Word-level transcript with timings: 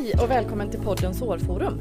Hej 0.00 0.14
och 0.22 0.30
välkommen 0.30 0.70
till 0.70 0.80
podden 0.80 1.14
Sårforum. 1.14 1.80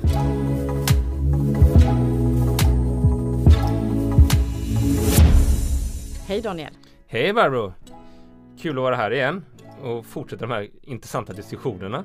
Hej 6.27 6.41
Daniel. 6.41 6.73
Hej 7.07 7.33
Barbro! 7.33 7.73
Kul 8.61 8.77
att 8.77 8.83
vara 8.83 8.95
här 8.95 9.11
igen 9.11 9.45
och 9.81 10.05
fortsätta 10.05 10.45
de 10.45 10.53
här 10.53 10.69
intressanta 10.81 11.33
diskussionerna. 11.33 12.03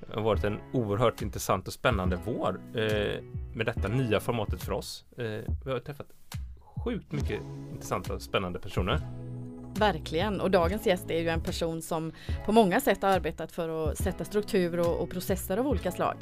Det 0.00 0.14
har 0.14 0.22
varit 0.22 0.44
en 0.44 0.58
oerhört 0.72 1.22
intressant 1.22 1.66
och 1.66 1.72
spännande 1.72 2.18
vår 2.24 2.60
eh, 2.74 3.22
med 3.54 3.66
detta 3.66 3.88
nya 3.88 4.20
formatet 4.20 4.62
för 4.62 4.72
oss. 4.72 5.04
Eh, 5.16 5.24
vi 5.64 5.70
har 5.70 5.78
träffat 5.78 6.06
sjukt 6.84 7.12
mycket 7.12 7.40
intressanta 7.72 8.14
och 8.14 8.22
spännande 8.22 8.58
personer. 8.58 9.00
Verkligen, 9.78 10.40
och 10.40 10.50
dagens 10.50 10.86
gäst 10.86 11.10
är 11.10 11.20
ju 11.20 11.28
en 11.28 11.40
person 11.40 11.82
som 11.82 12.12
på 12.46 12.52
många 12.52 12.80
sätt 12.80 13.02
har 13.02 13.08
arbetat 13.08 13.52
för 13.52 13.90
att 13.90 13.98
sätta 13.98 14.24
struktur 14.24 14.78
och, 14.78 15.00
och 15.00 15.10
processer 15.10 15.56
av 15.56 15.68
olika 15.68 15.92
slag. 15.92 16.16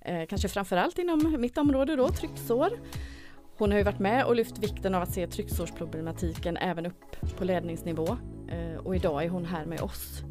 Eh, 0.00 0.26
kanske 0.28 0.48
framförallt 0.48 0.98
inom 0.98 1.40
mitt 1.40 1.58
område 1.58 1.96
då, 1.96 2.08
trycksår. 2.08 2.70
Hon 3.58 3.70
har 3.70 3.78
ju 3.78 3.84
varit 3.84 3.98
med 3.98 4.24
och 4.24 4.36
lyft 4.36 4.58
vikten 4.58 4.94
av 4.94 5.02
att 5.02 5.12
se 5.14 5.26
trycksårsproblematiken 5.26 6.56
även 6.56 6.86
upp 6.86 7.36
på 7.38 7.44
ledningsnivå 7.44 8.16
eh, 8.48 8.76
och 8.84 8.96
idag 8.96 9.24
är 9.24 9.28
hon 9.28 9.44
här 9.44 9.64
med 9.64 9.80
oss. 9.80 10.22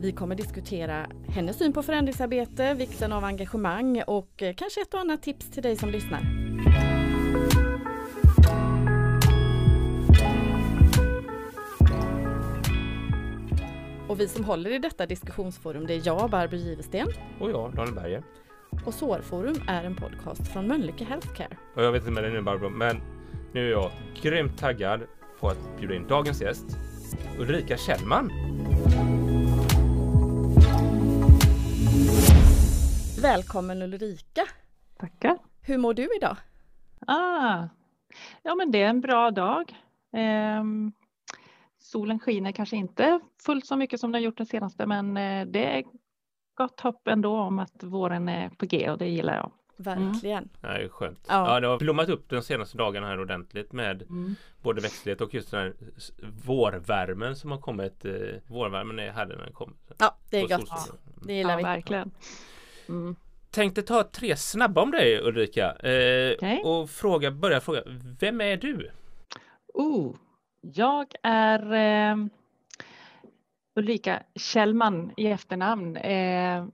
Vi 0.00 0.12
kommer 0.12 0.34
diskutera 0.34 1.06
hennes 1.28 1.58
syn 1.58 1.72
på 1.72 1.82
förändringsarbete, 1.82 2.74
vikten 2.74 3.12
av 3.12 3.24
engagemang 3.24 4.02
och 4.06 4.42
eh, 4.42 4.54
kanske 4.54 4.80
ett 4.80 4.94
och 4.94 5.00
annat 5.00 5.22
tips 5.22 5.50
till 5.50 5.62
dig 5.62 5.76
som 5.76 5.90
lyssnar. 5.90 6.53
Och 14.08 14.20
vi 14.20 14.28
som 14.28 14.44
håller 14.44 14.70
i 14.70 14.78
detta 14.78 15.06
diskussionsforum 15.06 15.86
det 15.86 15.94
är 15.94 16.02
jag, 16.04 16.30
Barbro 16.30 16.56
Givesten. 16.56 17.08
Och 17.40 17.50
jag, 17.50 17.74
Daniel 17.74 17.94
Berger. 17.94 18.22
Och 18.86 18.94
Sårforum 18.94 19.56
är 19.68 19.84
en 19.84 19.96
podcast 19.96 20.48
från 20.48 20.66
Mölnlycke 20.66 21.04
Healthcare. 21.04 21.56
Och 21.74 21.82
jag 21.82 21.92
vet 21.92 22.02
inte 22.02 22.12
med 22.12 22.22
dig 22.22 22.32
nu 22.32 22.42
Barbro, 22.42 22.68
men 22.68 23.00
nu 23.52 23.66
är 23.66 23.70
jag 23.70 23.90
grymt 24.22 24.58
taggad 24.58 25.00
på 25.40 25.48
att 25.48 25.76
bjuda 25.78 25.94
in 25.94 26.06
dagens 26.06 26.42
gäst, 26.42 26.64
Ulrika 27.38 27.76
Kjellman. 27.76 28.30
Välkommen 33.22 33.82
Ulrika! 33.82 34.42
Tackar! 34.98 35.38
Hur 35.62 35.78
mår 35.78 35.94
du 35.94 36.08
idag? 36.16 36.36
Ah, 37.06 37.68
ja 38.42 38.54
men 38.54 38.70
det 38.70 38.82
är 38.82 38.88
en 38.88 39.00
bra 39.00 39.30
dag. 39.30 39.72
Ehm, 40.12 40.92
solen 41.94 42.18
skiner 42.20 42.52
kanske 42.52 42.76
inte 42.76 43.20
fullt 43.46 43.66
så 43.66 43.76
mycket 43.76 44.00
som 44.00 44.12
den 44.12 44.22
gjort 44.22 44.36
den 44.36 44.46
senaste 44.46 44.86
men 44.86 45.16
eh, 45.16 45.46
det 45.46 45.64
är 45.78 45.84
gott 46.56 46.80
hopp 46.80 47.08
ändå 47.08 47.36
om 47.36 47.58
att 47.58 47.82
våren 47.82 48.28
är 48.28 48.48
på 48.48 48.66
G 48.66 48.90
och 48.90 48.98
det 48.98 49.06
gillar 49.08 49.34
jag. 49.36 49.52
Verkligen. 49.76 50.38
Mm. 50.38 50.50
Ja, 50.60 50.68
det 50.68 50.84
är 50.84 50.88
skönt. 50.88 51.26
Ja. 51.28 51.54
Ja. 51.54 51.60
det 51.60 51.66
har 51.66 51.78
blommat 51.78 52.08
upp 52.08 52.28
de 52.28 52.42
senaste 52.42 52.78
dagarna 52.78 53.06
här 53.06 53.20
ordentligt 53.20 53.72
med 53.72 54.02
Mm. 54.02 54.34
både 54.62 54.80
växtlighet 54.80 55.20
och 55.20 55.34
just 55.34 55.50
den 55.50 55.60
här 55.60 55.74
vårvärmen 56.46 57.36
som 57.36 57.50
har 57.50 57.58
kommit. 57.58 58.04
Eh, 58.04 58.12
vårvärmen 58.46 58.98
är 58.98 59.10
här 59.10 59.26
när 59.26 59.36
den 59.36 59.52
kommer. 59.52 59.76
Ja, 59.98 60.16
det 60.30 60.38
är 60.38 60.42
gott. 60.48 60.68
solstolen. 60.68 61.00
Det 61.26 61.32
gillar 61.34 61.50
Ja, 61.50 61.56
vi. 61.56 61.62
verkligen. 61.62 62.10
Mm. 62.88 63.16
Tänkte 63.50 63.82
ta 63.82 64.02
tre 64.02 64.36
snabba 64.36 64.82
om 64.82 64.90
dig 64.90 65.20
Ulrika 65.20 65.70
eh, 65.72 66.34
Okej. 66.36 66.62
och 66.64 66.90
fråga, 66.90 67.30
börja 67.30 67.60
fråga, 67.60 67.82
vem 68.20 68.40
är 68.40 68.56
du? 68.56 68.90
Oh, 69.74 70.14
jag 70.72 71.14
är 71.22 71.72
eh, 71.72 72.26
Ulrika 73.74 74.22
Kjellman 74.34 75.12
i 75.16 75.26
efternamn. 75.26 75.96
Eh, 75.96 76.66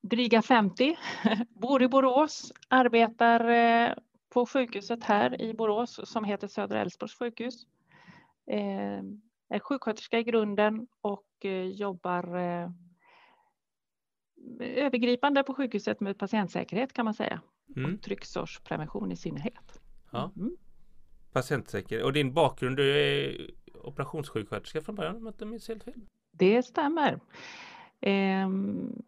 dryga 0.00 0.42
50, 0.42 0.96
bor 1.48 1.82
i 1.82 1.88
Borås, 1.88 2.52
arbetar 2.68 3.48
eh, 3.48 3.94
på 4.28 4.46
sjukhuset 4.46 5.04
här 5.04 5.42
i 5.42 5.54
Borås 5.54 6.00
som 6.04 6.24
heter 6.24 6.48
Södra 6.48 6.80
Älvsborgs 6.80 7.18
sjukhus. 7.18 7.66
Eh, 8.46 9.02
är 9.48 9.58
sjuksköterska 9.58 10.18
i 10.18 10.22
grunden 10.22 10.86
och 11.00 11.26
eh, 11.40 11.66
jobbar 11.66 12.36
eh, 12.36 12.70
övergripande 14.60 15.42
på 15.42 15.54
sjukhuset 15.54 16.00
med 16.00 16.18
patientsäkerhet 16.18 16.92
kan 16.92 17.04
man 17.04 17.14
säga. 17.14 17.40
Mm. 17.76 17.94
Och 17.94 18.02
trycksårsprevention 18.02 19.12
i 19.12 19.16
synnerhet. 19.16 19.80
Ja. 20.10 20.32
Mm. 20.36 20.56
Patientsäker. 21.34 22.02
Och 22.02 22.12
din 22.12 22.32
bakgrund, 22.32 22.76
du 22.76 22.98
är 22.98 23.50
operationssjuksköterska 23.82 24.80
från 24.80 24.94
början 24.94 25.16
om 25.16 25.24
jag 25.24 25.32
inte 25.32 25.44
minns 25.44 25.68
helt 25.68 25.84
fel. 25.84 26.00
Det 26.30 26.62
stämmer. 26.62 27.20
Ehm, 28.00 29.02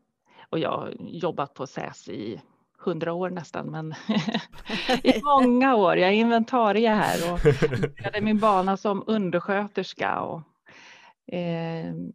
och 0.51 0.59
jag 0.59 0.71
har 0.71 0.95
jobbat 0.99 1.55
på 1.55 1.67
SÄS 1.67 2.09
i 2.09 2.43
hundra 2.79 3.13
år 3.13 3.31
nästan, 3.31 3.71
men 3.71 3.93
i 5.03 5.23
många 5.23 5.77
år. 5.77 5.97
Jag 5.97 6.09
är 6.09 6.15
inventarie 6.15 6.89
här 6.89 7.33
och 7.33 7.41
började 7.81 8.21
min 8.21 8.39
bana 8.39 8.77
som 8.77 9.05
undersköterska 9.07 10.21
och 10.21 10.43
ehm, 11.27 12.13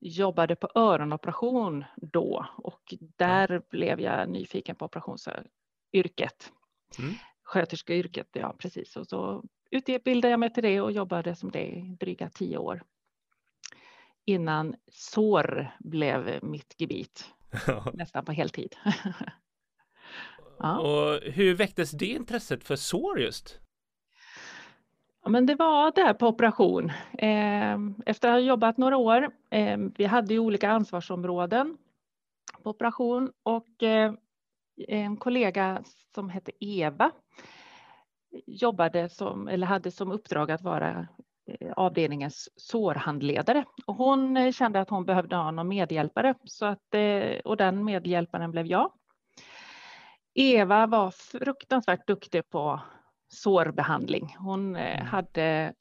jobbade 0.00 0.56
på 0.56 0.70
öronoperation 0.74 1.84
då 1.96 2.46
och 2.56 2.94
där 3.16 3.62
blev 3.70 4.00
jag 4.00 4.28
nyfiken 4.28 4.76
på 4.76 4.84
operationsyrket. 4.84 6.52
Mm. 6.98 7.14
Sköterskeyrket, 7.50 8.28
ja 8.32 8.56
precis. 8.58 8.96
Och 8.96 9.06
så 9.06 9.44
utbildade 9.70 10.30
jag 10.30 10.40
mig 10.40 10.52
till 10.52 10.62
det 10.62 10.80
och 10.80 10.92
jobbade 10.92 11.36
som 11.36 11.50
det 11.50 11.66
i 11.66 11.96
dryga 12.00 12.30
tio 12.30 12.58
år 12.58 12.82
innan 14.24 14.74
sår 14.92 15.70
blev 15.78 16.38
mitt 16.42 16.74
gebit, 16.78 17.30
nästan 17.92 18.24
på 18.24 18.32
heltid. 18.32 18.76
ja. 20.58 20.78
Och 20.78 21.20
hur 21.22 21.54
väcktes 21.54 21.90
det 21.90 22.06
intresset 22.06 22.64
för 22.64 22.76
sår 22.76 23.20
just? 23.20 23.60
ja, 25.22 25.30
men 25.30 25.46
det 25.46 25.54
var 25.54 25.92
där 25.94 26.14
på 26.14 26.28
operation. 26.28 26.92
Eh, 27.18 27.78
Efter 28.06 28.28
att 28.28 28.34
ha 28.34 28.40
jobbat 28.40 28.76
några 28.76 28.96
år, 28.96 29.30
eh, 29.50 29.78
vi 29.96 30.04
hade 30.04 30.34
ju 30.34 30.40
olika 30.40 30.70
ansvarsområden 30.70 31.78
på 32.62 32.70
operation 32.70 33.32
och 33.42 33.82
eh, 33.82 34.12
en 34.76 35.16
kollega 35.16 35.82
som 36.14 36.30
hette 36.30 36.52
Eva 36.60 37.10
jobbade 38.46 39.08
som, 39.08 39.48
eller 39.48 39.66
hade 39.66 39.90
som 39.90 40.12
uppdrag 40.12 40.50
att 40.50 40.62
vara 40.62 41.08
eh, 41.46 41.72
avdelningens 41.76 42.48
sårhandledare. 42.56 43.64
Och 43.86 43.94
hon 43.94 44.36
eh, 44.36 44.52
kände 44.52 44.80
att 44.80 44.90
hon 44.90 45.04
behövde 45.04 45.36
ha 45.36 45.50
någon 45.50 45.68
medhjälpare 45.68 46.34
så 46.44 46.66
att, 46.66 46.94
eh, 46.94 47.38
och 47.44 47.56
den 47.56 47.84
medhjälparen 47.84 48.50
blev 48.50 48.66
jag. 48.66 48.92
Eva 50.34 50.86
var 50.86 51.10
fruktansvärt 51.10 52.06
duktig 52.06 52.50
på 52.50 52.80
sårbehandling. 53.28 54.36
Hon 54.38 54.76
Mm. 54.76 55.06
hade 55.06 55.74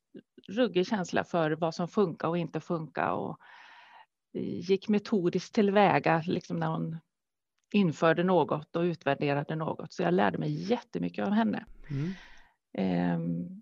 ruggig 0.47 0.87
känsla 0.87 1.23
för 1.23 1.51
vad 1.51 1.75
som 1.75 1.87
funkar 1.87 2.27
och 2.27 2.37
inte 2.37 2.59
funkar 2.59 3.11
och 3.11 3.39
gick 4.33 4.89
metodiskt 4.89 5.55
tillväga 5.55 6.23
liksom 6.25 6.57
när 6.57 6.67
hon 6.67 6.97
införde 7.71 8.23
något 8.23 8.75
och 8.75 8.81
utvärderade 8.81 9.55
något. 9.55 9.93
Så 9.93 10.03
jag 10.03 10.13
lärde 10.13 10.37
mig 10.37 10.51
jättemycket 10.71 11.25
av 11.27 11.31
henne. 11.31 11.65
Mm. 11.89 12.13
Ehm, 12.73 13.61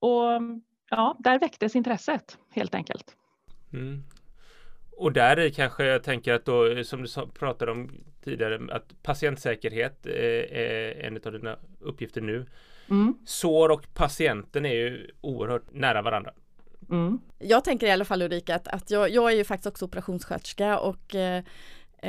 och 0.00 0.42
ja, 0.90 1.16
där 1.18 1.38
väcktes 1.38 1.76
intresset 1.76 2.38
helt 2.50 2.74
enkelt. 2.74 3.16
Mm. 3.72 4.02
Och 4.96 5.12
där 5.12 5.40
i 5.40 5.50
kanske 5.50 5.84
jag 5.84 6.02
tänker 6.02 6.32
att 6.34 6.44
då 6.44 6.84
som 6.84 7.02
du 7.02 7.08
pratade 7.38 7.72
om 7.72 7.90
tidigare 8.24 8.74
att 8.74 9.02
patientsäkerhet 9.02 10.06
eh, 10.06 10.12
är 10.58 11.00
en 11.00 11.20
av 11.26 11.32
dina 11.32 11.56
uppgifter 11.80 12.20
nu. 12.20 12.46
Mm, 12.90 13.14
Sår 13.26 13.68
och 13.68 13.94
patienten 13.94 14.66
är 14.66 14.74
ju 14.74 15.10
oerhört 15.20 15.72
nära 15.72 16.02
varandra. 16.02 16.32
mm, 16.90 17.20
Jag 17.38 17.64
tänker 17.64 17.86
i 17.86 17.90
alla 17.90 18.04
fall 18.04 18.22
Ulrika 18.22 18.54
att, 18.54 18.68
att 18.68 18.90
jag, 18.90 19.10
jag 19.10 19.32
är 19.32 19.36
ju 19.36 19.44
faktiskt 19.44 19.66
också 19.66 19.84
operationssköterska 19.84 20.78
och 20.78 21.14
eh, 21.14 21.44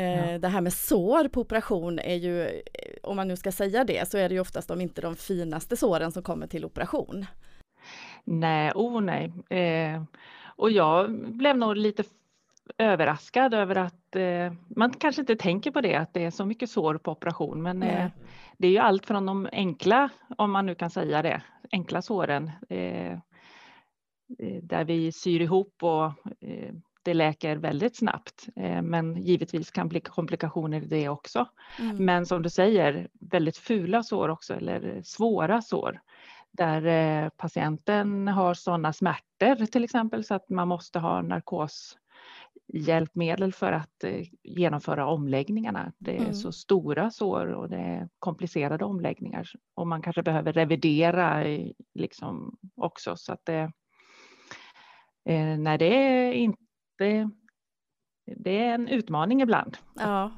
Ja. 0.02 0.38
det 0.38 0.48
här 0.48 0.62
med 0.62 0.74
sår 0.74 1.28
på 1.28 1.42
operation 1.42 2.00
är 2.00 2.16
ju, 2.16 2.44
eh, 2.44 2.60
om 3.04 3.16
man 3.16 3.28
nu 3.28 3.36
ska 3.36 3.52
säga 3.52 3.84
det, 3.84 4.10
så 4.10 4.18
är 4.18 4.30
det 4.30 4.36
ju 4.36 4.42
oftast 4.42 4.68
de 4.68 4.82
inte 4.82 5.02
de 5.02 5.16
finaste 5.16 5.78
såren 5.78 6.12
som 6.12 6.24
kommer 6.24 6.48
till 6.48 6.66
operation. 6.66 7.26
nej, 8.24 8.72
oh 8.76 9.02
nej. 9.02 9.34
Eh, 9.50 10.04
och 10.58 10.72
jag 10.72 11.12
blev 11.36 11.58
nog 11.58 11.78
lite 11.78 12.04
överraskad 12.78 13.54
över 13.54 13.76
att 13.76 14.16
eh, 14.16 14.54
man 14.68 14.92
kanske 14.92 15.22
inte 15.22 15.36
tänker 15.36 15.72
på 15.72 15.82
det, 15.82 15.96
att 15.96 16.14
det 16.14 16.26
är 16.26 16.32
så 16.32 16.46
mycket 16.46 16.70
sår 16.70 16.98
på 16.98 17.12
operation. 17.12 17.62
Men 17.62 17.84
eh, 17.84 18.08
det 18.58 18.68
är 18.68 18.72
ju 18.72 18.78
allt 18.78 19.06
från 19.06 19.26
de 19.26 19.50
enkla, 19.52 20.10
om 20.38 20.52
man 20.52 20.66
nu 20.66 20.76
kan 20.76 20.90
säga 20.90 21.22
det, 21.22 21.42
enkla 21.72 22.02
såren. 22.02 22.52
Eh, 22.70 23.12
eh, 24.40 24.62
där 24.62 24.84
vi 24.84 25.12
syr 25.12 25.42
ihop 25.42 25.84
och 25.84 26.06
eh, 26.42 26.74
det 27.06 27.14
läker 27.14 27.56
väldigt 27.56 27.96
snabbt. 27.96 28.48
Eh, 28.56 28.82
men 28.82 29.18
givetvis 29.18 29.72
kan 29.72 29.88
bli 29.88 30.00
komplikationer 30.00 30.82
i 30.82 30.86
det 30.86 31.10
också. 31.10 31.48
Mm. 31.80 32.06
Men 32.06 32.26
som 32.26 32.42
du 32.42 32.50
säger, 32.50 33.08
väldigt 33.14 33.58
fula 33.58 34.04
sår 34.04 34.30
också 34.30 34.54
eller 34.54 35.02
svåra 35.04 35.62
sår 35.62 36.00
där 36.52 36.86
eh, 36.86 37.30
patienten 37.30 38.28
har 38.28 38.54
sådana 38.54 38.94
smärtor 38.94 39.66
till 39.66 39.84
exempel 39.84 40.24
så 40.24 40.34
att 40.36 40.50
man 40.50 40.68
måste 40.68 41.00
ha 41.00 41.22
narkos 41.22 41.98
hjälpmedel 42.74 43.54
för 43.54 43.72
att 43.72 44.04
eh, 44.04 44.28
genomföra 44.44 45.08
omläggningarna. 45.08 45.92
Det 45.98 46.16
är 46.16 46.22
mm. 46.22 46.34
så 46.34 46.52
stora 46.52 47.12
sår 47.12 47.48
och 47.48 47.70
det 47.70 47.78
är 47.78 48.10
komplicerade 48.20 48.86
omläggningar 48.86 49.48
och 49.76 49.88
man 49.88 50.02
kanske 50.02 50.24
behöver 50.24 50.54
revidera 50.54 51.44
liksom 51.94 52.58
också 52.76 53.16
så 53.16 53.34
att 53.34 53.46
det. 53.46 53.72
Nej, 55.58 55.78
det 55.78 56.34
inte. 56.34 56.65
Det 58.26 58.64
är 58.64 58.74
en 58.74 58.88
utmaning 58.88 59.42
ibland. 59.42 59.78
Ja. 59.96 60.24
Att, 60.24 60.32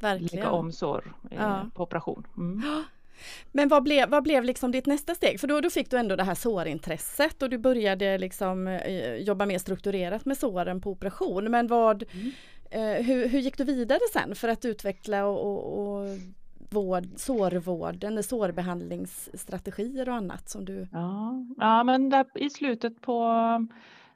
Verkligen. 0.00 0.44
Lägga 0.44 0.50
om 0.50 0.72
sår 0.72 1.14
ja. 1.30 1.70
på 1.74 1.82
operation. 1.82 2.26
Mm. 2.36 2.62
Men 3.52 3.68
vad 3.68 3.82
blev, 3.82 4.08
vad 4.08 4.22
blev 4.22 4.44
liksom 4.44 4.72
ditt 4.72 4.86
nästa 4.86 5.14
steg? 5.14 5.40
För 5.40 5.48
då, 5.48 5.60
då 5.60 5.70
fick 5.70 5.90
du 5.90 5.96
ändå 5.96 6.16
det 6.16 6.24
här 6.24 6.34
sårintresset 6.34 7.42
och 7.42 7.50
du 7.50 7.58
började 7.58 8.18
liksom 8.18 8.66
eh, 8.66 9.14
jobba 9.14 9.46
mer 9.46 9.58
strukturerat 9.58 10.24
med 10.24 10.38
såren 10.38 10.80
på 10.80 10.90
operation. 10.90 11.50
Men 11.50 11.66
vad, 11.66 12.04
mm. 12.12 12.32
eh, 12.70 13.04
hur, 13.06 13.28
hur 13.28 13.38
gick 13.38 13.58
du 13.58 13.64
vidare 13.64 14.00
sen 14.12 14.34
för 14.34 14.48
att 14.48 14.64
utveckla 14.64 15.26
och, 15.26 15.40
och, 15.40 16.00
och 16.00 16.18
vård, 16.70 17.06
sårvården, 17.16 18.22
sårbehandlingsstrategier 18.22 20.08
och 20.08 20.14
annat 20.14 20.48
som 20.48 20.64
du... 20.64 20.88
Ja, 20.92 21.46
ja 21.56 21.84
men 21.84 22.10
där, 22.10 22.26
i 22.34 22.50
slutet 22.50 23.00
på, 23.00 23.26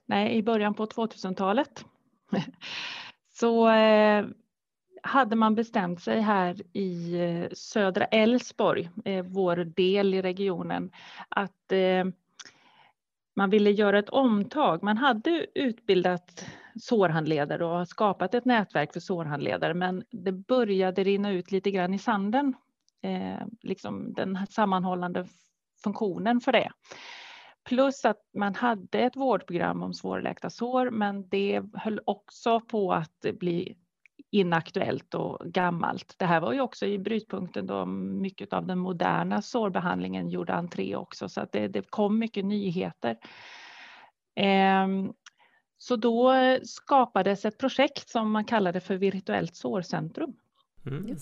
nej 0.06 0.36
i 0.36 0.42
början 0.42 0.74
på 0.74 0.86
2000-talet 0.86 1.84
så 3.32 3.68
eh, 3.68 4.26
hade 5.02 5.36
man 5.36 5.54
bestämt 5.54 6.02
sig 6.02 6.20
här 6.20 6.62
i 6.72 7.20
eh, 7.20 7.48
södra 7.52 8.04
Älvsborg, 8.04 8.90
eh, 9.04 9.24
vår 9.24 9.56
del 9.56 10.14
i 10.14 10.22
regionen, 10.22 10.90
att 11.28 11.50
man 13.36 13.50
ville 13.50 13.70
göra 13.70 13.98
ett 13.98 14.08
omtag. 14.08 14.82
Man 14.82 14.98
hade 14.98 15.46
utbildat 15.54 16.46
sårhandledare 16.80 17.64
och 17.64 17.88
skapat 17.88 18.34
ett 18.34 18.44
nätverk 18.44 18.92
för 18.92 19.00
sårhandledare, 19.00 19.74
men 19.74 20.04
det 20.10 20.32
började 20.32 21.04
rinna 21.04 21.30
ut 21.30 21.50
lite 21.50 21.70
grann 21.70 21.94
i 21.94 21.98
sanden, 21.98 22.54
liksom 23.62 24.12
den 24.12 24.46
sammanhållande 24.50 25.26
funktionen 25.84 26.40
för 26.40 26.52
det. 26.52 26.70
Plus 27.64 28.04
att 28.04 28.20
man 28.34 28.54
hade 28.54 28.98
ett 28.98 29.16
vårdprogram 29.16 29.82
om 29.82 29.94
svårläkta 29.94 30.50
sår, 30.50 30.90
men 30.90 31.28
det 31.28 31.62
höll 31.74 32.00
också 32.04 32.60
på 32.60 32.92
att 32.92 33.20
bli 33.32 33.76
inaktuellt 34.30 35.14
och 35.14 35.46
gammalt. 35.46 36.14
Det 36.18 36.24
här 36.24 36.40
var 36.40 36.52
ju 36.52 36.60
också 36.60 36.86
i 36.86 36.98
brytpunkten 36.98 37.66
då 37.66 37.86
mycket 37.86 38.52
av 38.52 38.66
den 38.66 38.78
moderna 38.78 39.42
sårbehandlingen 39.42 40.28
gjorde 40.28 40.54
entré 40.54 40.96
också, 40.96 41.28
så 41.28 41.40
att 41.40 41.52
det, 41.52 41.68
det 41.68 41.90
kom 41.90 42.18
mycket 42.18 42.44
nyheter. 42.44 43.18
Ehm, 44.34 45.12
så 45.78 45.96
då 45.96 46.34
skapades 46.62 47.44
ett 47.44 47.58
projekt 47.58 48.08
som 48.08 48.30
man 48.30 48.44
kallade 48.44 48.80
för 48.80 48.96
Virtuellt 48.96 49.56
sårcentrum. 49.56 50.36
Mm. 50.86 51.16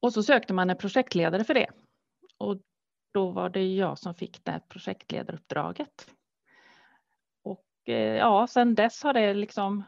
Och 0.00 0.12
så 0.12 0.22
sökte 0.22 0.54
man 0.54 0.70
en 0.70 0.76
projektledare 0.76 1.44
för 1.44 1.54
det. 1.54 1.66
Och 2.38 2.56
då 3.12 3.30
var 3.30 3.48
det 3.48 3.74
jag 3.74 3.98
som 3.98 4.14
fick 4.14 4.44
det 4.44 4.50
här 4.50 4.62
projektledaruppdraget. 4.68 6.06
Och 7.42 7.66
eh, 7.84 8.16
ja, 8.16 8.46
sedan 8.46 8.74
dess 8.74 9.02
har 9.02 9.12
det 9.12 9.34
liksom 9.34 9.84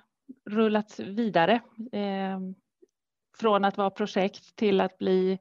rullat 0.51 0.99
vidare 1.01 1.61
eh, 1.93 2.41
från 3.39 3.65
att 3.65 3.77
vara 3.77 3.91
projekt 3.91 4.57
till 4.57 4.81
att 4.81 4.99
bli 4.99 5.39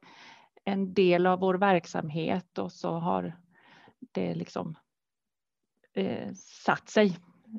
en 0.64 0.94
del 0.94 1.26
av 1.26 1.40
vår 1.40 1.54
verksamhet 1.54 2.58
och 2.58 2.72
så 2.72 2.92
har 2.92 3.36
det 4.12 4.34
liksom 4.34 4.74
eh, 5.94 6.32
satt 6.34 6.88
sig 6.88 7.16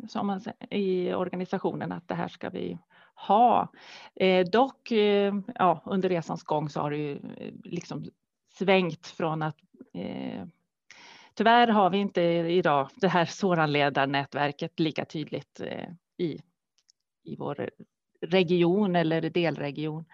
som 0.07 0.27
man, 0.27 0.41
i 0.69 1.13
organisationen 1.13 1.91
att 1.91 2.07
det 2.07 2.15
här 2.15 2.27
ska 2.27 2.49
vi 2.49 2.79
ha. 3.15 3.71
Eh, 4.15 4.45
dock 4.45 4.91
eh, 4.91 5.35
ja, 5.55 5.83
under 5.85 6.09
resans 6.09 6.43
gång 6.43 6.69
så 6.69 6.79
har 6.79 6.91
det 6.91 6.97
ju 6.97 7.15
eh, 7.15 7.53
liksom 7.63 8.05
svängt 8.53 9.07
från 9.07 9.41
att 9.41 9.57
eh, 9.93 10.45
Tyvärr 11.33 11.67
har 11.67 11.89
vi 11.89 11.97
inte 11.97 12.21
idag 12.21 12.89
det 12.95 13.07
här 13.07 13.25
såranledarnätverket 13.25 14.79
lika 14.79 15.05
tydligt 15.05 15.61
i 16.17 16.41
i 17.23 17.35
vår 17.35 17.69
region 18.21 18.95
eller 18.95 19.21
delregion. 19.21 20.05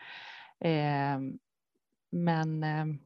Ehm, 0.59 1.39
men 2.09 2.63
ehm, 2.63 2.99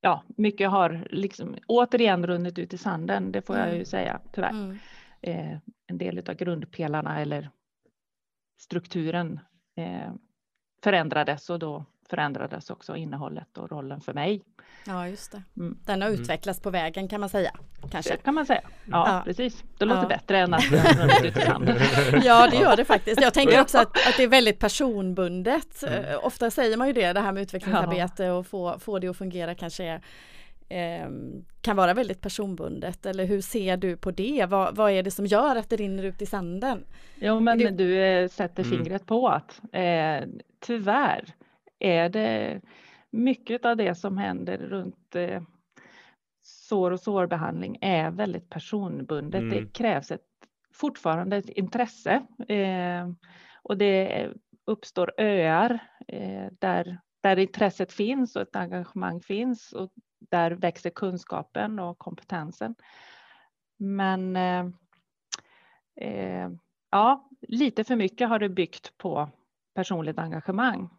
ja, 0.00 0.22
mycket 0.36 0.70
har 0.70 1.08
liksom 1.10 1.56
återigen 1.66 2.26
runnit 2.26 2.58
ut 2.58 2.74
i 2.74 2.78
sanden, 2.78 3.32
det 3.32 3.42
får 3.42 3.56
jag 3.56 3.68
ju 3.68 3.74
mm. 3.74 3.84
säga 3.84 4.20
tyvärr. 4.32 4.50
Mm. 4.50 4.78
Eh, 5.20 5.58
en 5.86 5.98
del 5.98 6.18
av 6.18 6.34
grundpelarna 6.34 7.20
eller 7.20 7.50
strukturen 8.58 9.40
eh, 9.76 10.12
förändrades 10.82 11.50
och 11.50 11.58
då 11.58 11.84
förändrades 12.12 12.70
också 12.70 12.96
innehållet 12.96 13.58
och 13.58 13.70
rollen 13.70 14.00
för 14.00 14.12
mig. 14.12 14.42
Ja, 14.86 15.08
just 15.08 15.32
det. 15.32 15.42
Mm. 15.56 15.78
Den 15.84 16.02
har 16.02 16.08
mm. 16.08 16.20
utvecklats 16.20 16.60
på 16.60 16.70
vägen 16.70 17.08
kan 17.08 17.20
man 17.20 17.28
säga. 17.28 17.52
Kanske. 17.90 18.10
Det 18.12 18.16
kan 18.16 18.34
man 18.34 18.46
säga. 18.46 18.60
Ja, 18.84 19.08
ja. 19.08 19.22
precis. 19.24 19.64
Det 19.78 19.84
låter 19.84 20.02
ja. 20.02 20.08
bättre 20.08 20.38
än 20.38 20.54
att 20.54 20.64
Ja, 22.24 22.48
det 22.50 22.56
gör 22.56 22.76
det 22.76 22.84
faktiskt. 22.84 23.22
Jag 23.22 23.34
tänker 23.34 23.60
också 23.60 23.78
att, 23.78 24.08
att 24.08 24.16
det 24.16 24.22
är 24.22 24.28
väldigt 24.28 24.58
personbundet. 24.58 25.82
Mm. 25.82 26.18
Ofta 26.22 26.50
säger 26.50 26.76
man 26.76 26.86
ju 26.86 26.92
det, 26.92 27.12
det 27.12 27.20
här 27.20 27.32
med 27.32 27.42
utvecklingsarbete 27.42 28.30
och 28.30 28.46
få, 28.46 28.78
få 28.78 28.98
det 28.98 29.08
att 29.08 29.16
fungera 29.16 29.54
kanske 29.54 29.84
är 29.84 30.00
ehm, 30.68 31.44
kan 31.60 31.76
vara 31.76 31.94
väldigt 31.94 32.20
personbundet 32.20 33.06
eller 33.06 33.24
hur 33.24 33.40
ser 33.40 33.76
du 33.76 33.96
på 33.96 34.10
det? 34.10 34.46
Vad, 34.48 34.76
vad, 34.76 34.90
är 34.90 35.02
det 35.02 35.10
som 35.10 35.26
gör 35.26 35.56
att 35.56 35.70
det 35.70 35.76
rinner 35.76 36.02
ut 36.02 36.22
i 36.22 36.26
sanden? 36.26 36.84
Jo 37.14 37.40
men 37.40 37.58
du, 37.58 37.70
du 37.70 38.02
eh, 38.02 38.28
sätter 38.28 38.64
mm. 38.64 38.76
fingret 38.76 39.06
på 39.06 39.28
att 39.28 39.60
eh, 39.72 40.28
tyvärr 40.60 41.24
är 41.84 42.08
det 42.08 42.60
mycket 43.10 43.64
av 43.64 43.76
det 43.76 43.94
som 43.94 44.18
händer 44.18 44.58
runt 44.58 45.16
eh, 45.16 45.42
sår 46.42 46.90
och 46.90 47.00
sårbehandling 47.00 47.78
är 47.80 48.10
väldigt 48.10 48.50
personbundet. 48.50 49.40
Mm. 49.40 49.50
Det 49.50 49.72
krävs 49.72 50.10
ett, 50.10 50.26
fortfarande 50.74 51.36
ett 51.36 51.48
intresse 51.48 52.22
eh, 52.48 53.10
och 53.62 53.78
det 53.78 54.28
uppstår 54.64 55.12
öar 55.18 55.78
eh, 56.08 56.46
där, 56.58 57.00
där 57.20 57.38
intresset 57.38 57.92
finns 57.92 58.36
och 58.36 58.42
ett 58.42 58.56
engagemang 58.56 59.20
finns 59.20 59.72
och 59.72 59.92
där 60.18 60.50
växer 60.50 60.90
kunskapen 60.90 61.78
och 61.78 61.98
kompetensen. 61.98 62.74
Men 63.76 64.36
eh, 64.36 64.66
eh, 65.96 66.50
ja, 66.90 67.28
lite 67.40 67.84
för 67.84 67.96
mycket 67.96 68.28
har 68.28 68.38
det 68.38 68.48
byggt 68.48 68.98
på 68.98 69.28
personligt 69.74 70.18
engagemang. 70.18 70.90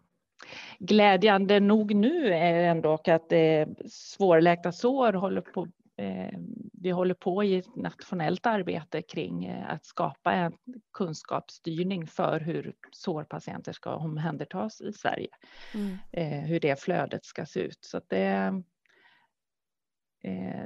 Glädjande 0.80 1.60
nog 1.60 1.96
nu 1.96 2.34
är 2.34 2.64
ändå 2.64 2.94
att 2.94 3.32
eh, 3.32 3.68
svårläkta 3.90 4.72
sår 4.72 5.14
håller 5.14 5.42
på 5.42 5.68
eh, 5.98 6.40
vi 6.74 6.90
håller 6.90 7.14
på 7.14 7.44
i 7.44 7.58
ett 7.58 7.76
nationellt 7.76 8.46
arbete 8.46 9.02
kring 9.02 9.46
eh, 9.46 9.72
att 9.74 9.86
skapa 9.86 10.34
en 10.34 10.54
kunskapsstyrning 10.94 12.08
för 12.08 12.40
hur 12.40 12.74
sårpatienter 12.92 13.74
ska 13.74 13.96
omhändertas 13.96 14.82
i 14.82 14.94
Sverige. 14.94 15.30
Mm. 15.74 15.98
Eh, 16.12 16.48
hur 16.48 16.60
det 16.60 16.82
flödet 16.82 17.26
ska 17.26 17.46
se 17.46 17.60
ut. 17.60 17.80
Så 17.82 18.02
det, 18.08 18.64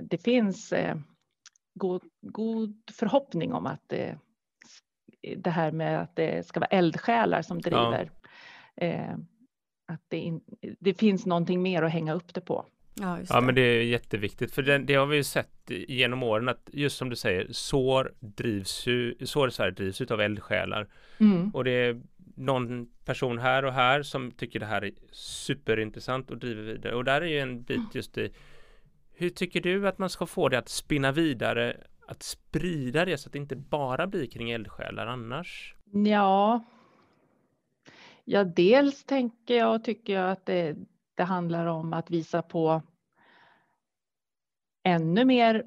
det 0.01 0.17
finns 0.17 0.73
god, 1.73 2.03
god 2.21 2.81
förhoppning 2.91 3.53
om 3.53 3.65
att 3.65 3.81
det, 3.87 4.19
det 5.37 5.49
här 5.49 5.71
med 5.71 6.01
att 6.01 6.15
det 6.15 6.47
ska 6.47 6.59
vara 6.59 6.67
eldsjälar 6.69 7.41
som 7.41 7.61
driver 7.61 8.11
ja 8.75 9.17
att 9.87 10.01
det, 10.07 10.17
in, 10.17 10.41
det 10.79 10.93
finns 10.93 11.25
någonting 11.25 11.61
mer 11.61 11.83
att 11.83 11.91
hänga 11.91 12.13
upp 12.13 12.33
det 12.33 12.41
på. 12.41 12.65
Ja, 12.99 13.19
ja 13.29 13.41
men 13.41 13.55
det 13.55 13.61
är 13.61 13.83
jätteviktigt 13.83 14.51
för 14.51 14.61
det, 14.61 14.77
det, 14.77 14.95
har 14.95 15.05
vi 15.05 15.17
ju 15.17 15.23
sett 15.23 15.51
genom 15.67 16.23
åren 16.23 16.49
att 16.49 16.69
just 16.73 16.97
som 16.97 17.09
du 17.09 17.15
säger 17.15 17.47
sår 17.51 18.13
drivs 18.19 18.87
ju, 18.87 19.15
sår 19.25 19.47
i 19.47 19.51
Sverige 19.51 19.71
drivs 19.71 20.01
utav 20.01 20.21
eldsjälar. 20.21 20.87
Mm. 21.17 21.49
Och 21.49 21.63
det 21.63 21.71
är 21.71 22.01
någon 22.35 22.87
person 23.05 23.37
här 23.37 23.65
och 23.65 23.73
här 23.73 24.03
som 24.03 24.31
tycker 24.31 24.59
det 24.59 24.65
här 24.65 24.83
är 24.83 24.91
superintressant 25.11 26.31
och 26.31 26.37
driver 26.37 26.63
vidare. 26.63 26.95
Och 26.95 27.03
där 27.03 27.21
är 27.21 27.25
ju 27.25 27.39
en 27.39 27.63
bit 27.63 27.95
just 27.95 28.17
i 28.17 28.33
hur 29.13 29.29
tycker 29.29 29.61
du 29.61 29.87
att 29.87 29.97
man 29.97 30.09
ska 30.09 30.25
få 30.25 30.49
det 30.49 30.57
att 30.57 30.69
spinna 30.69 31.11
vidare, 31.11 31.77
att 32.07 32.23
sprida 32.23 33.05
det 33.05 33.17
så 33.17 33.29
att 33.29 33.33
det 33.33 33.39
inte 33.39 33.55
bara 33.55 34.07
blir 34.07 34.25
kring 34.25 34.51
eldsjälar 34.51 35.07
annars? 35.07 35.75
Ja, 35.91 36.65
Ja, 38.29 38.43
dels 38.43 39.03
tänker 39.03 39.55
jag 39.55 39.75
och 39.75 39.83
tycker 39.83 40.13
jag 40.13 40.31
att 40.31 40.45
det, 40.45 40.75
det 41.15 41.23
handlar 41.23 41.65
om 41.65 41.93
att 41.93 42.11
visa 42.11 42.41
på 42.41 42.81
ännu 44.83 45.25
mer 45.25 45.63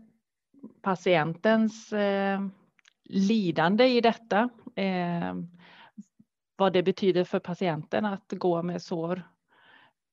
patientens 0.83 1.93
eh, 1.93 2.41
lidande 3.05 3.85
i 3.85 4.01
detta. 4.01 4.49
Eh, 4.77 5.35
vad 6.57 6.73
det 6.73 6.83
betyder 6.83 7.25
för 7.25 7.39
patienten 7.39 8.05
att 8.05 8.33
gå 8.33 8.63
med 8.63 8.83
sår 8.83 9.23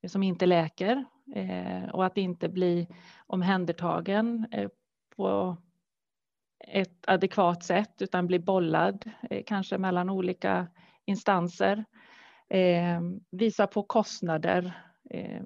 som 0.07 0.23
inte 0.23 0.45
läker 0.45 1.05
eh, 1.35 1.89
och 1.89 2.05
att 2.05 2.17
inte 2.17 2.49
bli 2.49 2.87
omhändertagen 3.25 4.47
eh, 4.51 4.69
på 5.15 5.57
ett 6.67 7.07
adekvat 7.07 7.63
sätt 7.63 8.01
utan 8.01 8.27
bli 8.27 8.39
bollad 8.39 9.11
eh, 9.29 9.43
kanske 9.45 9.77
mellan 9.77 10.09
olika 10.09 10.67
instanser. 11.05 11.85
Eh, 12.49 13.01
visa 13.31 13.67
på 13.67 13.83
kostnader. 13.83 14.83
Eh, 15.09 15.41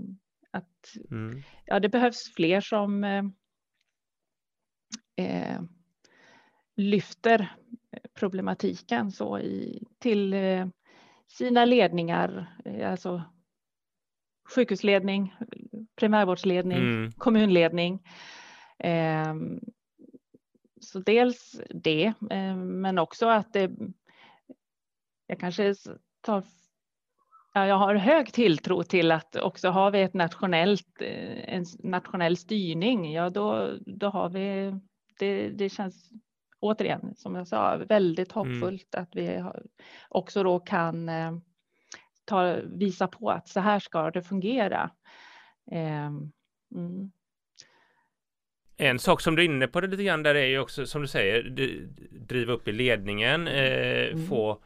att, 0.52 0.96
mm. 1.12 1.44
ja, 1.66 1.80
det 1.80 1.90
behövs 1.90 2.34
fler 2.36 2.62
som 2.62 3.04
eh, 3.04 3.24
eh 5.16 5.62
lyfter 6.76 7.56
problematiken 8.14 9.12
så 9.12 9.40
i, 9.40 9.84
till 10.00 10.34
eh, 10.34 10.68
sina 11.28 11.66
ledningar, 11.66 12.58
alltså 12.86 13.24
sjukhusledning, 14.56 15.36
primärvårdsledning, 15.96 16.78
mm. 16.78 17.12
kommunledning. 17.12 18.04
Eh, 18.80 19.36
så 20.82 21.00
dels 21.00 21.62
det, 21.70 22.14
eh, 22.32 22.56
men 22.56 22.98
också 22.98 23.28
att 23.28 23.54
det, 23.54 23.72
jag 25.28 25.40
kanske 25.40 25.76
tar 26.22 26.42
Ja, 27.54 27.68
jag 27.68 27.76
har 27.76 27.96
hög 27.96 28.34
tilltro 28.34 28.84
till 28.84 29.12
att 29.12 29.36
också 29.36 29.70
har 29.70 29.92
vi 29.92 30.02
ett 30.02 30.14
nationellt, 30.14 31.02
eh, 31.02 31.56
en 31.56 31.66
nationell 31.80 32.38
styrning, 32.38 33.14
ja 33.14 33.30
då, 33.30 33.78
då 33.86 34.08
har 34.08 34.30
vi, 34.30 34.76
det, 35.20 35.50
det 35.50 35.70
känns 35.70 36.10
återigen 36.60 37.16
som 37.16 37.36
jag 37.36 37.48
sa 37.48 37.78
väldigt 37.78 38.36
mm. 38.36 38.48
hoppfullt 38.48 38.96
mm. 38.96 39.04
att 39.04 39.16
vi 39.16 39.44
också 40.10 40.44
då 40.44 40.60
kan 40.60 41.10
eh, 41.10 41.32
ta, 42.26 42.58
visa 42.64 43.08
på 43.08 43.30
att 43.30 43.48
så 43.48 43.60
här 43.60 43.80
ska 43.80 44.12
det 44.12 44.24
fungera. 44.24 44.92
Ehm, 45.72 46.32
mm. 46.76 47.12
En 48.78 49.00
sak 49.00 49.22
som 49.22 49.36
du 49.36 49.42
är 49.42 49.46
inne 49.46 49.68
på 49.68 49.82
det 49.82 49.88
lite 49.88 50.04
grann 50.04 50.24
där 50.24 50.36
är 50.36 50.46
ju 50.46 50.60
också 50.60 50.86
som 50.86 51.02
du 51.02 51.08
säger 51.08 51.44
driva 52.12 52.54
upp 52.54 52.68
i 52.68 52.72
ledningen, 52.72 53.48
eh, 53.48 54.12
mm. 54.12 54.28
få 54.28 54.64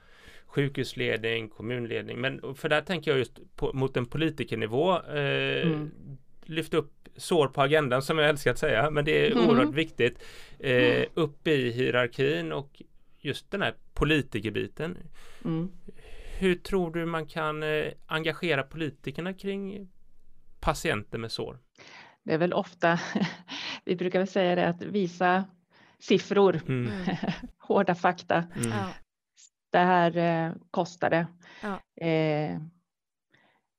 sjukhusledning, 0.56 1.50
kommunledning. 1.50 2.22
Men 2.22 2.56
för 2.56 2.70
där 2.70 2.82
tänker 2.82 3.12
jag 3.12 3.18
just 3.18 3.56
på, 3.56 3.74
mot 3.74 3.98
en 3.98 4.06
politikernivå. 4.06 4.94
Eh, 4.94 5.68
mm. 5.68 5.92
Lyfta 6.46 6.78
upp 6.78 6.92
sår 7.16 7.48
på 7.48 7.62
agendan 7.62 8.02
som 8.02 8.18
jag 8.18 8.30
älskar 8.30 8.52
att 8.52 8.60
säga. 8.60 8.90
Men 8.90 9.06
det 9.06 9.28
är 9.28 9.32
mm. 9.32 9.50
oerhört 9.50 9.74
viktigt. 9.74 10.24
Eh, 10.60 11.06
upp 11.14 11.48
i 11.48 11.72
hierarkin 11.72 12.52
och 12.52 12.82
just 13.20 13.52
den 13.52 13.62
här 13.62 13.74
politikerbiten. 13.94 14.98
Mm. 15.46 15.72
Hur 16.40 16.56
tror 16.56 16.92
du 16.92 17.06
man 17.06 17.26
kan 17.26 17.64
eh, 17.64 17.86
engagera 18.06 18.64
politikerna 18.64 19.34
kring 19.34 19.90
patienter 20.60 21.18
med 21.18 21.32
sår? 21.32 21.60
Det 22.24 22.34
är 22.34 22.38
väl 22.38 22.54
ofta, 22.54 23.00
vi 23.86 23.96
brukar 23.96 24.20
väl 24.20 24.28
säga 24.28 24.56
det, 24.56 24.68
att 24.68 24.82
visa 24.82 25.46
siffror, 26.00 26.62
mm. 26.68 26.92
hårda 27.58 27.96
fakta. 27.96 28.44
Mm. 28.56 28.72
Det 29.76 29.80
här 29.80 30.18
eh, 30.18 30.54
kostar 30.72 31.10
det. 31.10 31.28
Ja. 31.62 32.06
Eh, 32.06 32.60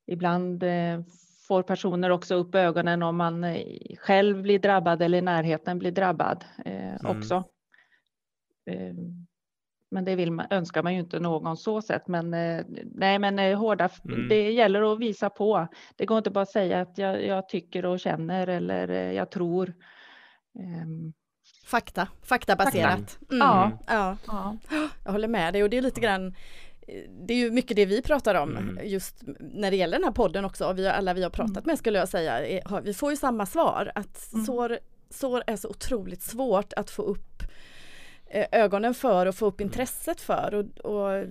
ibland 0.06 0.62
eh, 0.62 1.00
får 1.48 1.62
personer 1.62 2.10
också 2.10 2.34
upp 2.34 2.54
ögonen 2.54 3.02
om 3.02 3.16
man 3.16 3.44
eh, 3.44 3.96
själv 3.98 4.42
blir 4.42 4.58
drabbad 4.58 5.02
eller 5.02 5.18
i 5.18 5.22
närheten 5.22 5.78
blir 5.78 5.90
drabbad 5.90 6.44
eh, 6.64 6.94
mm. 6.94 7.18
också. 7.18 7.44
Ehm, 8.70 9.26
men 9.90 10.04
det 10.04 10.16
vill 10.16 10.32
man, 10.32 10.46
önskar 10.50 10.82
man 10.82 10.94
ju 10.94 11.00
inte 11.00 11.20
någon 11.20 11.56
så 11.56 11.82
sett. 11.82 12.08
Men 12.08 12.34
eh, 12.34 12.64
nej, 12.84 13.18
men 13.18 13.38
eh, 13.38 13.58
hårda, 13.58 13.88
mm. 14.04 14.28
det 14.28 14.52
gäller 14.52 14.92
att 14.92 15.00
visa 15.00 15.30
på. 15.30 15.68
Det 15.96 16.06
går 16.06 16.18
inte 16.18 16.30
bara 16.30 16.42
att 16.42 16.50
säga 16.50 16.80
att 16.80 16.98
jag, 16.98 17.26
jag 17.26 17.48
tycker 17.48 17.86
och 17.86 18.00
känner 18.00 18.46
eller 18.46 18.88
eh, 18.88 19.12
jag 19.12 19.30
tror. 19.30 19.74
Fakta, 21.66 22.08
faktabaserat. 22.22 23.18
Mm. 23.30 23.38
Ja. 23.38 23.70
ja. 23.86 24.16
ja. 24.26 24.56
Jag 25.04 25.12
håller 25.12 25.28
med 25.28 25.52
dig 25.52 25.62
och 25.62 25.70
det 25.70 25.78
är 25.78 25.82
lite 25.82 26.00
grann 26.00 26.34
det 27.26 27.34
är 27.34 27.38
ju 27.38 27.50
mycket 27.50 27.76
det 27.76 27.86
vi 27.86 28.02
pratar 28.02 28.34
om 28.34 28.56
mm. 28.56 28.80
just 28.84 29.22
när 29.40 29.70
det 29.70 29.76
gäller 29.76 29.98
den 29.98 30.04
här 30.04 30.12
podden 30.12 30.44
också. 30.44 30.72
Vi, 30.72 30.88
alla 30.88 31.14
vi 31.14 31.22
har 31.22 31.30
pratat 31.30 31.56
mm. 31.56 31.66
med 31.66 31.78
skulle 31.78 31.98
jag 31.98 32.08
säga, 32.08 32.60
vi 32.82 32.94
får 32.94 33.10
ju 33.10 33.16
samma 33.16 33.46
svar 33.46 33.92
att 33.94 34.32
mm. 34.32 34.46
sår, 34.46 34.78
sår 35.10 35.42
är 35.46 35.56
så 35.56 35.68
otroligt 35.68 36.22
svårt 36.22 36.72
att 36.72 36.90
få 36.90 37.02
upp 37.02 37.42
Eh, 38.30 38.46
ögonen 38.52 38.94
för 38.94 39.26
och 39.26 39.34
få 39.34 39.46
upp 39.46 39.60
mm. 39.60 39.68
intresset 39.68 40.20
för 40.20 40.54
och, 40.54 40.92
och, 40.92 41.26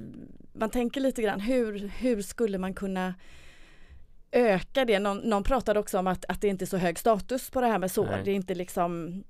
man 0.54 0.70
tänker 0.70 1.02
lite 1.02 1.22
grann 1.22 1.40
hur, 1.40 1.92
hur 1.98 2.22
skulle 2.22 2.58
man 2.58 2.74
kunna 2.74 3.14
öka 4.32 4.86
det? 4.86 5.00
Någon, 5.00 5.18
någon 5.18 5.44
pratade 5.44 5.80
också 5.80 6.00
om 6.00 6.08
att, 6.08 6.26
att 6.26 6.42
det 6.42 6.48
inte 6.48 6.66
är 6.66 6.68
så 6.68 6.78
hög 6.78 7.00
status 7.00 7.50
på 7.50 7.62
det 7.62 7.68
här 7.68 7.80
med 7.80 7.92
sår. 7.92 8.06
Nej. 8.06 8.22
Det 8.26 8.32
är 8.32 8.36
inte 8.36 8.56
liksom 8.56 9.24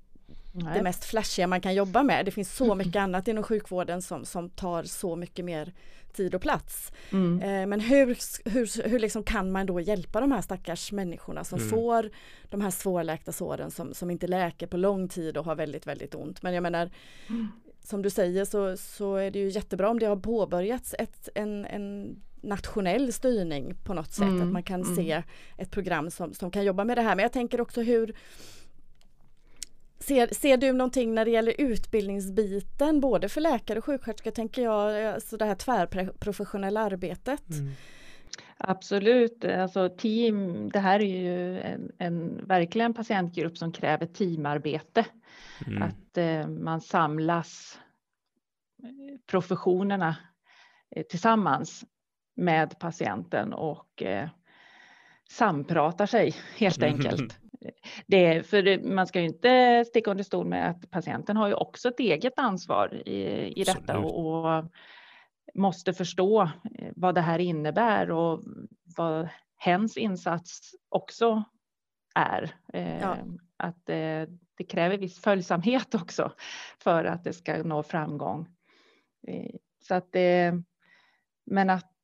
Nej. 0.64 0.76
det 0.78 0.82
mest 0.82 1.04
flashiga 1.04 1.46
man 1.46 1.60
kan 1.60 1.74
jobba 1.74 2.02
med. 2.02 2.24
Det 2.24 2.30
finns 2.30 2.56
så 2.56 2.64
mm. 2.64 2.78
mycket 2.78 2.96
annat 2.96 3.28
inom 3.28 3.44
sjukvården 3.44 4.02
som, 4.02 4.24
som 4.24 4.50
tar 4.50 4.82
så 4.82 5.16
mycket 5.16 5.44
mer 5.44 5.72
tid 6.12 6.34
och 6.34 6.42
plats. 6.42 6.92
Mm. 7.12 7.42
Eh, 7.42 7.66
men 7.66 7.80
hur, 7.80 8.06
hur, 8.50 8.88
hur 8.88 8.98
liksom 8.98 9.22
kan 9.22 9.52
man 9.52 9.66
då 9.66 9.80
hjälpa 9.80 10.20
de 10.20 10.32
här 10.32 10.40
stackars 10.40 10.92
människorna 10.92 11.44
som 11.44 11.58
mm. 11.58 11.70
får 11.70 12.10
de 12.50 12.60
här 12.60 12.70
svårläkta 12.70 13.32
såren 13.32 13.70
som, 13.70 13.94
som 13.94 14.10
inte 14.10 14.26
läker 14.26 14.66
på 14.66 14.76
lång 14.76 15.08
tid 15.08 15.36
och 15.36 15.44
har 15.44 15.54
väldigt, 15.54 15.86
väldigt 15.86 16.14
ont. 16.14 16.42
Men 16.42 16.54
jag 16.54 16.62
menar, 16.62 16.90
mm. 17.28 17.48
som 17.84 18.02
du 18.02 18.10
säger 18.10 18.44
så, 18.44 18.76
så 18.76 19.16
är 19.16 19.30
det 19.30 19.38
ju 19.38 19.48
jättebra 19.48 19.90
om 19.90 19.98
det 19.98 20.06
har 20.06 20.16
påbörjats 20.16 20.94
ett, 20.98 21.28
en, 21.34 21.64
en 21.64 22.16
nationell 22.40 23.12
styrning 23.12 23.74
på 23.84 23.94
något 23.94 24.12
sätt, 24.12 24.24
att 24.24 24.30
mm. 24.30 24.52
man 24.52 24.62
kan 24.62 24.84
se 24.84 25.12
mm. 25.12 25.24
ett 25.58 25.70
program 25.70 26.10
som, 26.10 26.34
som 26.34 26.50
kan 26.50 26.64
jobba 26.64 26.84
med 26.84 26.98
det 26.98 27.02
här. 27.02 27.16
Men 27.16 27.22
jag 27.22 27.32
tänker 27.32 27.60
också 27.60 27.82
hur 27.82 28.16
Ser, 29.98 30.34
ser 30.34 30.56
du 30.56 30.72
någonting 30.72 31.14
när 31.14 31.24
det 31.24 31.30
gäller 31.30 31.54
utbildningsbiten 31.58 33.00
både 33.00 33.28
för 33.28 33.40
läkare 33.40 33.78
och 33.78 33.84
sjuksköterskor 33.84 34.30
tänker 34.30 34.62
jag, 34.62 35.04
alltså 35.14 35.36
det 35.36 35.44
här 35.44 35.54
tvärprofessionella 35.54 36.80
arbetet? 36.80 37.50
Mm. 37.50 37.72
Absolut, 38.58 39.44
alltså 39.44 39.88
team, 39.88 40.68
det 40.68 40.78
här 40.78 41.00
är 41.00 41.22
ju 41.22 41.60
en, 41.60 41.92
en 41.98 42.46
verkligen 42.46 42.94
patientgrupp 42.94 43.58
som 43.58 43.72
kräver 43.72 44.06
teamarbete. 44.06 45.06
Mm. 45.66 45.82
Att 45.82 46.18
eh, 46.18 46.48
man 46.48 46.80
samlas 46.80 47.78
eh, 48.82 49.18
professionerna 49.26 50.16
eh, 50.90 51.02
tillsammans 51.02 51.84
med 52.36 52.78
patienten 52.78 53.52
och 53.52 54.02
eh, 54.02 54.28
sampratar 55.30 56.06
sig 56.06 56.34
helt 56.56 56.82
enkelt. 56.82 57.38
Det, 58.06 58.46
för 58.46 58.62
det, 58.62 58.82
man 58.82 59.06
ska 59.06 59.20
ju 59.20 59.26
inte 59.26 59.84
sticka 59.84 60.10
under 60.10 60.24
stol 60.24 60.46
med 60.46 60.70
att 60.70 60.90
patienten 60.90 61.36
har 61.36 61.48
ju 61.48 61.54
också 61.54 61.88
ett 61.88 62.00
eget 62.00 62.38
ansvar 62.38 63.08
i, 63.08 63.52
i 63.60 63.64
detta 63.64 63.98
och, 63.98 64.44
och, 64.44 64.64
måste 65.54 65.92
förstå 65.92 66.42
eh, 66.42 66.92
vad 66.96 67.14
det 67.14 67.20
här 67.20 67.38
innebär 67.38 68.10
och 68.10 68.42
vad 68.96 69.28
hens 69.56 69.96
insats 69.96 70.74
också 70.88 71.44
är. 72.14 72.50
Eh, 72.72 73.00
ja. 73.00 73.16
Att 73.56 73.88
eh, 73.88 74.22
det 74.56 74.64
kräver 74.68 74.98
viss 74.98 75.20
följsamhet 75.20 75.94
också 76.02 76.32
för 76.78 77.04
att 77.04 77.24
det 77.24 77.32
ska 77.32 77.62
nå 77.62 77.82
framgång. 77.82 78.48
Så 79.82 79.94
att 79.94 80.12
det, 80.12 80.62
men 81.46 81.70
att 81.70 81.95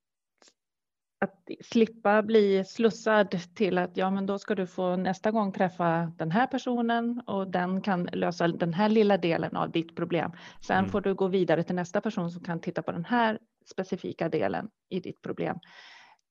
att 1.22 1.50
slippa 1.60 2.22
bli 2.22 2.64
slussad 2.64 3.54
till 3.54 3.78
att 3.78 3.96
ja, 3.96 4.10
men 4.10 4.26
då 4.26 4.38
ska 4.38 4.54
du 4.54 4.66
få 4.66 4.96
nästa 4.96 5.30
gång 5.30 5.52
träffa 5.52 6.12
den 6.16 6.30
här 6.30 6.46
personen 6.46 7.22
och 7.26 7.50
den 7.50 7.80
kan 7.80 8.04
lösa 8.12 8.48
den 8.48 8.74
här 8.74 8.88
lilla 8.88 9.16
delen 9.16 9.56
av 9.56 9.70
ditt 9.70 9.96
problem. 9.96 10.32
Sen 10.60 10.78
mm. 10.78 10.90
får 10.90 11.00
du 11.00 11.14
gå 11.14 11.28
vidare 11.28 11.62
till 11.62 11.74
nästa 11.74 12.00
person 12.00 12.30
som 12.30 12.44
kan 12.44 12.60
titta 12.60 12.82
på 12.82 12.92
den 12.92 13.04
här 13.04 13.38
specifika 13.66 14.28
delen 14.28 14.70
i 14.88 15.00
ditt 15.00 15.22
problem. 15.22 15.58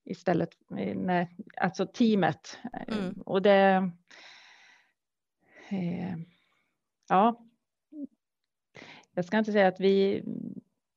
Istället, 0.06 0.50
eh, 0.78 0.98
nej, 0.98 1.30
alltså 1.58 1.86
teamet. 1.86 2.60
Eh, 2.74 2.98
mm. 2.98 3.22
Och 3.26 3.42
det... 3.42 3.92
Eh, 5.70 6.16
ja. 7.10 7.46
Jag 9.14 9.26
ska 9.26 9.38
inte 9.38 9.52
säga 9.52 9.68
att 9.68 9.80
vi, 9.80 10.24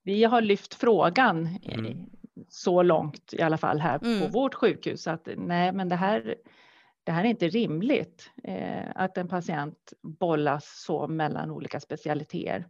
vi 0.03 0.25
har 0.25 0.41
lyft 0.41 0.75
frågan 0.75 1.59
mm 1.63 2.14
så 2.55 2.83
långt 2.83 3.35
i 3.35 3.43
alla 3.43 3.59
fall 3.59 3.81
här 3.81 4.05
mm. 4.05 4.21
på 4.21 4.29
vårt 4.29 4.55
sjukhus 4.55 5.07
att 5.07 5.29
nej, 5.37 5.73
men 5.73 5.89
det 5.89 5.97
här, 5.97 6.35
det 7.05 7.13
här 7.13 7.25
är 7.25 7.29
inte 7.29 7.49
rimligt 7.49 8.31
eh, 8.45 8.91
att 8.95 9.19
en 9.19 9.29
patient 9.29 9.93
bollas 10.03 10.83
så 10.87 11.09
mellan 11.09 11.51
olika 11.51 11.81
specialiteter 11.81 12.67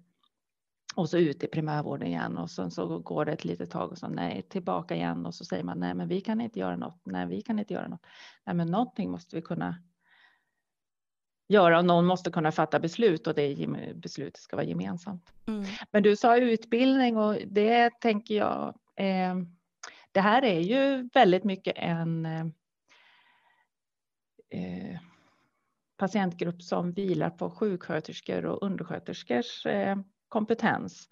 och 0.95 1.09
så 1.09 1.19
ut 1.19 1.45
i 1.45 1.47
primärvården 1.47 2.09
igen 2.09 2.39
och 2.39 2.51
sen 2.51 2.71
så 2.71 2.99
går 2.99 3.25
det 3.25 3.33
ett 3.33 3.45
litet 3.45 3.71
tag 3.71 3.91
och 3.91 3.99
så 3.99 4.09
nej, 4.09 4.43
tillbaka 4.43 4.95
igen 4.95 5.27
och 5.27 5.35
så 5.35 5.45
säger 5.45 5.65
man 5.65 5.81
nej, 5.81 5.95
men 5.95 6.09
vi 6.09 6.21
kan 6.21 6.41
inte 6.41 6.59
göra 6.59 6.77
något. 6.77 7.01
Nej, 7.05 7.27
vi 7.27 7.43
kan 7.43 7.59
inte 7.59 7.75
göra 7.75 7.89
något. 7.89 8.07
Nej, 8.47 8.57
men 8.57 8.71
någonting 8.71 9.11
måste 9.11 9.37
vi 9.37 9.43
kunna 9.43 9.77
göra 11.49 11.79
och 11.79 11.85
någon 11.85 12.07
måste 12.07 12.31
kunna 12.31 12.53
fatta 12.53 12.81
beslut 12.81 13.27
och 13.27 13.35
det 13.35 13.69
beslutet 13.95 14.41
ska 14.43 14.57
vara 14.57 14.67
gemensamt. 14.67 15.33
Mm. 15.47 15.65
Men 15.91 16.03
du 16.03 16.17
sa 16.17 16.37
utbildning 16.37 17.17
och 17.17 17.37
det 17.47 18.01
tänker 18.01 18.35
jag 18.35 18.75
eh, 18.97 19.35
det 20.15 20.21
här 20.21 20.45
är 20.45 20.61
ju 20.61 21.09
väldigt 21.15 21.45
mycket 21.45 21.75
en 21.77 22.27
eh, 22.27 22.47
eh, 24.51 25.01
patientgrupp 25.97 26.63
som 26.63 26.93
vilar 26.93 27.31
på 27.31 27.51
sjuksköterskor 27.51 28.47
och 28.47 28.63
undersköterskors 28.63 29.67
eh, 29.67 29.97
kompetens. 30.29 31.09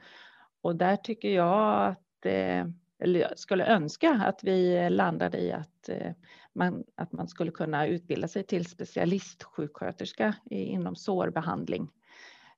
Och 0.61 0.77
där 0.77 0.97
tycker 0.97 1.29
jag 1.29 1.87
att, 1.91 2.27
eh, 2.27 2.67
eller 2.99 3.21
jag 3.21 3.39
skulle 3.39 3.67
önska 3.67 4.11
att 4.11 4.45
vi 4.45 4.91
landade 4.91 5.39
i 5.39 5.53
att 5.53 5.89
eh, 5.89 6.13
man, 6.53 6.85
att 6.95 7.13
man 7.13 7.29
skulle 7.29 7.51
kunna 7.51 7.87
utbilda 7.87 8.29
sig 8.29 8.45
till 8.45 8.67
specialistsjuksköterska 8.67 10.35
inom 10.51 10.97
sårbehandling. 10.97 11.89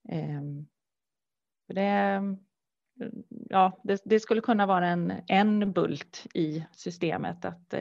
Ehm, 0.09 0.67
för 1.67 1.75
det, 1.75 2.21
ja, 3.29 3.81
det, 3.85 4.03
det, 4.05 4.21
skulle 4.21 4.41
kunna 4.41 4.67
vara 4.67 4.89
en, 4.89 5.13
en 5.29 5.73
bult 5.73 6.27
i 6.35 6.65
systemet 6.73 7.45
att 7.45 7.75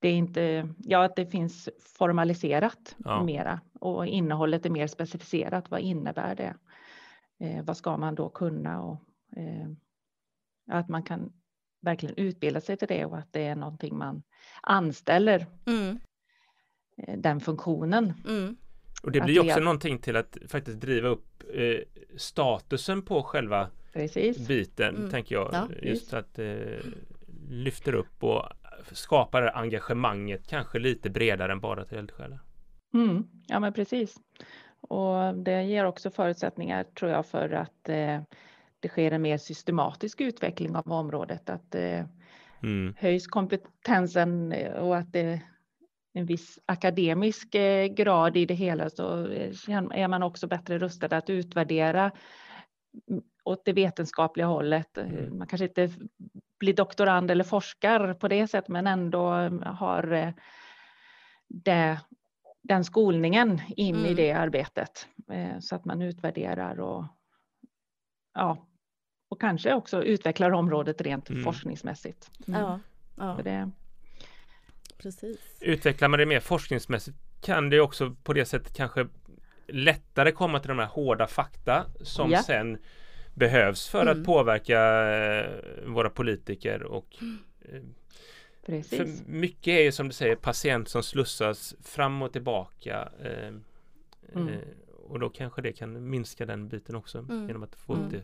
det 0.00 0.08
är 0.08 0.14
inte, 0.14 0.68
ja, 0.78 1.04
att 1.04 1.16
det 1.16 1.26
finns 1.26 1.68
formaliserat 1.98 2.96
ja. 3.04 3.24
mera 3.24 3.60
och 3.80 4.06
innehållet 4.06 4.66
är 4.66 4.70
mer 4.70 4.86
specificerat. 4.86 5.70
Vad 5.70 5.80
innebär 5.80 6.34
det? 6.34 6.54
Eh, 7.40 7.64
vad 7.64 7.76
ska 7.76 7.96
man 7.96 8.14
då 8.14 8.28
kunna? 8.28 8.82
Och, 8.82 8.98
eh, 9.36 9.68
att 10.70 10.88
man 10.88 11.02
kan 11.02 11.32
verkligen 11.80 12.14
utbilda 12.16 12.60
sig 12.60 12.76
till 12.76 12.88
det 12.88 13.04
och 13.04 13.18
att 13.18 13.32
det 13.32 13.46
är 13.46 13.56
någonting 13.56 13.98
man 13.98 14.22
anställer 14.62 15.46
mm. 15.66 16.00
eh, 16.96 17.18
den 17.18 17.40
funktionen. 17.40 18.12
Mm. 18.28 18.56
Och 19.00 19.12
det 19.12 19.20
blir 19.20 19.40
också 19.40 19.54
det... 19.54 19.64
någonting 19.64 19.98
till 19.98 20.16
att 20.16 20.36
faktiskt 20.48 20.80
driva 20.80 21.08
upp 21.08 21.42
eh, 21.54 21.78
statusen 22.16 23.02
på 23.02 23.22
själva 23.22 23.68
Precis. 23.92 24.48
biten, 24.48 24.96
mm. 24.96 25.10
tänker 25.10 25.34
jag. 25.34 25.50
Ja, 25.52 25.68
just, 25.82 26.14
att 26.14 26.38
eh, 26.38 26.78
lyfter 27.48 27.94
upp 27.94 28.24
och 28.24 28.42
skapar 28.92 29.56
engagemanget 29.56 30.46
kanske 30.46 30.78
lite 30.78 31.10
bredare 31.10 31.52
än 31.52 31.60
bara 31.60 31.84
till 31.84 31.98
eldsjälar. 31.98 32.40
Mm, 32.94 33.24
ja 33.46 33.60
men 33.60 33.72
precis. 33.72 34.16
Och 34.80 35.34
det 35.34 35.62
ger 35.62 35.84
också 35.84 36.10
förutsättningar 36.10 36.84
tror 36.84 37.10
jag 37.10 37.26
för 37.26 37.50
att 37.50 37.88
eh, 37.88 38.22
det 38.80 38.88
sker 38.88 39.12
en 39.12 39.22
mer 39.22 39.38
systematisk 39.38 40.20
utveckling 40.20 40.76
av 40.76 40.92
området. 40.92 41.50
Att 41.50 41.74
eh, 41.74 42.04
mm. 42.62 42.94
höjs 42.98 43.26
kompetensen 43.26 44.54
och 44.78 44.96
att 44.96 45.12
det 45.12 45.40
en 46.12 46.26
viss 46.26 46.58
akademisk 46.66 47.54
eh, 47.54 47.86
grad 47.86 48.36
i 48.36 48.46
det 48.46 48.54
hela 48.54 48.90
så 48.90 49.26
eh, 49.26 49.52
är 49.92 50.08
man 50.08 50.22
också 50.22 50.46
bättre 50.46 50.78
rustad 50.78 51.16
att 51.16 51.30
utvärdera 51.30 52.12
åt 53.44 53.64
det 53.64 53.72
vetenskapliga 53.72 54.46
hållet. 54.46 54.98
Mm. 54.98 55.38
Man 55.38 55.46
kanske 55.46 55.64
inte 55.64 55.90
blir 56.58 56.74
doktorand 56.74 57.30
eller 57.30 57.44
forskar 57.44 58.14
på 58.14 58.28
det 58.28 58.48
sättet 58.48 58.68
men 58.68 58.86
ändå 58.86 59.28
har 59.64 60.12
eh, 60.12 60.32
det, 61.48 62.00
den 62.62 62.84
skolningen 62.84 63.60
in 63.76 63.94
mm. 63.94 64.10
i 64.10 64.14
det 64.14 64.32
arbetet 64.32 65.08
eh, 65.30 65.58
så 65.60 65.76
att 65.76 65.84
man 65.84 66.02
utvärderar 66.02 66.80
och 66.80 67.04
ja, 68.34 68.66
och 69.28 69.40
kanske 69.40 69.74
också 69.74 70.02
utvecklar 70.02 70.50
området 70.50 71.00
rent 71.00 71.30
mm. 71.30 71.44
forskningsmässigt. 71.44 72.30
Mm. 72.48 72.60
Ja, 72.60 72.80
ja. 73.16 73.38
Det... 73.44 73.70
Precis. 75.02 75.38
Utvecklar 75.60 76.08
man 76.08 76.18
det 76.18 76.26
mer 76.26 76.40
forskningsmässigt 76.40 77.16
kan 77.40 77.70
det 77.70 77.80
också 77.80 78.16
på 78.22 78.32
det 78.32 78.44
sättet 78.44 78.76
kanske 78.76 79.06
lättare 79.66 80.32
komma 80.32 80.60
till 80.60 80.68
de 80.68 80.78
här 80.78 80.86
hårda 80.86 81.26
fakta 81.26 81.86
som 82.00 82.30
ja. 82.30 82.42
sen 82.42 82.78
behövs 83.34 83.88
för 83.88 84.02
mm. 84.02 84.20
att 84.20 84.26
påverka 84.26 84.80
eh, 85.14 85.50
våra 85.86 86.10
politiker 86.10 86.82
och 86.82 87.16
eh, 87.60 87.82
Precis. 88.66 88.98
För 88.98 89.30
mycket 89.30 89.68
är 89.72 89.82
ju 89.82 89.92
som 89.92 90.08
du 90.08 90.14
säger 90.14 90.36
patient 90.36 90.88
som 90.88 91.02
slussas 91.02 91.74
fram 91.82 92.22
och 92.22 92.32
tillbaka 92.32 93.08
eh, 93.22 93.54
mm. 94.34 94.60
och 95.08 95.20
då 95.20 95.28
kanske 95.28 95.62
det 95.62 95.72
kan 95.72 96.10
minska 96.10 96.46
den 96.46 96.68
biten 96.68 96.96
också 96.96 97.18
mm. 97.18 97.46
genom 97.46 97.62
att 97.62 97.74
få 97.74 97.94
mm. 97.94 98.10
det 98.10 98.22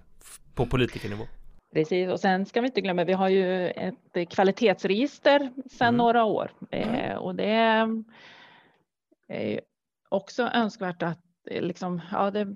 på 0.54 0.66
politikernivå. 0.66 1.26
Precis, 1.74 2.10
och 2.10 2.20
sen 2.20 2.46
ska 2.46 2.60
vi 2.60 2.66
inte 2.66 2.80
glömma, 2.80 3.04
vi 3.04 3.12
har 3.12 3.28
ju 3.28 3.70
ett 3.70 4.30
kvalitetsregister 4.30 5.50
sedan 5.70 5.88
mm. 5.88 5.96
några 5.96 6.24
år 6.24 6.50
mm. 6.70 7.18
och 7.18 7.34
det 7.34 7.50
är 9.28 9.60
också 10.08 10.42
önskvärt 10.42 11.02
att 11.02 11.20
liksom, 11.50 12.00
ja, 12.12 12.30
det 12.30 12.54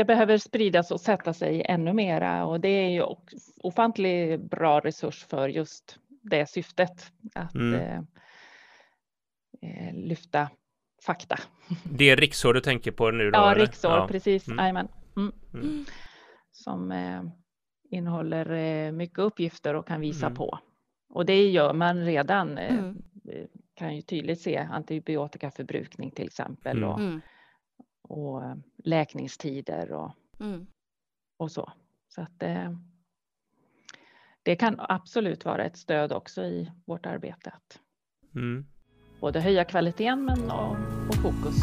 det 0.00 0.04
behöver 0.04 0.38
spridas 0.38 0.90
och 0.90 1.00
sätta 1.00 1.32
sig 1.32 1.62
ännu 1.68 1.92
mera 1.92 2.46
och 2.46 2.60
det 2.60 2.68
är 2.68 2.88
ju 2.88 3.04
ofantligt 3.56 4.40
bra 4.40 4.80
resurs 4.80 5.24
för 5.24 5.48
just 5.48 5.98
det 6.22 6.50
syftet 6.50 7.12
att 7.34 7.54
mm. 7.54 7.74
eh, 7.74 7.98
eh 9.62 9.94
lyfta 9.94 10.50
fakta. 11.06 11.38
Det 11.84 12.10
är 12.10 12.16
riksår 12.16 12.54
du 12.54 12.60
tänker 12.60 12.90
på 12.90 13.10
nu? 13.10 13.30
Då, 13.30 13.38
ja, 13.38 13.54
riksår, 13.56 13.90
ja. 13.90 14.08
precis. 14.08 14.48
Mm. 14.48 14.76
Mm. 15.16 15.32
Mm. 15.54 15.84
Som 16.52 16.92
eh, 16.92 17.22
innehåller 17.90 18.50
eh, 18.50 18.92
mycket 18.92 19.18
uppgifter 19.18 19.74
och 19.74 19.86
kan 19.86 20.00
visa 20.00 20.26
mm. 20.26 20.36
på. 20.36 20.58
Och 21.08 21.26
det 21.26 21.50
gör 21.50 21.72
man 21.72 22.04
redan. 22.04 22.58
Eh, 22.58 22.78
mm. 22.78 23.02
kan 23.74 23.96
ju 23.96 24.02
tydligt 24.02 24.40
se 24.40 24.56
antibiotikaförbrukning 24.56 26.10
till 26.10 26.26
exempel. 26.26 26.84
Och, 26.84 27.00
och 28.02 28.44
eh, 28.44 28.54
läkningstider 28.84 29.92
och, 29.92 30.12
mm. 30.40 30.66
och 31.36 31.50
så. 31.50 31.72
Så 32.08 32.22
att 32.22 32.40
det, 32.40 32.78
det 34.42 34.56
kan 34.56 34.76
absolut 34.78 35.44
vara 35.44 35.64
ett 35.64 35.76
stöd 35.76 36.12
också 36.12 36.42
i 36.44 36.70
vårt 36.84 37.06
arbete 37.06 37.50
att 37.50 37.80
mm. 38.34 38.66
både 39.20 39.40
höja 39.40 39.64
kvaliteten 39.64 40.24
men 40.24 40.50
och, 40.50 40.76
och 41.08 41.14
fokus. 41.14 41.56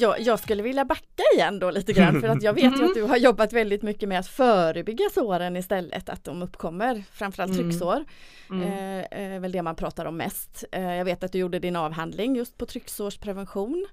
Jag, 0.00 0.20
jag, 0.20 0.38
skulle 0.38 0.62
vilja 0.62 0.84
backa 0.84 1.22
igen 1.34 1.58
då 1.58 1.70
lite 1.70 1.92
grann 1.92 2.20
för 2.20 2.28
att 2.28 2.42
jag 2.42 2.52
vet 2.52 2.80
ju 2.80 2.84
att 2.84 2.94
du 2.94 3.02
har 3.02 3.16
jobbat 3.16 3.52
väldigt 3.52 3.82
mycket 3.82 4.08
med 4.08 4.18
att 4.18 4.26
förebygga 4.26 5.04
såren 5.14 5.56
istället, 5.56 6.08
att 6.08 6.24
de 6.24 6.42
uppkommer, 6.42 7.04
framförallt 7.12 7.52
mm. 7.52 7.70
trycksår. 7.70 8.04
Mm. 8.50 9.04
Eh, 9.10 9.40
väl 9.40 9.52
det 9.52 9.62
man 9.62 9.76
pratar 9.76 10.04
om 10.04 10.16
mest. 10.16 10.64
Eh, 10.72 10.94
jag 10.94 11.04
vet 11.04 11.24
att 11.24 11.32
du 11.32 11.38
gjorde 11.38 11.58
din 11.58 11.76
avhandling 11.76 12.36
just 12.36 12.58
på 12.58 12.66
trycksårsprevention. 12.66 13.86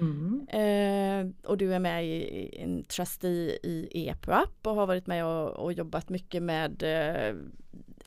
Mm. 0.00 0.46
Eh, 0.48 1.50
och 1.50 1.58
du 1.58 1.74
är 1.74 1.78
med 1.78 2.06
i, 2.06 2.58
en 2.62 2.84
trustee 2.84 3.58
i 3.62 4.08
EPUAP 4.08 4.66
och 4.66 4.74
har 4.74 4.86
varit 4.86 5.06
med 5.06 5.26
och, 5.26 5.50
och 5.50 5.72
jobbat 5.72 6.08
mycket 6.08 6.42
med 6.42 6.82
eh, 6.82 7.34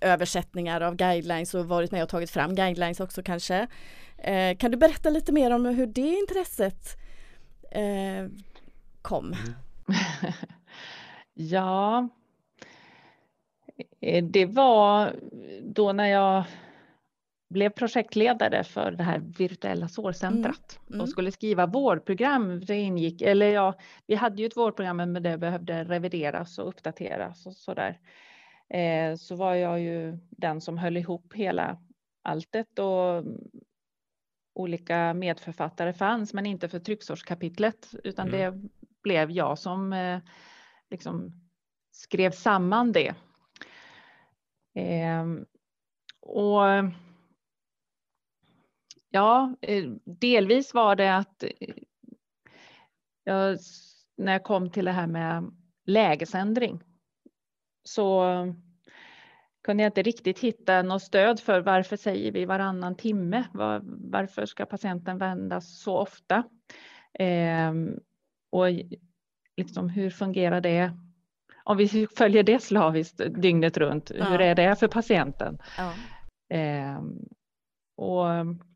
översättningar 0.01 0.81
av 0.81 0.95
guidelines 0.95 1.53
och 1.53 1.67
varit 1.67 1.91
med 1.91 2.03
och 2.03 2.09
tagit 2.09 2.31
fram 2.31 2.55
guidelines 2.55 2.99
också 2.99 3.23
kanske. 3.23 3.67
Eh, 4.17 4.57
kan 4.57 4.71
du 4.71 4.77
berätta 4.77 5.09
lite 5.09 5.31
mer 5.31 5.51
om 5.51 5.65
hur 5.65 5.87
det 5.87 6.15
intresset 6.19 7.04
eh, 7.75 8.29
kom? 9.01 9.25
Mm. 9.25 9.53
ja, 11.33 12.09
eh, 14.01 14.23
det 14.23 14.45
var 14.45 15.15
då 15.61 15.91
när 15.91 16.07
jag 16.07 16.43
blev 17.49 17.69
projektledare 17.69 18.63
för 18.63 18.91
det 18.91 19.03
här 19.03 19.19
virtuella 19.37 19.87
sårcentrat 19.87 20.79
mm. 20.79 20.93
Mm. 20.93 21.01
och 21.01 21.09
skulle 21.09 21.31
skriva 21.31 21.65
vårdprogram. 21.65 22.59
Det 22.59 22.75
ingick, 22.75 23.21
eller 23.21 23.53
ja, 23.53 23.73
vi 24.07 24.15
hade 24.15 24.41
ju 24.41 24.45
ett 24.45 24.57
vårdprogram 24.57 24.97
men 24.97 25.13
det 25.13 25.37
behövde 25.37 25.83
revideras 25.83 26.57
och 26.57 26.67
uppdateras 26.67 27.45
och 27.45 27.53
så 27.53 27.73
där. 27.73 27.99
Eh, 28.69 29.15
så 29.15 29.35
var 29.35 29.55
jag 29.55 29.79
ju 29.79 30.17
den 30.29 30.61
som 30.61 30.77
höll 30.77 30.97
ihop 30.97 31.33
hela 31.33 31.77
alltet 32.21 32.79
och 32.79 33.23
olika 34.55 35.13
medförfattare 35.13 35.93
fanns, 35.93 36.33
men 36.33 36.45
inte 36.45 36.69
för 36.69 36.79
trycksårskapitlet, 36.79 37.95
utan 38.03 38.27
mm. 38.27 38.39
det 38.39 38.69
blev 39.03 39.31
jag 39.31 39.59
som 39.59 39.93
eh, 39.93 40.19
liksom 40.89 41.31
skrev 41.91 42.31
samman 42.31 42.91
det. 42.91 43.15
Eh, 44.73 45.25
och 46.21 46.61
ja, 49.09 49.55
eh, 49.61 49.85
delvis 50.03 50.73
var 50.73 50.95
det 50.95 51.15
att 51.15 51.43
eh, 51.43 51.75
jag, 53.23 53.59
när 54.17 54.31
jag 54.31 54.43
kom 54.43 54.69
till 54.69 54.85
det 54.85 54.91
här 54.91 55.07
med 55.07 55.51
lägesändring 55.85 56.83
så 57.83 58.23
kunde 59.65 59.83
jag 59.83 59.89
inte 59.89 60.01
riktigt 60.01 60.39
hitta 60.39 60.81
något 60.81 61.01
stöd 61.01 61.39
för 61.39 61.61
varför 61.61 61.97
säger 61.97 62.31
vi 62.31 62.45
varannan 62.45 62.95
timme? 62.95 63.45
Var, 63.53 63.81
varför 64.11 64.45
ska 64.45 64.65
patienten 64.65 65.17
vändas 65.17 65.79
så 65.79 65.97
ofta? 65.97 66.43
Eh, 67.19 67.73
och 68.51 68.65
liksom, 69.57 69.89
hur 69.89 70.09
fungerar 70.09 70.61
det? 70.61 70.91
Om 71.63 71.77
vi 71.77 72.07
följer 72.17 72.43
det 72.43 72.59
slaviskt 72.63 73.21
dygnet 73.41 73.77
runt, 73.77 74.11
ja. 74.15 74.25
hur 74.25 74.41
är 74.41 74.55
det 74.55 74.75
för 74.75 74.87
patienten? 74.87 75.57
Ja. 75.77 75.93
Eh, 76.57 77.01
och 77.97 78.27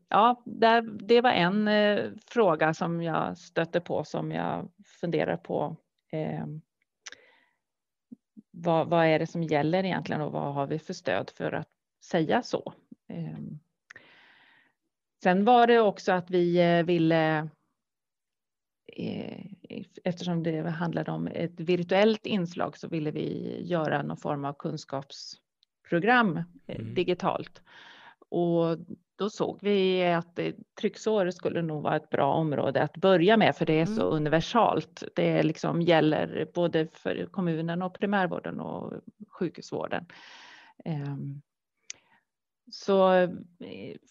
ja, 0.08 0.42
där, 0.46 0.82
det 0.82 1.20
var 1.20 1.30
en 1.30 1.68
eh, 1.68 2.10
fråga 2.26 2.74
som 2.74 3.02
jag 3.02 3.38
stötte 3.38 3.80
på 3.80 4.04
som 4.04 4.32
jag 4.32 4.68
funderar 5.00 5.36
på 5.36 5.76
eh, 6.12 6.46
vad, 8.50 8.88
vad 8.88 9.06
är 9.06 9.18
det 9.18 9.26
som 9.26 9.42
gäller 9.42 9.84
egentligen 9.84 10.22
och 10.22 10.32
vad 10.32 10.54
har 10.54 10.66
vi 10.66 10.78
för 10.78 10.92
stöd 10.92 11.30
för 11.34 11.52
att 11.52 11.68
säga 12.04 12.42
så? 12.42 12.72
Ehm, 13.08 13.58
sen 15.22 15.44
var 15.44 15.66
det 15.66 15.80
också 15.80 16.12
att 16.12 16.30
vi 16.30 16.56
eh, 16.56 16.82
ville 16.82 17.48
eh, 18.96 19.44
eftersom 20.04 20.42
det 20.42 20.70
handlade 20.70 21.10
om 21.10 21.26
ett 21.26 21.60
virtuellt 21.60 22.26
inslag 22.26 22.78
så 22.78 22.88
ville 22.88 23.10
vi 23.10 23.58
göra 23.64 24.02
någon 24.02 24.16
form 24.16 24.44
av 24.44 24.52
kunskapsprogram 24.52 26.36
eh, 26.66 26.80
mm. 26.80 26.94
digitalt. 26.94 27.62
Och 28.28 28.78
då 29.20 29.30
såg 29.30 29.58
vi 29.62 30.04
att 30.04 30.38
trycksår 30.80 31.30
skulle 31.30 31.62
nog 31.62 31.82
vara 31.82 31.96
ett 31.96 32.10
bra 32.10 32.34
område 32.34 32.82
att 32.82 32.96
börja 32.96 33.36
med 33.36 33.56
för 33.56 33.66
det 33.66 33.80
är 33.80 33.86
så 33.86 34.02
mm. 34.02 34.14
universalt. 34.14 35.02
Det 35.14 35.42
liksom 35.42 35.82
gäller 35.82 36.48
både 36.54 36.88
för 36.92 37.26
kommunen 37.30 37.82
och 37.82 37.98
primärvården 37.98 38.60
och 38.60 38.92
sjukhusvården. 39.28 40.06
Ehm, 40.84 41.42
så 42.70 43.12
eh, 43.12 43.30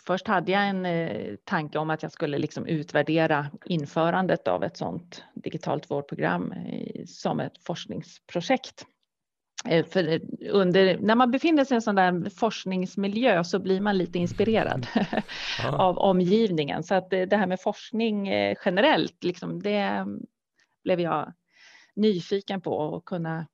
först 0.06 0.28
hade 0.28 0.52
jag 0.52 0.68
en 0.68 0.86
eh, 0.86 1.36
tanke 1.44 1.78
om 1.78 1.90
att 1.90 2.04
jag 2.04 2.12
skulle 2.12 2.38
liksom 2.38 2.66
utvärdera 2.66 3.48
införandet 3.66 4.48
av 4.48 4.64
ett 4.64 4.78
sådant 4.78 5.24
digitalt 5.34 5.92
vårdprogram 5.92 6.54
som 7.06 7.40
ett 7.40 7.64
forskningsprojekt. 7.64 8.86
Eh, 9.66 9.86
för 9.86 10.22
under, 10.50 10.98
när 11.00 11.16
man 11.16 11.32
befinner 11.32 11.66
sig 11.66 11.76
i 11.76 11.78
en 11.78 11.82
sån 11.82 11.96
där 11.96 12.30
forskningsmiljö 12.30 13.44
så 13.44 13.60
blir 13.60 13.82
man 13.82 13.98
lite 13.98 14.20
inspirerad 14.20 14.88
av 15.74 15.98
omgivningen. 15.98 16.84
Så 16.84 16.96
att 16.96 17.10
det 17.10 17.36
här 17.36 17.48
med 17.48 17.62
forskning 17.62 18.28
generellt, 18.66 19.24
liksom, 19.24 19.62
det 19.62 20.06
blev 20.84 21.00
jag 21.00 21.34
nyfiken 21.96 22.62
på 22.62 22.72
och 22.72 23.06
kunna 23.06 23.48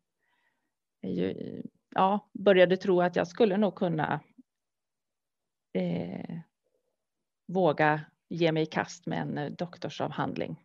ja, 1.96 2.30
började 2.34 2.78
tro 2.78 3.02
att 3.02 3.16
jag 3.16 3.28
skulle 3.28 3.58
nog 3.58 3.76
kunna 3.76 4.20
eh, 5.74 6.40
våga 7.48 8.02
ge 8.30 8.52
mig 8.52 8.64
i 8.64 8.66
kast 8.66 9.06
med 9.06 9.22
en 9.22 9.38
eh, 9.38 9.52
doktorsavhandling. 9.52 10.65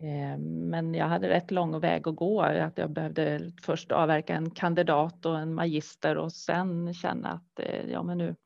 Eh, 0.00 0.38
men 0.38 0.94
jag 0.94 1.06
hade 1.06 1.28
rätt 1.28 1.50
lång 1.50 1.80
väg 1.80 2.08
att 2.08 2.16
gå. 2.16 2.42
Att 2.42 2.78
jag 2.78 2.90
behövde 2.90 3.52
först 3.62 3.92
avverka 3.92 4.34
en 4.34 4.50
kandidat 4.50 5.26
och 5.26 5.38
en 5.38 5.54
magister 5.54 6.16
och 6.16 6.32
sen 6.32 6.94
känna 6.94 7.28
att 7.28 7.60
eh, 7.60 7.90
ja, 7.90 8.02
men 8.02 8.18
nu, 8.18 8.36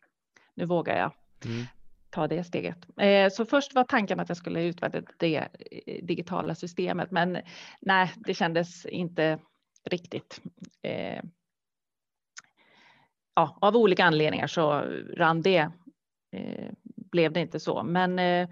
nu 0.55 0.65
vågar 0.65 0.99
jag 0.99 1.13
mm. 1.45 1.67
ta 2.11 2.29
det 2.29 2.45
steget. 2.45 2.87
Så 3.33 3.45
först 3.45 3.75
var 3.75 3.85
tanken 3.85 4.21
att 4.21 4.29
jag 4.29 4.39
skulle 4.39 4.65
utvärdera 4.65 5.05
det 5.19 5.49
digitala 6.03 6.55
systemet, 6.55 7.11
men 7.11 7.39
nej, 7.81 8.13
det 8.17 8.35
kändes 8.35 8.87
inte 8.87 9.39
riktigt 9.91 10.41
ja, 13.35 13.59
av 13.61 13.77
olika 13.77 14.05
anledningar 14.05 14.47
så 14.47 14.85
rann 15.17 15.43
det, 15.43 15.71
eh, 16.33 16.71
blev 16.85 17.33
det 17.33 17.41
inte 17.41 17.61
så. 17.61 17.83
Men 17.83 18.19
eh, 18.19 18.49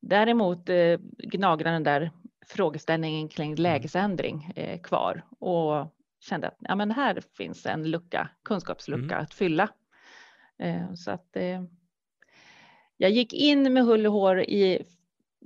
däremot 0.00 0.68
eh, 0.68 0.98
gnagade 1.18 1.70
den 1.70 1.84
där 1.84 2.10
frågeställningen 2.48 3.28
kring 3.28 3.50
mm. 3.50 3.62
lägesändring 3.62 4.52
eh, 4.56 4.80
kvar 4.80 5.24
och 5.38 5.94
kände 6.20 6.48
att 6.48 6.56
ja, 6.60 6.74
men 6.74 6.90
här 6.90 7.22
finns 7.36 7.66
en 7.66 7.90
lucka, 7.90 8.28
kunskapslucka 8.44 9.14
mm. 9.14 9.24
att 9.24 9.34
fylla. 9.34 9.68
Eh, 10.58 10.94
så 10.94 11.10
att 11.10 11.36
eh, 11.36 11.62
jag 12.96 13.10
gick 13.10 13.32
in 13.32 13.72
med 13.72 13.84
hull 13.84 14.06
och 14.06 14.12
hår 14.12 14.40
i 14.40 14.74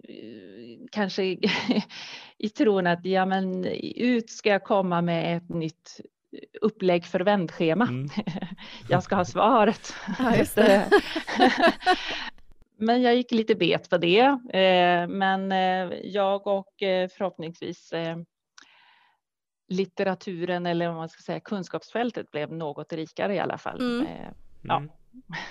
eh, 0.09 0.87
kanske 0.91 1.23
i 2.39 2.49
tron 2.49 2.87
att 2.87 3.05
ja, 3.05 3.27
men 3.27 3.65
ut 3.97 4.31
ska 4.31 4.49
jag 4.49 4.65
komma 4.65 5.03
med 5.03 5.37
ett 5.37 5.49
nytt 5.49 6.01
upplägg 6.61 7.07
för 7.07 7.21
vändschema. 7.21 7.85
Mm. 7.85 8.09
jag 8.89 9.03
ska 9.03 9.17
ha 9.17 9.25
svaret. 9.25 9.95
Ja, 10.19 10.35
men 12.83 13.03
jag 13.03 13.15
gick 13.15 13.33
lite 13.33 13.55
bet 13.55 13.91
på 13.91 13.99
det. 13.99 14.21
Eh, 14.53 15.09
men 15.09 15.53
eh, 15.53 15.99
jag 16.05 16.47
och 16.47 16.83
eh, 16.83 17.09
förhoppningsvis 17.09 17.93
litteraturen 19.69 20.67
eller 20.67 20.89
om 20.89 20.97
man 20.97 21.09
ska 21.09 21.23
säga 21.23 21.41
kunskapsfältet 21.41 22.31
blev 22.31 22.53
något 22.53 22.93
rikare 22.93 23.35
i 23.35 23.39
alla 23.39 23.59
fall. 23.59 23.81
Mm. 23.81 24.07
Ja. 24.63 24.77
Mm. 24.77 24.91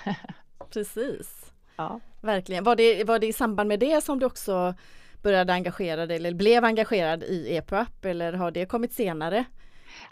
Precis. 0.70 1.52
Ja. 1.76 2.00
Verkligen. 2.20 2.64
Var 2.64 2.76
det, 2.76 3.04
var 3.04 3.18
det 3.18 3.26
i 3.26 3.32
samband 3.32 3.68
med 3.68 3.80
det 3.80 4.04
som 4.04 4.18
du 4.18 4.26
också 4.26 4.74
började 5.22 5.52
engagera 5.52 6.06
dig 6.06 6.16
eller 6.16 6.34
blev 6.34 6.64
engagerad 6.64 7.22
i 7.22 7.56
EPUP 7.56 8.04
eller 8.04 8.32
har 8.32 8.50
det 8.50 8.66
kommit 8.66 8.92
senare? 8.92 9.44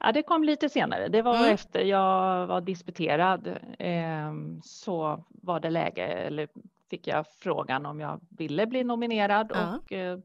Ja, 0.01 0.13
det 0.13 0.23
kom 0.23 0.45
lite 0.45 0.69
senare. 0.69 1.09
Det 1.09 1.23
var 1.23 1.37
mm. 1.37 1.55
efter 1.55 1.81
jag 1.81 2.47
var 2.47 2.61
disputerad 2.61 3.59
eh, 3.79 4.33
så 4.63 5.25
var 5.29 5.61
det 5.61 5.71
läge, 5.71 6.07
eller 6.07 6.49
fick 6.91 7.07
jag 7.07 7.27
frågan 7.39 7.87
om 7.87 8.01
jag 8.01 8.21
ville 8.29 8.67
bli 8.67 8.85
nominerad 8.85 9.51
ja. 9.55 9.77
och 9.77 9.93
eh, 9.93 10.19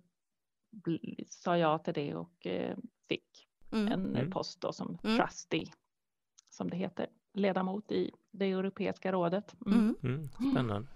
sa 1.29 1.57
ja 1.57 1.77
till 1.77 1.93
det 1.93 2.15
och 2.15 2.47
eh, 2.47 2.77
fick 3.09 3.47
mm. 3.71 3.87
en 3.87 4.15
mm. 4.15 4.31
post 4.31 4.61
då 4.61 4.73
som 4.73 4.97
mm. 5.03 5.17
trustee, 5.17 5.71
som 6.49 6.69
det 6.69 6.77
heter, 6.77 7.07
ledamot 7.33 7.91
i 7.91 8.11
det 8.31 8.51
europeiska 8.51 9.11
rådet. 9.11 9.55
Mm. 9.65 9.95
Mm. 10.03 10.29
Spännande. 10.51 10.87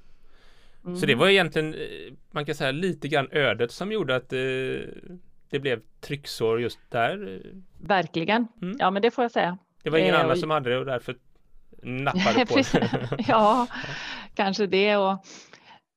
Så 1.00 1.06
det 1.06 1.16
var 1.16 1.28
egentligen, 1.28 1.74
eh, 1.74 2.14
man 2.32 2.46
kan 2.46 2.56
säga 2.56 2.72
lite 2.72 3.08
grann 3.08 3.28
ödet 3.32 3.72
som 3.72 3.92
gjorde 3.92 4.16
att 4.16 4.34
eh, 4.34 4.40
det 5.50 5.60
blev 5.60 5.82
trycksår 6.00 6.62
just 6.62 6.80
där? 6.90 7.42
Verkligen, 7.78 8.48
mm. 8.62 8.78
ja 8.80 8.92
men 8.92 9.02
det 9.02 9.12
får 9.12 9.24
jag 9.24 9.32
säga. 9.32 9.58
Det 9.84 9.90
var 9.90 9.98
ingen 9.98 10.16
eh, 10.16 10.22
annan 10.22 10.38
som 10.38 10.50
hade 10.50 10.70
det 10.70 10.78
och 10.78 10.86
därför 10.86 11.16
nappade 11.82 12.46
på 12.46 12.56
det. 12.56 13.10
ja, 13.28 13.68
kanske 14.34 14.68
det 14.68 14.98
och 14.98 15.26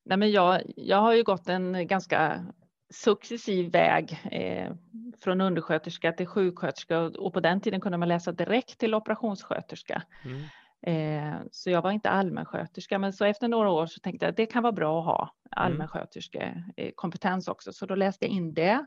nej 0.04 0.18
men 0.18 0.30
jag, 0.30 0.62
jag 0.76 1.00
har 1.00 1.14
ju 1.14 1.22
gått 1.22 1.48
en 1.48 1.86
ganska 1.86 2.46
successiv 2.90 3.72
väg 3.72 4.20
eh, 4.30 4.72
från 5.20 5.40
undersköterska 5.40 6.12
till 6.12 6.26
sjuksköterska 6.26 7.00
och 7.00 7.32
på 7.32 7.40
den 7.40 7.60
tiden 7.60 7.80
kunde 7.80 7.98
man 7.98 8.08
läsa 8.08 8.32
direkt 8.32 8.78
till 8.78 8.94
operationssköterska. 8.94 10.02
Mm. 10.24 10.42
Eh, 10.86 11.40
så 11.50 11.70
jag 11.70 11.82
var 11.82 11.90
inte 11.90 12.10
allmänsköterska, 12.10 12.98
men 12.98 13.12
så 13.12 13.24
efter 13.24 13.48
några 13.48 13.70
år 13.70 13.86
så 13.86 14.00
tänkte 14.00 14.26
jag 14.26 14.30
att 14.30 14.36
det 14.36 14.46
kan 14.46 14.62
vara 14.62 14.72
bra 14.72 15.00
att 15.00 15.06
ha 15.06 15.34
allmänsköterskekompetens 15.50 17.48
också, 17.48 17.72
så 17.72 17.86
då 17.86 17.94
läste 17.94 18.24
jag 18.24 18.32
in 18.32 18.54
det. 18.54 18.86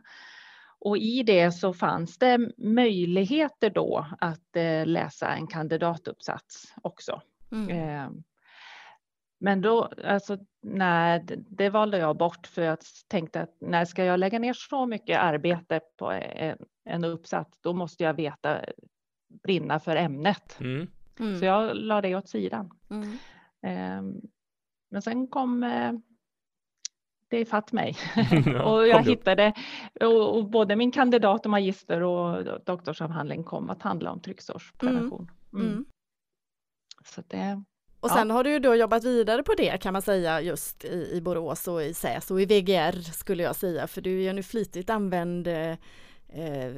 Och 0.79 0.97
i 0.97 1.23
det 1.23 1.51
så 1.51 1.73
fanns 1.73 2.17
det 2.17 2.49
möjligheter 2.57 3.69
då 3.69 4.07
att 4.19 4.55
eh, 4.55 4.85
läsa 4.85 5.35
en 5.35 5.47
kandidatuppsats 5.47 6.73
också. 6.81 7.21
Mm. 7.51 8.23
Men 9.45 9.61
då, 9.61 9.89
alltså, 10.03 10.37
nej, 10.61 11.23
det 11.49 11.69
valde 11.69 11.97
jag 11.97 12.17
bort 12.17 12.47
för 12.47 12.61
jag 12.61 12.77
tänkte 13.07 13.41
att 13.41 13.55
när 13.59 13.85
ska 13.85 14.05
jag 14.05 14.19
lägga 14.19 14.39
ner 14.39 14.53
så 14.53 14.85
mycket 14.85 15.19
arbete 15.19 15.79
på 15.97 16.11
en, 16.11 16.57
en 16.85 17.03
uppsats, 17.03 17.59
då 17.61 17.73
måste 17.73 18.03
jag 18.03 18.13
veta, 18.13 18.61
brinna 19.43 19.79
för 19.79 19.95
ämnet. 19.95 20.59
Mm. 20.59 20.87
Mm. 21.19 21.39
Så 21.39 21.45
jag 21.45 21.75
la 21.75 22.01
det 22.01 22.15
åt 22.15 22.29
sidan. 22.29 22.71
Eh, 23.61 24.01
men 24.89 25.01
sen 25.01 25.27
kom 25.27 25.63
eh, 25.63 25.93
det 27.27 27.39
ifatt 27.39 27.71
mig. 27.71 27.95
och 28.65 28.87
jag 28.87 29.03
hittade, 29.03 29.53
och, 30.01 30.37
och, 30.37 30.49
både 30.49 30.75
min 30.75 30.91
kandidat 30.91 31.45
och 31.45 31.51
magister 31.51 32.03
och 32.03 32.61
doktorsavhandling 32.65 33.43
kom 33.43 33.69
att 33.69 33.81
handla 33.81 34.11
om 34.11 34.19
trycksårsprevention. 34.21 35.31
Mm. 35.53 35.65
Mm. 35.65 35.73
mm. 35.73 35.85
Så 37.03 37.21
det, 37.27 37.63
och 38.05 38.11
sen 38.11 38.29
ja. 38.29 38.35
har 38.35 38.43
du 38.43 38.49
ju 38.49 38.59
då 38.59 38.75
jobbat 38.75 39.03
vidare 39.03 39.43
på 39.43 39.53
det 39.53 39.81
kan 39.81 39.93
man 39.93 40.01
säga 40.01 40.41
just 40.41 40.85
i, 40.85 41.09
i 41.13 41.21
Borås 41.21 41.67
och 41.67 41.83
i 41.83 41.93
SÄS 41.93 42.31
och 42.31 42.41
i 42.41 42.45
VGR 42.45 43.11
skulle 43.11 43.43
jag 43.43 43.55
säga 43.55 43.87
för 43.87 44.01
du 44.01 44.23
är 44.23 44.29
en 44.29 44.43
flitigt 44.43 44.89
använd 44.89 45.47
eh, 45.47 45.75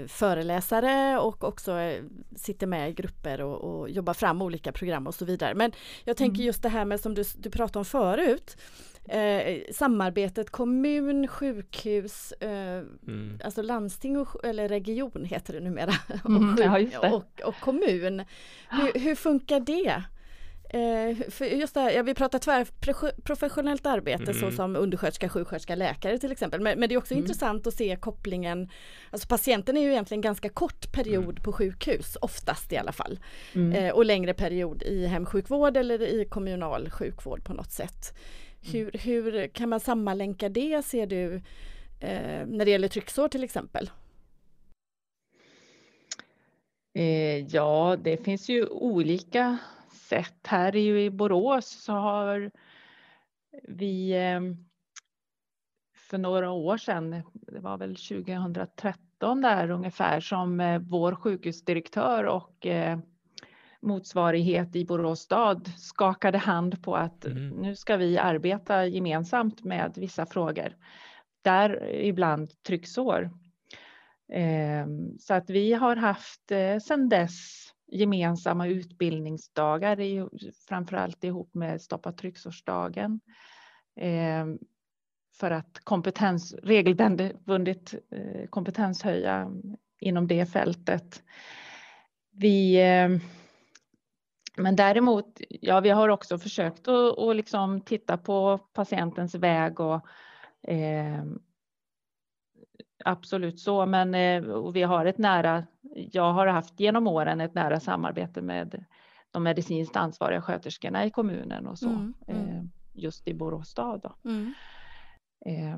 föreläsare 0.07 1.19
och 1.19 1.43
också 1.43 1.71
eh, 1.79 2.03
sitter 2.35 2.67
med 2.67 2.89
i 2.89 2.93
grupper 2.93 3.41
och, 3.41 3.79
och, 3.79 3.89
jobbar 3.89 4.13
fram 4.13 4.41
olika 4.41 4.71
program 4.71 5.07
och 5.07 5.15
så 5.15 5.25
vidare. 5.25 5.55
Men 5.55 5.71
jag 6.03 6.17
tänker 6.17 6.39
mm. 6.39 6.45
just 6.45 6.63
det 6.63 6.69
här 6.69 6.85
med 6.85 6.99
som 6.99 7.13
du, 7.13 7.23
du 7.37 7.49
pratade 7.49 7.79
om 7.79 7.85
förut 7.85 8.57
eh, 9.07 9.61
samarbetet 9.73 10.49
kommun, 10.49 11.27
sjukhus, 11.27 12.31
eh, 12.31 12.83
mm. 13.07 13.39
alltså 13.43 13.61
landsting 13.61 14.17
och, 14.17 14.45
eller 14.45 14.69
region 14.69 15.25
heter 15.25 15.53
det 15.53 15.59
numera 15.59 15.93
mm, 16.25 16.53
och, 16.53 16.81
ja, 16.91 17.11
och, 17.11 17.41
och, 17.43 17.55
kommun. 17.59 18.23
Hur, 18.69 18.99
hur 18.99 19.15
funkar 19.15 19.59
det? 19.59 20.03
Eh, 20.69 21.17
för 21.29 21.45
just 21.45 21.73
det 21.73 21.79
här, 21.79 21.91
ja, 21.91 22.03
vi 22.03 22.13
pratar 22.13 22.39
tvärprofessionellt 22.39 23.85
arbete 23.85 24.31
mm. 24.31 24.33
så 24.33 24.51
som 24.51 24.75
undersköterska, 24.75 25.29
sjuksköterska, 25.29 25.75
läkare 25.75 26.17
till 26.17 26.31
exempel. 26.31 26.61
Men, 26.61 26.79
men 26.79 26.89
det 26.89 26.95
är 26.95 26.99
också 26.99 27.13
mm. 27.13 27.23
intressant 27.23 27.67
att 27.67 27.73
se 27.73 27.95
kopplingen. 27.95 28.69
Alltså 29.11 29.27
patienten 29.27 29.77
är 29.77 29.81
ju 29.81 29.91
egentligen 29.91 30.21
ganska 30.21 30.49
kort 30.49 30.91
period 30.91 31.23
mm. 31.23 31.35
på 31.35 31.53
sjukhus, 31.53 32.17
oftast 32.21 32.73
i 32.73 32.77
alla 32.77 32.91
fall. 32.91 33.19
Mm. 33.55 33.71
Eh, 33.71 33.93
och 33.93 34.05
längre 34.05 34.33
period 34.33 34.83
i 34.83 35.05
hemsjukvård 35.05 35.77
eller 35.77 36.01
i 36.01 36.25
kommunal 36.25 36.89
sjukvård 36.89 37.43
på 37.43 37.53
något 37.53 37.71
sätt. 37.71 38.17
Hur, 38.71 38.91
hur 38.91 39.47
kan 39.47 39.69
man 39.69 39.79
sammanlänka 39.79 40.49
det 40.49 40.85
ser 40.85 41.07
du 41.07 41.35
eh, 41.99 42.45
när 42.47 42.65
det 42.65 42.71
gäller 42.71 42.87
trycksår 42.87 43.27
till 43.27 43.43
exempel? 43.43 43.89
Eh, 46.93 47.55
ja, 47.55 47.97
det 48.03 48.17
finns 48.17 48.49
ju 48.49 48.65
olika 48.67 49.57
sätt. 50.07 50.47
Här 50.47 50.75
i 50.75 51.09
Borås 51.09 51.67
så 51.67 51.93
har 51.93 52.51
vi 53.67 54.11
eh, 54.11 54.41
för 56.09 56.17
några 56.17 56.51
år 56.51 56.77
sedan, 56.77 57.23
det 57.33 57.59
var 57.59 57.77
väl 57.77 57.95
2013 57.95 59.41
där 59.41 59.69
ungefär, 59.69 60.19
som 60.19 60.59
eh, 60.59 60.79
vår 60.79 61.15
sjukhusdirektör 61.15 62.23
och 62.23 62.67
motsvarighet 63.81 64.75
i 64.75 64.85
Borås 64.85 65.19
stad 65.19 65.71
skakade 65.77 66.37
hand 66.37 66.83
på 66.83 66.95
att 66.95 67.25
mm. 67.25 67.49
nu 67.49 67.75
ska 67.75 67.97
vi 67.97 68.17
arbeta 68.17 68.85
gemensamt 68.85 69.63
med 69.63 69.93
vissa 69.95 70.25
frågor. 70.25 70.75
Där 71.41 71.89
ibland 71.93 72.63
trycksår. 72.63 73.31
Ehm, 74.33 75.17
så 75.19 75.33
att 75.33 75.49
vi 75.49 75.73
har 75.73 75.95
haft 75.95 76.51
eh, 76.51 76.77
sedan 76.77 77.09
dess 77.09 77.67
gemensamma 77.87 78.67
utbildningsdagar, 78.67 80.29
framförallt 80.67 81.23
ihop 81.23 81.53
med 81.53 81.81
Stoppa 81.81 82.11
trycksårsdagen. 82.11 83.19
Ehm, 83.95 84.57
för 85.39 85.51
att 85.51 85.79
kompetens, 85.83 86.53
regelbundet 86.63 87.93
eh, 87.93 88.47
kompetenshöja 88.49 89.51
inom 89.99 90.27
det 90.27 90.45
fältet. 90.45 91.23
Vi, 92.31 92.81
ehm, 92.81 93.19
men 94.57 94.75
däremot, 94.75 95.41
ja, 95.49 95.79
vi 95.79 95.89
har 95.89 96.09
också 96.09 96.37
försökt 96.37 96.87
att, 96.87 97.19
att 97.19 97.35
liksom 97.35 97.81
titta 97.81 98.17
på 98.17 98.57
patientens 98.57 99.35
väg 99.35 99.79
och 99.79 100.07
eh, 100.67 101.23
absolut 103.05 103.59
så, 103.59 103.85
men 103.85 104.15
eh, 104.15 104.71
vi 104.71 104.83
har 104.83 105.05
ett 105.05 105.17
nära, 105.17 105.63
jag 106.11 106.33
har 106.33 106.47
haft 106.47 106.79
genom 106.79 107.07
åren 107.07 107.41
ett 107.41 107.53
nära 107.53 107.79
samarbete 107.79 108.41
med 108.41 108.85
de 109.31 109.43
medicinskt 109.43 109.95
ansvariga 109.95 110.41
sköterskorna 110.41 111.05
i 111.05 111.11
kommunen 111.11 111.67
och 111.67 111.79
så, 111.79 111.89
mm, 111.89 112.13
mm. 112.27 112.49
Eh, 112.49 112.63
just 112.93 113.27
i 113.27 113.33
Borås 113.33 113.69
stad. 113.69 114.11
Mm. 114.25 114.53
Eh, 115.45 115.77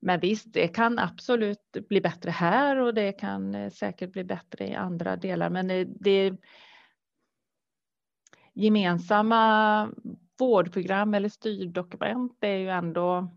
men 0.00 0.20
visst, 0.20 0.52
det 0.52 0.68
kan 0.68 0.98
absolut 0.98 1.76
bli 1.88 2.00
bättre 2.00 2.30
här 2.30 2.76
och 2.76 2.94
det 2.94 3.12
kan 3.12 3.70
säkert 3.70 4.12
bli 4.12 4.24
bättre 4.24 4.68
i 4.68 4.74
andra 4.74 5.16
delar, 5.16 5.50
men 5.50 5.94
det 6.00 6.36
gemensamma 8.52 9.90
vårdprogram 10.38 11.14
eller 11.14 11.28
styrdokument 11.28 12.38
är 12.40 12.56
ju 12.56 12.68
ändå 12.68 13.28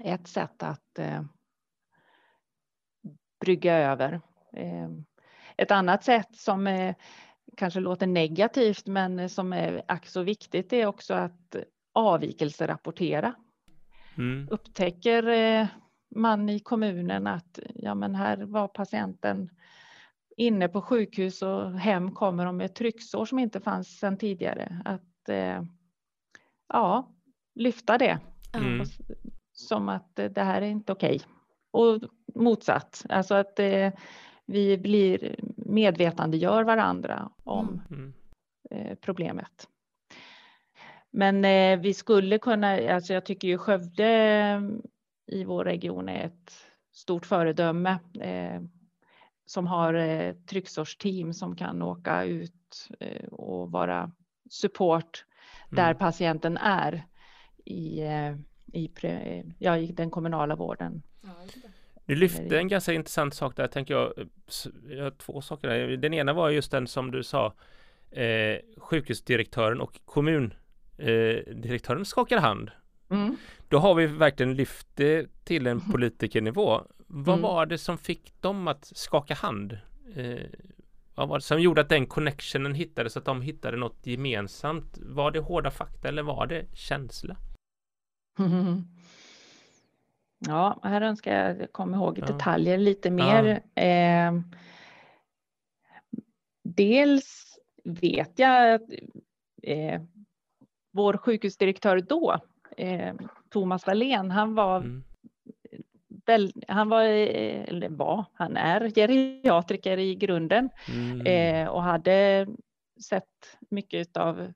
ett 0.00 0.28
sätt 0.28 0.62
att 0.62 0.98
brygga 3.44 3.74
över. 3.74 4.20
Eh, 4.56 4.88
ett 5.56 5.70
annat 5.70 6.04
sätt 6.04 6.36
som 6.36 6.66
är, 6.66 6.94
kanske 7.56 7.80
låter 7.80 8.06
negativt 8.06 8.86
men 8.86 9.28
som 9.28 9.52
är 9.52 9.82
ack 9.88 10.06
så 10.06 10.22
viktigt 10.22 10.72
är 10.72 10.86
också 10.86 11.14
att 11.14 11.56
avvikelserapportera. 11.92 13.34
Mm. 14.16 14.48
Upptäcker 14.50 15.28
eh, 15.28 15.66
man 16.16 16.48
i 16.48 16.60
kommunen 16.60 17.26
att 17.26 17.58
ja, 17.74 17.94
men 17.94 18.14
här 18.14 18.36
var 18.36 18.68
patienten 18.68 19.50
inne 20.36 20.68
på 20.68 20.82
sjukhus 20.82 21.42
och 21.42 21.78
hem 21.78 22.14
kommer 22.14 22.46
de 22.46 22.56
med 22.56 22.74
trycksår 22.74 23.24
som 23.24 23.38
inte 23.38 23.60
fanns 23.60 23.98
sedan 23.98 24.18
tidigare. 24.18 24.82
Att 24.84 25.28
eh, 25.28 25.62
ja, 26.68 27.14
lyfta 27.54 27.98
det 27.98 28.18
mm. 28.52 28.86
som 29.52 29.88
att 29.88 30.16
det 30.16 30.42
här 30.42 30.62
är 30.62 30.66
inte 30.66 30.92
okej. 30.92 31.16
Okay 31.16 31.33
och 31.74 32.00
motsatt, 32.34 33.04
alltså 33.08 33.34
att 33.34 33.58
eh, 33.58 33.92
vi 34.46 34.78
blir 34.78 35.36
medvetandegör 35.56 36.64
varandra 36.64 37.30
om 37.44 37.82
mm. 37.90 38.12
eh, 38.70 38.96
problemet. 39.00 39.68
Men 41.10 41.44
eh, 41.44 41.80
vi 41.80 41.94
skulle 41.94 42.38
kunna, 42.38 42.94
alltså 42.94 43.12
jag 43.12 43.26
tycker 43.26 43.48
ju 43.48 43.58
Skövde 43.58 44.06
eh, 44.06 44.60
i 45.26 45.44
vår 45.44 45.64
region 45.64 46.08
är 46.08 46.26
ett 46.26 46.52
stort 46.92 47.26
föredöme 47.26 47.98
eh, 48.20 48.60
som 49.46 49.66
har 49.66 49.94
eh, 49.94 50.34
trycksårsteam 50.34 51.32
som 51.32 51.56
kan 51.56 51.82
åka 51.82 52.24
ut 52.24 52.88
eh, 53.00 53.28
och 53.28 53.70
vara 53.70 54.12
support 54.50 55.24
mm. 55.72 55.84
där 55.84 55.94
patienten 55.94 56.56
är 56.56 57.06
i, 57.64 58.00
i, 58.74 58.90
ja, 59.58 59.78
i 59.78 59.86
den 59.86 60.10
kommunala 60.10 60.56
vården. 60.56 61.02
Du 62.06 62.14
lyfte 62.14 62.58
en 62.58 62.68
ganska 62.68 62.92
intressant 62.92 63.34
sak 63.34 63.56
där, 63.56 63.66
tänker 63.66 63.94
jag. 63.94 64.12
Jag 64.88 65.04
har 65.04 65.10
två 65.10 65.40
saker 65.40 65.68
där. 65.68 65.96
Den 65.96 66.14
ena 66.14 66.32
var 66.32 66.50
just 66.50 66.70
den 66.70 66.86
som 66.86 67.10
du 67.10 67.22
sa, 67.22 67.54
eh, 68.10 68.56
sjukhusdirektören 68.76 69.80
och 69.80 70.00
kommundirektören 70.04 72.00
eh, 72.00 72.04
skakar 72.04 72.38
hand. 72.38 72.70
Mm. 73.10 73.36
Då 73.68 73.78
har 73.78 73.94
vi 73.94 74.06
verkligen 74.06 74.54
lyft 74.54 74.86
det 74.94 75.44
till 75.44 75.66
en 75.66 75.80
politikernivå. 75.92 76.80
Vad 77.06 77.38
mm. 77.38 77.42
var 77.42 77.66
det 77.66 77.78
som 77.78 77.98
fick 77.98 78.42
dem 78.42 78.68
att 78.68 78.84
skaka 78.84 79.34
hand? 79.34 79.78
Eh, 80.16 80.40
vad 81.14 81.28
var 81.28 81.38
det 81.38 81.44
som 81.44 81.60
gjorde 81.60 81.80
att 81.80 81.88
den 81.88 82.06
connectionen 82.06 82.74
hittades, 82.74 83.16
att 83.16 83.24
de 83.24 83.42
hittade 83.42 83.76
något 83.76 84.06
gemensamt? 84.06 84.98
Var 85.02 85.30
det 85.30 85.40
hårda 85.40 85.70
fakta 85.70 86.08
eller 86.08 86.22
var 86.22 86.46
det 86.46 86.66
känsla? 86.72 87.36
Ja, 90.46 90.80
här 90.82 91.00
önskar 91.00 91.32
jag 91.32 91.72
komma 91.72 91.96
ihåg 91.96 92.18
ja. 92.18 92.26
detaljer 92.26 92.78
lite 92.78 93.10
mer. 93.10 93.62
Ja. 93.74 93.82
Eh, 93.82 94.32
dels 96.62 97.58
vet 97.84 98.38
jag 98.38 98.74
att 98.74 98.90
eh, 99.62 100.02
vår 100.92 101.16
sjukhusdirektör 101.16 102.00
då, 102.00 102.38
eh, 102.76 103.14
Thomas 103.50 103.86
Wallén, 103.86 104.30
han 104.30 104.54
var 104.54 104.76
mm. 104.76 105.04
Väl, 106.26 106.52
han 106.68 106.88
var, 106.88 107.02
eller 107.02 107.88
var, 107.88 108.24
han 108.32 108.56
är 108.56 108.90
geriatriker 108.90 109.98
i 109.98 110.14
grunden 110.14 110.70
mm. 110.88 111.26
eh, 111.26 111.68
och 111.68 111.82
hade 111.82 112.46
sett 113.08 113.58
mycket 113.70 114.16
av 114.16 114.52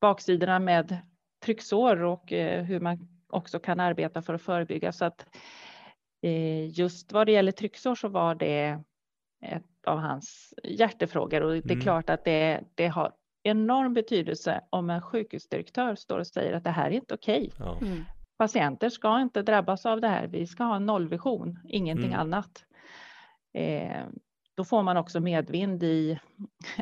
baksidorna 0.00 0.58
med 0.58 0.98
trycksår 1.44 2.02
och 2.02 2.32
eh, 2.32 2.64
hur 2.64 2.80
man 2.80 3.08
också 3.28 3.58
kan 3.58 3.80
arbeta 3.80 4.22
för 4.22 4.34
att 4.34 4.42
förebygga. 4.42 4.92
Så 4.92 5.04
att 5.04 5.26
eh, 6.22 6.78
just 6.78 7.12
vad 7.12 7.26
det 7.26 7.32
gäller 7.32 7.52
trycksår 7.52 7.94
så 7.94 8.08
var 8.08 8.34
det 8.34 8.80
ett 9.42 9.86
av 9.86 9.98
hans 9.98 10.54
hjärtefrågor 10.64 11.40
och 11.40 11.52
det 11.52 11.58
är 11.58 11.72
mm. 11.72 11.80
klart 11.80 12.10
att 12.10 12.24
det, 12.24 12.60
det 12.74 12.86
har 12.86 13.12
enorm 13.42 13.94
betydelse 13.94 14.60
om 14.70 14.90
en 14.90 15.02
sjukhusdirektör 15.02 15.94
står 15.94 16.18
och 16.18 16.26
säger 16.26 16.52
att 16.52 16.64
det 16.64 16.70
här 16.70 16.86
är 16.86 16.94
inte 16.94 17.14
okej. 17.14 17.50
Okay. 17.54 17.66
Ja. 17.66 17.86
Mm. 17.86 18.04
Patienter 18.36 18.88
ska 18.90 19.20
inte 19.20 19.42
drabbas 19.42 19.86
av 19.86 20.00
det 20.00 20.08
här. 20.08 20.26
Vi 20.26 20.46
ska 20.46 20.64
ha 20.64 20.76
en 20.76 20.86
nollvision, 20.86 21.58
ingenting 21.68 22.12
mm. 22.12 22.20
annat. 22.20 22.64
Eh, 23.54 24.06
då 24.62 24.66
får 24.66 24.82
man 24.82 24.96
också 24.96 25.20
medvind 25.20 25.82
i 25.82 26.18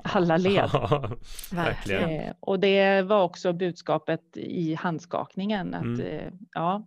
alla 0.05 0.37
led. 0.37 0.71
Verkligen. 1.53 2.11
Eh, 2.11 2.35
och 2.40 2.61
det 2.61 3.03
var 3.03 3.23
också 3.23 3.53
budskapet 3.53 4.37
i 4.37 4.75
handskakningen 4.75 5.75
att 5.75 5.83
mm. 5.83 6.01
eh, 6.01 6.33
ja, 6.55 6.87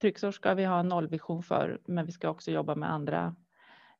trycksår 0.00 0.30
ska 0.30 0.54
vi 0.54 0.64
ha 0.64 0.80
en 0.80 0.88
nollvision 0.88 1.42
för, 1.42 1.80
men 1.86 2.06
vi 2.06 2.12
ska 2.12 2.28
också 2.28 2.50
jobba 2.50 2.74
med 2.74 2.92
andra 2.92 3.34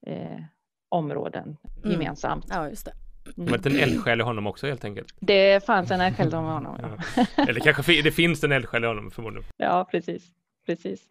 eh, 0.07 0.41
områden 0.88 1.57
mm. 1.77 1.91
gemensamt. 1.93 2.47
Ja, 2.51 2.69
just 2.69 2.87
det. 2.87 2.93
Mm. 3.37 3.61
Det 3.62 3.67
en 3.67 3.77
eldsjäl 3.77 4.21
i 4.21 4.25
honom 4.25 4.47
också 4.47 4.67
helt 4.67 4.85
enkelt? 4.85 5.15
Det 5.21 5.65
fanns 5.65 5.91
en 5.91 6.01
eldsjäl 6.01 6.29
i 6.29 6.37
honom. 6.37 6.79
Ja. 7.17 7.27
Eller 7.49 7.61
kanske 7.61 8.03
det 8.03 8.12
finns 8.12 8.45
en 8.45 8.53
eldsjäl 8.53 8.85
i 8.85 8.87
honom 8.87 9.11
förmodligen. 9.11 9.49
Ja, 9.57 9.88
precis. 9.91 10.33
precis. 10.67 11.03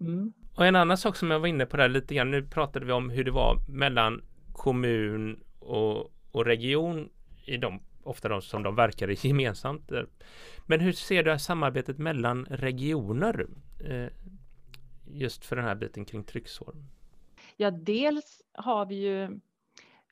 Mm. 0.00 0.32
Och 0.56 0.66
en 0.66 0.76
annan 0.76 0.98
sak 0.98 1.16
som 1.16 1.30
jag 1.30 1.40
var 1.40 1.48
inne 1.48 1.66
på 1.66 1.76
där 1.76 1.88
lite 1.88 2.14
grann, 2.14 2.30
nu 2.30 2.42
pratade 2.42 2.86
vi 2.86 2.92
om 2.92 3.10
hur 3.10 3.24
det 3.24 3.30
var 3.30 3.58
mellan 3.68 4.24
kommun 4.52 5.40
och, 5.58 6.12
och 6.30 6.44
region 6.44 7.08
i 7.44 7.56
de, 7.56 7.80
ofta 8.02 8.28
de 8.28 8.42
som 8.42 8.62
de 8.62 8.74
verkar 8.74 9.08
gemensamt. 9.26 9.90
Men 10.66 10.80
hur 10.80 10.92
ser 10.92 11.22
du 11.22 11.38
samarbetet 11.38 11.98
mellan 11.98 12.44
regioner? 12.44 13.46
Eh, 13.84 14.08
just 15.06 15.44
för 15.44 15.56
den 15.56 15.64
här 15.64 15.74
biten 15.74 16.04
kring 16.04 16.24
trycksår. 16.24 16.74
Ja, 17.56 17.70
dels 17.70 18.42
har 18.52 18.86
vi 18.86 18.94
ju 18.94 19.40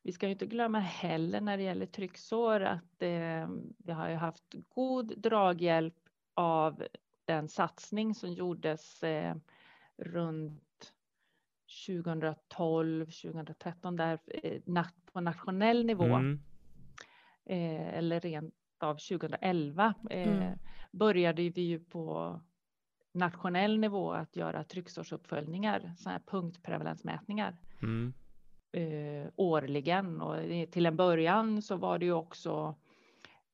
vi 0.03 0.13
ska 0.13 0.27
ju 0.27 0.33
inte 0.33 0.47
glömma 0.47 0.79
heller 0.79 1.41
när 1.41 1.57
det 1.57 1.63
gäller 1.63 1.87
trycksår 1.87 2.61
att 2.61 3.03
eh, 3.03 3.49
vi 3.79 3.93
har 3.93 4.09
ju 4.09 4.15
haft 4.15 4.55
god 4.75 5.19
draghjälp 5.19 5.95
av 6.35 6.85
den 7.25 7.49
satsning 7.49 8.15
som 8.15 8.33
gjordes 8.33 9.03
eh, 9.03 9.35
runt 9.97 10.93
2012, 11.87 13.07
2013 13.07 13.97
där 13.97 14.19
eh, 14.27 14.85
på 15.13 15.21
nationell 15.21 15.87
nivå. 15.87 16.05
Mm. 16.05 16.41
Eh, 17.45 17.99
eller 17.99 18.21
rent 18.21 18.55
av 18.79 18.95
2011 18.95 19.95
eh, 20.11 20.29
mm. 20.29 20.59
började 20.93 21.49
vi 21.49 21.63
ju 21.63 21.81
på 21.81 22.41
nationell 23.13 23.79
nivå 23.79 24.13
att 24.13 24.37
göra 24.37 24.65
trycksårsuppföljningar, 24.65 25.95
sådana 25.97 26.19
här 26.19 26.23
punktprevalensmätningar. 26.27 27.57
Mm. 27.83 28.13
eh, 28.73 29.31
årligen 29.37 30.21
och 30.21 30.71
till 30.71 30.87
en 30.87 30.97
början 30.97 31.63
så 31.63 31.77
var 31.77 31.99
det 31.99 32.07
ju 32.07 32.13
också 32.13 32.75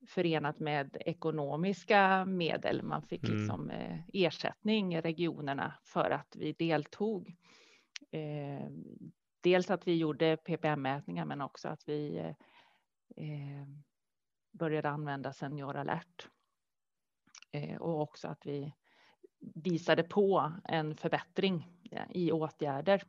förenat 0.07 0.59
med 0.59 0.97
ekonomiska 0.99 2.25
medel. 2.25 2.83
Man 2.83 3.01
fick 3.01 3.23
mm. 3.23 3.37
liksom 3.37 3.69
eh, 3.69 3.99
ersättning 4.13 4.95
i 4.95 5.01
regionerna 5.01 5.73
för 5.83 6.11
att 6.11 6.35
vi 6.35 6.53
deltog. 6.53 7.35
Eh, 8.11 8.69
dels 9.41 9.69
att 9.69 9.87
vi 9.87 9.95
gjorde 9.95 10.37
PPM-mätningar 10.37 11.25
men 11.25 11.41
också 11.41 11.67
att 11.67 11.89
vi 11.89 12.17
eh, 13.15 13.67
började 14.51 14.89
använda 14.89 15.33
Senior 15.33 15.75
alert. 15.75 16.27
Och 17.79 18.01
också 18.01 18.27
att 18.27 18.45
vi 18.45 18.73
visade 19.55 20.03
på 20.03 20.51
en 20.63 20.95
förbättring 20.95 21.67
i 22.09 22.31
åtgärder. 22.31 23.03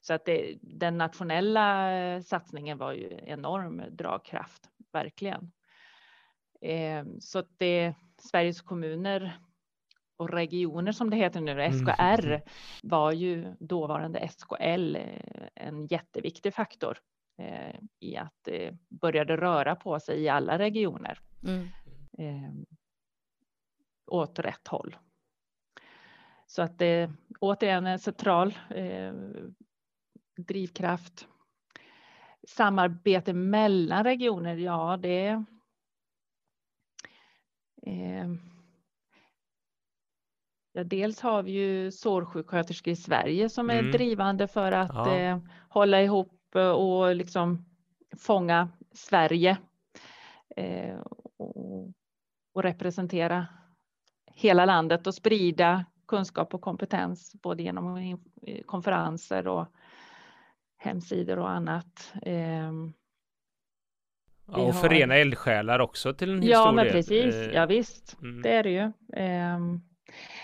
Så 0.00 0.14
att 0.14 0.24
det, 0.24 0.58
den 0.62 0.98
nationella 0.98 2.22
satsningen 2.22 2.78
var 2.78 2.92
ju 2.92 3.18
enorm 3.22 3.82
dragkraft, 3.90 4.70
verkligen. 4.92 5.52
Eh, 6.60 7.04
så 7.20 7.38
att 7.38 7.58
det 7.58 7.94
Sveriges 8.18 8.60
kommuner 8.60 9.38
och 10.16 10.30
regioner 10.30 10.92
som 10.92 11.10
det 11.10 11.16
heter 11.16 11.40
nu, 11.40 11.52
mm. 11.52 11.72
SKR, 11.72 12.40
var 12.82 13.12
ju 13.12 13.54
dåvarande 13.60 14.28
SKL 14.28 14.96
eh, 14.96 15.48
en 15.54 15.86
jätteviktig 15.86 16.54
faktor 16.54 16.98
i 18.00 18.16
att 18.16 18.34
det 18.42 18.76
började 18.88 19.36
röra 19.36 19.76
på 19.76 20.00
sig 20.00 20.20
i 20.20 20.28
alla 20.28 20.58
regioner. 20.58 21.18
Mm. 21.42 21.68
åt 24.06 24.38
rätt 24.38 24.68
håll. 24.68 24.96
Så 26.50 26.62
att 26.62 26.78
det 26.78 27.10
återigen 27.40 27.86
en 27.86 27.98
central 27.98 28.58
eh, 28.70 29.12
drivkraft. 30.36 31.28
Samarbete 32.48 33.32
mellan 33.32 34.04
regioner, 34.04 34.56
ja 34.56 34.96
det 34.96 35.44
eh, 37.86 38.28
Ja, 40.72 40.84
dels 40.84 41.20
har 41.20 41.42
vi 41.42 41.52
ju 41.52 41.90
sårsjuksköterskor 41.90 42.92
i 42.92 42.96
Sverige 42.96 43.48
som 43.48 43.70
är 43.70 43.78
mm. 43.78 43.92
drivande 43.92 44.48
för 44.48 44.72
att 44.72 44.94
ja. 44.94 45.16
eh, 45.16 45.38
hålla 45.68 46.02
ihop 46.02 46.56
och 46.76 47.14
liksom 47.14 47.64
fånga 48.18 48.68
Sverige 48.92 49.58
eh, 50.56 50.98
och, 51.36 51.92
och, 52.54 52.62
representera 52.62 53.46
hela 54.34 54.64
landet 54.64 55.06
och 55.06 55.14
sprida 55.14 55.84
kunskap 56.08 56.54
och 56.54 56.60
kompetens 56.60 57.32
både 57.42 57.62
genom 57.62 58.18
konferenser 58.66 59.48
och 59.48 59.66
hemsidor 60.76 61.38
och 61.38 61.50
annat. 61.50 62.12
Ehm, 62.22 62.92
ja, 64.52 64.58
och 64.58 64.74
förena 64.74 65.16
eldsjälar 65.16 65.78
också 65.78 66.14
till 66.14 66.30
en 66.30 66.42
Ja, 66.42 66.72
men 66.72 66.88
precis. 66.88 67.34
Eh, 67.34 67.54
ja, 67.54 67.66
visst, 67.66 68.16
mm. 68.22 68.42
det 68.42 68.50
är 68.50 68.62
det 68.62 68.70
ju. 68.70 68.92
Ehm, 69.16 69.80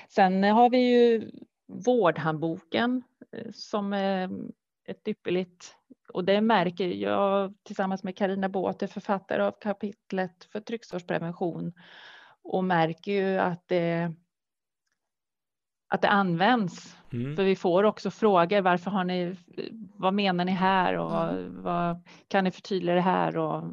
sen 0.09 0.45
har 0.45 0.71
vi 0.71 0.79
ju 0.79 1.31
vårdhandboken 1.67 3.03
eh, 3.33 3.51
som 3.53 3.93
är 3.93 4.31
ett 4.89 5.09
ypperligt 5.09 5.77
och 6.09 6.25
det 6.25 6.41
märker 6.41 6.87
jag 6.87 7.55
tillsammans 7.63 8.03
med 8.03 8.17
Karina 8.17 8.49
Båth, 8.49 8.87
författare 8.87 9.43
av 9.43 9.53
kapitlet 9.61 10.45
för 10.53 10.61
trycksårsprevention 10.61 11.73
och 12.43 12.65
märker 12.65 13.13
ju 13.13 13.39
att 13.39 13.69
det 13.69 14.13
att 15.89 16.03
det 16.03 16.09
används. 16.09 16.97
Mm. 17.13 17.37
För 17.37 17.45
vi 17.45 17.57
får 17.57 17.85
också 17.85 18.11
frågor. 18.11 18.61
Varför 18.61 18.91
har 18.91 19.05
ni? 19.05 19.37
Vad 19.95 20.15
menar 20.15 20.45
ni 20.45 20.53
här 20.53 20.99
och 20.99 21.23
mm. 21.23 21.63
vad 21.63 22.03
kan 22.29 22.45
ni 22.45 22.51
förtydliga 22.51 22.95
det 22.95 23.01
här 23.01 23.37
och 23.37 23.65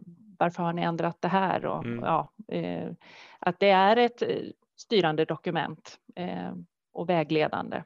varför 0.43 0.63
har 0.63 0.73
ni 0.73 0.81
ändrat 0.81 1.21
det 1.21 1.27
här? 1.27 1.65
Och, 1.65 1.85
mm. 1.85 2.03
ja, 2.03 2.29
eh, 2.47 2.91
att 3.39 3.59
det 3.59 3.69
är 3.69 3.97
ett 3.97 4.21
eh, 4.21 4.27
styrande 4.77 5.25
dokument 5.25 5.99
eh, 6.15 6.53
och 6.93 7.09
vägledande 7.09 7.83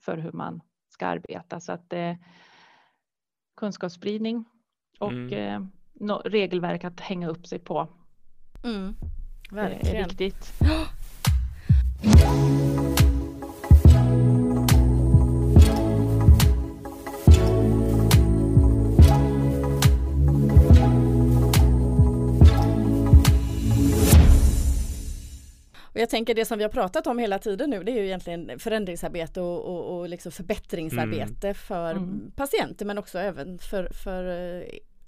för 0.00 0.16
hur 0.16 0.32
man 0.32 0.60
ska 0.88 1.06
arbeta 1.06 1.60
så 1.60 1.72
att 1.72 1.92
eh, 1.92 2.14
kunskapsspridning 3.56 4.44
och 4.98 5.12
mm. 5.12 5.32
eh, 5.32 5.60
no, 5.92 6.22
regelverk 6.24 6.84
att 6.84 7.00
hänga 7.00 7.28
upp 7.28 7.46
sig 7.46 7.58
på. 7.58 7.88
Mm. 8.64 8.94
Verkligen. 9.50 9.96
är 9.96 10.04
viktigt. 10.04 10.52
Och 25.98 26.02
jag 26.02 26.10
tänker 26.10 26.34
det 26.34 26.44
som 26.44 26.58
vi 26.58 26.64
har 26.64 26.70
pratat 26.70 27.06
om 27.06 27.18
hela 27.18 27.38
tiden 27.38 27.70
nu 27.70 27.84
det 27.84 27.92
är 27.92 27.96
ju 27.96 28.04
egentligen 28.04 28.58
förändringsarbete 28.58 29.40
och, 29.40 29.64
och, 29.64 29.98
och 29.98 30.08
liksom 30.08 30.32
förbättringsarbete 30.32 31.46
mm. 31.46 31.54
för 31.54 31.90
mm. 31.90 32.32
patienter 32.36 32.86
men 32.86 32.98
också 32.98 33.18
även 33.18 33.58
för, 33.58 33.88
för 34.04 34.24
eh, 34.24 34.62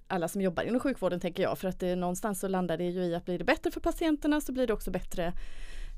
alla 0.06 0.28
som 0.28 0.40
jobbar 0.40 0.62
inom 0.62 0.80
sjukvården 0.80 1.20
tänker 1.20 1.42
jag 1.42 1.58
för 1.58 1.68
att 1.68 1.80
det 1.80 1.96
någonstans 1.96 2.40
så 2.40 2.48
landar 2.48 2.76
det 2.76 2.84
ju 2.84 3.02
i 3.02 3.14
att 3.14 3.24
blir 3.24 3.38
det 3.38 3.44
bättre 3.44 3.70
för 3.70 3.80
patienterna 3.80 4.40
så 4.40 4.52
blir 4.52 4.66
det 4.66 4.72
också 4.72 4.90
bättre 4.90 5.32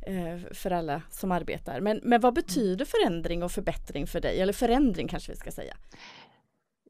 eh, 0.07 0.39
för 0.53 0.71
alla 0.71 1.03
som 1.11 1.33
arbetar. 1.33 1.81
Men, 1.81 2.01
men 2.03 2.21
vad 2.21 2.35
betyder 2.35 2.85
förändring 2.85 3.43
och 3.43 3.53
förbättring 3.53 4.07
för 4.07 4.21
dig? 4.21 4.41
Eller 4.41 4.53
förändring 4.53 5.09
kanske 5.09 5.33
vi 5.33 5.39
ska 5.39 5.51
säga? 5.51 5.77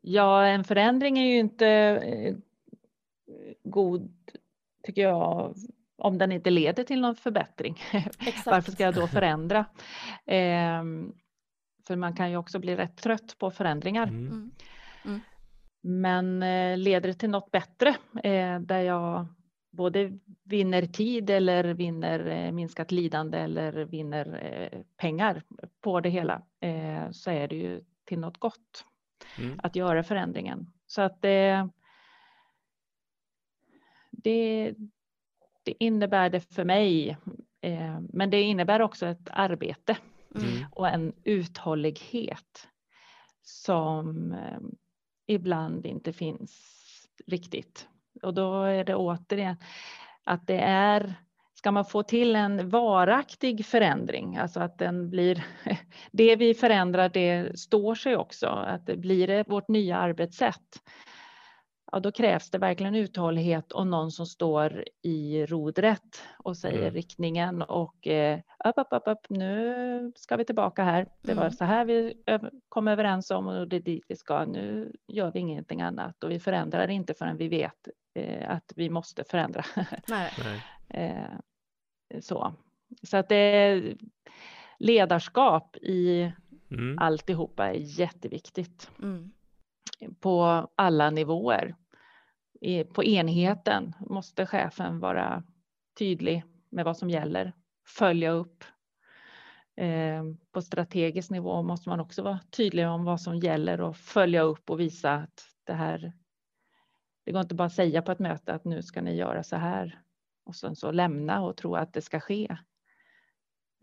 Ja, 0.01 0.47
en 0.47 0.65
förändring 0.65 1.19
är 1.19 1.27
ju 1.27 1.39
inte 1.39 1.67
eh, 1.67 2.35
god 3.65 4.13
tycker 4.83 5.03
jag 5.03 5.55
om 6.03 6.19
den 6.19 6.33
inte 6.33 6.51
leder 6.51 6.85
till 6.85 7.01
någon 7.01 7.17
förbättring. 7.17 7.79
Varför 8.47 8.73
ska 8.73 8.83
jag 8.83 8.95
då 8.95 9.07
förändra? 9.07 9.59
Eh, 10.27 10.83
för 11.87 11.97
man 11.97 12.17
kan 12.17 12.31
ju 12.31 12.37
också 12.37 12.59
bli 12.59 12.77
rätt 12.77 12.97
trött 12.97 13.39
på 13.39 13.51
förändringar. 13.51 14.07
Mm. 14.07 14.27
Mm. 14.27 14.51
mm. 15.05 15.21
Men 15.83 16.43
eh, 16.43 16.79
leder 16.79 17.09
det 17.09 17.15
till 17.15 17.31
något 17.31 17.51
bättre 17.51 17.89
eh, 18.23 18.61
där 18.61 18.81
jag 18.81 19.27
både 19.71 20.19
vinner 20.45 20.87
tid 20.87 21.31
eller 21.31 21.65
vinner 21.65 22.27
eh, 22.27 22.53
minskat 22.53 22.91
lidande 22.91 23.39
eller 23.39 23.73
vinner 23.73 24.41
eh, 24.43 24.81
pengar 24.97 25.43
på 25.81 26.01
det 26.01 26.09
hela 26.09 26.43
eh, 26.61 27.11
så 27.11 27.31
är 27.31 27.49
det 27.49 27.57
ju 27.57 27.85
till 28.05 28.19
något 28.19 28.39
gott 28.39 28.85
mm. 29.39 29.61
att 29.63 29.77
göra 29.77 30.03
förändringen. 30.03 30.73
Så 30.87 31.03
att 31.03 31.23
det, 31.23 31.69
det, 35.63 35.85
innebär 35.85 36.31
det 36.31 36.41
för 36.41 36.65
mig. 36.65 37.17
Eh, 37.61 38.01
men 38.13 38.31
det 38.31 38.43
innebär 38.43 38.83
också 38.83 39.07
ett 39.07 39.29
arbete 39.33 39.97
mm. 40.35 40.67
och 40.73 40.89
en 40.89 41.13
uthållighet 41.25 42.69
som 43.43 44.33
eh, 44.33 44.59
ibland 45.27 45.87
inte 45.87 46.13
finns 46.13 46.79
riktigt. 47.27 47.89
Och 48.23 48.35
då 48.35 48.63
är 48.63 48.85
det 48.85 48.95
återigen 48.95 49.57
att 50.25 50.47
det 50.47 50.59
är 50.61 51.15
Ska 51.63 51.73
man 51.73 51.85
få 51.85 52.03
till 52.03 52.37
en 52.37 52.69
varaktig 52.69 53.67
förändring, 53.67 54.37
alltså 54.37 54.61
att 54.61 54.79
den 54.79 55.11
blir 55.11 55.45
det 56.11 56.37
vi 56.37 56.55
förändrar, 56.55 57.09
det 57.09 57.59
står 57.59 57.95
sig 57.95 58.17
också, 58.17 58.47
att 58.47 58.87
det 58.87 58.97
blir 58.97 59.45
vårt 59.49 59.69
nya 59.69 59.97
arbetssätt 59.97 60.83
ja, 61.93 62.01
då 62.01 62.13
krävs 62.13 62.51
det 62.51 62.59
verkligen 62.59 62.95
uthållighet 62.95 63.73
och 63.73 63.87
någon 63.87 64.11
som 64.11 64.27
står 64.27 64.85
i 65.03 65.47
rodret 65.47 66.23
och 66.39 66.57
säger 66.57 66.83
mm. 66.83 66.95
riktningen 66.95 67.63
och 67.63 68.07
eh, 68.07 68.39
upp, 68.65 68.79
upp, 68.79 68.89
upp, 68.91 69.03
upp, 69.07 69.27
nu 69.29 70.13
ska 70.17 70.37
vi 70.37 70.45
tillbaka 70.45 70.85
här. 70.85 71.09
Det 71.23 71.35
var 71.35 71.43
mm. 71.43 71.53
så 71.53 71.65
här 71.65 71.85
vi 71.85 72.15
kom 72.69 72.89
överens 72.89 73.31
om 73.31 73.47
och 73.47 73.69
det 73.69 73.77
är 73.77 73.81
dit 73.81 74.05
vi 74.09 74.17
ska. 74.17 74.45
Nu 74.45 74.93
gör 75.09 75.33
vi 75.33 75.41
ingenting 75.41 75.83
annat 75.83 76.25
och 76.25 76.31
vi 76.31 76.41
förändrar 76.41 76.89
inte 76.89 77.15
förrän 77.15 77.37
vi 77.37 77.49
vet 77.49 77.89
eh, 78.15 78.51
att 78.51 78.73
vi 78.77 78.91
måste 78.91 79.25
förändra. 79.25 79.65
Nej. 80.09 80.31
eh, 80.89 81.39
så. 82.21 82.55
så 83.03 83.17
att 83.17 83.29
det 83.29 83.83
ledarskap 84.79 85.77
i 85.77 86.33
mm. 86.71 86.99
alltihopa 86.99 87.67
är 87.67 88.01
jätteviktigt. 88.01 88.91
Mm 89.03 89.33
på 90.21 90.69
alla 90.75 91.11
nivåer 91.11 91.75
på 92.93 93.05
enheten 93.05 93.95
måste 94.01 94.47
chefen 94.47 95.01
vara 95.01 95.43
tydlig 95.99 96.45
med 96.71 96.85
vad 96.85 96.97
som 96.97 97.11
gäller, 97.11 97.53
följa 97.87 98.31
upp. 98.31 98.65
Eh, 99.77 100.25
på 100.53 100.63
strategisk 100.63 101.31
nivå 101.31 101.63
måste 101.63 101.89
man 101.89 102.01
också 102.01 102.23
vara 102.23 102.41
tydlig 102.51 102.89
om 102.89 103.05
vad 103.05 103.21
som 103.21 103.39
gäller 103.39 103.81
och 103.81 103.97
följa 103.97 104.43
upp 104.43 104.71
och 104.71 104.81
visa 104.81 105.15
att 105.15 105.45
det 105.65 105.73
här. 105.73 106.13
Det 107.25 107.33
går 107.33 107.41
inte 107.41 107.55
bara 107.55 107.67
att 107.67 107.73
säga 107.73 108.03
på 108.03 108.13
ett 108.13 108.19
möte 108.19 108.55
att 108.55 108.65
nu 108.65 108.83
ska 108.83 109.03
ni 109.03 109.15
göra 109.15 109.43
så 109.43 109.57
här 109.57 110.01
och 110.45 110.57
sen 110.57 110.77
så 110.77 110.91
lämna 110.91 111.43
och 111.43 111.57
tro 111.57 111.75
att 111.75 111.93
det 111.93 112.03
ska 112.03 112.21
ske. 112.21 112.57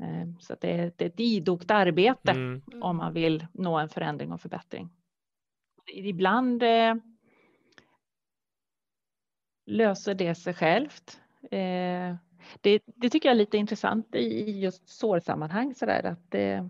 Eh, 0.02 0.28
så 0.40 0.56
det 0.62 0.72
är, 0.72 0.94
ett 0.98 1.20
idogt 1.20 1.72
arbete 1.72 2.32
mm. 2.32 2.62
om 2.82 2.98
man 2.98 3.14
vill 3.14 3.48
nå 3.54 3.78
en 3.78 3.90
förändring 3.90 4.32
och 4.32 4.42
förbättring. 4.42 4.90
Ibland 5.94 6.64
eh, 6.64 6.96
löser 9.70 10.14
det 10.14 10.36
sig 10.36 10.54
självt. 10.54 11.20
Eh, 11.52 12.16
det, 12.62 12.82
det, 12.86 13.10
tycker 13.10 13.30
jag 13.30 13.34
är 13.34 13.40
lite 13.40 13.58
intressant 13.58 14.16
i 14.16 14.60
just 14.60 14.90
sårsammanhang 14.90 15.76
sådär 15.76 16.06
att 16.06 16.32
det, 16.32 16.70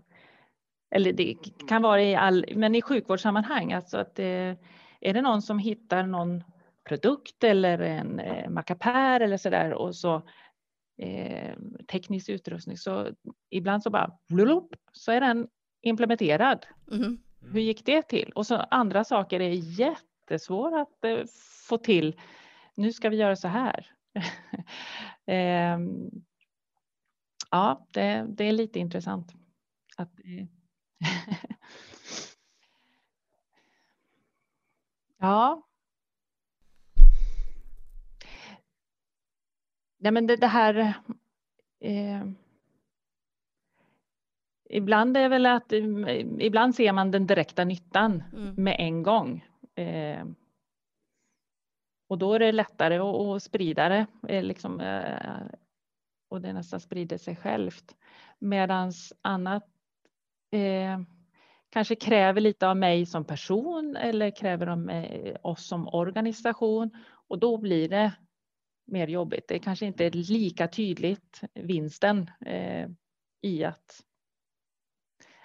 eller 0.90 1.12
det 1.12 1.36
kan 1.68 1.82
vara 1.82 2.02
i 2.02 2.14
all, 2.14 2.44
men 2.54 2.74
i 2.74 2.82
sjukvårdssammanhang, 2.82 3.72
alltså 3.72 3.98
att 3.98 4.14
det, 4.14 4.56
är 5.00 5.14
det 5.14 5.22
någon 5.22 5.42
som 5.42 5.58
hittar 5.58 6.06
någon 6.06 6.44
produkt 6.88 7.44
eller 7.44 7.78
en 7.78 8.20
eh, 8.20 8.50
mackapär 8.50 9.20
eller 9.20 9.36
sådär 9.36 9.72
och 9.72 9.96
så 9.96 10.22
eh, 10.98 11.54
teknisk 11.88 12.28
utrustning 12.28 12.76
så 12.76 13.08
ibland 13.50 13.82
så 13.82 13.90
bara 13.90 14.10
blulup, 14.28 14.76
så 14.92 15.12
är 15.12 15.20
den 15.20 15.48
implementerad. 15.82 16.66
Mm. 16.92 17.18
Hur 17.52 17.60
gick 17.60 17.86
det 17.86 18.02
till? 18.02 18.32
Och 18.34 18.46
så 18.46 18.54
andra 18.56 19.04
saker 19.04 19.40
är 19.40 19.50
jättesvåra 19.50 20.80
att 20.82 21.04
eh, 21.04 21.24
få 21.68 21.78
till. 21.78 22.16
Nu 22.74 22.92
ska 22.92 23.08
vi 23.08 23.16
göra 23.16 23.36
så 23.36 23.48
här. 23.48 23.86
eh, 25.26 25.78
ja, 27.50 27.86
det, 27.90 28.26
det, 28.28 28.44
är 28.44 28.52
lite 28.52 28.78
intressant. 28.78 29.32
Att, 29.96 30.12
ja. 35.18 35.66
Nej, 39.98 40.12
men 40.12 40.26
det, 40.26 40.36
det 40.36 40.46
här. 40.46 40.94
Eh, 41.80 42.26
ibland 44.70 45.16
är 45.16 45.28
väl 45.28 45.46
att 45.46 45.72
ibland 46.38 46.74
ser 46.74 46.92
man 46.92 47.10
den 47.10 47.26
direkta 47.26 47.64
nyttan 47.64 48.22
mm. 48.32 48.54
med 48.54 48.76
en 48.78 49.02
gång. 49.02 49.44
Eh, 49.74 50.24
och 52.10 52.18
då 52.18 52.34
är 52.34 52.38
det 52.38 52.52
lättare 52.52 52.98
att, 52.98 53.42
sprida 53.42 53.88
det, 53.88 54.06
eh, 54.28 54.42
liksom, 54.42 54.80
eh, 54.80 55.42
och 56.28 56.40
det 56.40 56.52
nästan 56.52 56.80
sprider 56.80 57.18
sig 57.18 57.36
självt. 57.36 57.96
Medan 58.38 58.92
annat 59.22 59.66
eh, 60.50 61.00
kanske 61.68 61.94
kräver 61.94 62.40
lite 62.40 62.68
av 62.68 62.76
mig 62.76 63.06
som 63.06 63.24
person 63.24 63.96
eller 63.96 64.36
kräver 64.36 64.66
av 64.66 64.78
mig, 64.78 65.36
oss 65.42 65.66
som 65.66 65.88
organisation 65.88 66.90
och 67.28 67.38
då 67.38 67.56
blir 67.56 67.88
det 67.88 68.12
mer 68.86 69.08
jobbigt. 69.08 69.48
Det 69.48 69.58
kanske 69.58 69.86
inte 69.86 70.06
är 70.06 70.10
lika 70.10 70.68
tydligt 70.68 71.40
vinsten 71.54 72.30
eh, 72.46 72.88
i 73.40 73.64
att 73.64 74.04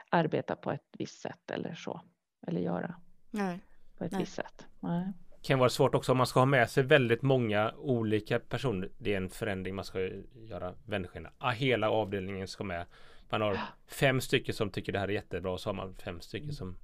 arbeta 0.09 0.55
på 0.55 0.72
ett 0.72 0.88
visst 0.97 1.22
sätt 1.22 1.51
eller 1.51 1.76
så. 1.76 2.01
Eller 2.47 2.61
göra 2.61 2.95
Nej. 3.32 3.59
på 3.97 4.03
ett 4.03 4.11
Nej. 4.11 4.22
visst 4.22 4.36
sätt. 4.36 4.68
Nej. 4.80 5.13
Kan 5.45 5.59
vara 5.59 5.69
svårt 5.69 5.95
också 5.95 6.11
om 6.11 6.17
man 6.17 6.27
ska 6.27 6.39
ha 6.39 6.45
med 6.45 6.69
sig 6.69 6.83
väldigt 6.83 7.21
många 7.21 7.71
olika 7.77 8.39
personer. 8.39 8.89
Det 8.97 9.13
är 9.13 9.17
en 9.17 9.29
förändring 9.29 9.75
man 9.75 9.85
ska 9.85 10.09
göra 10.33 10.73
vändskena. 10.85 11.29
Ah, 11.37 11.51
hela 11.51 11.89
avdelningen 11.89 12.47
ska 12.47 12.63
med. 12.63 12.85
Man 13.29 13.41
har 13.41 13.57
fem 13.87 14.21
stycken 14.21 14.53
som 14.53 14.69
tycker 14.69 14.93
det 14.93 14.99
här 14.99 15.07
är 15.07 15.11
jättebra 15.11 15.51
och 15.51 15.59
så 15.59 15.69
har 15.69 15.73
man 15.73 15.95
fem 15.95 16.21
stycken 16.21 16.53
som 16.53 16.77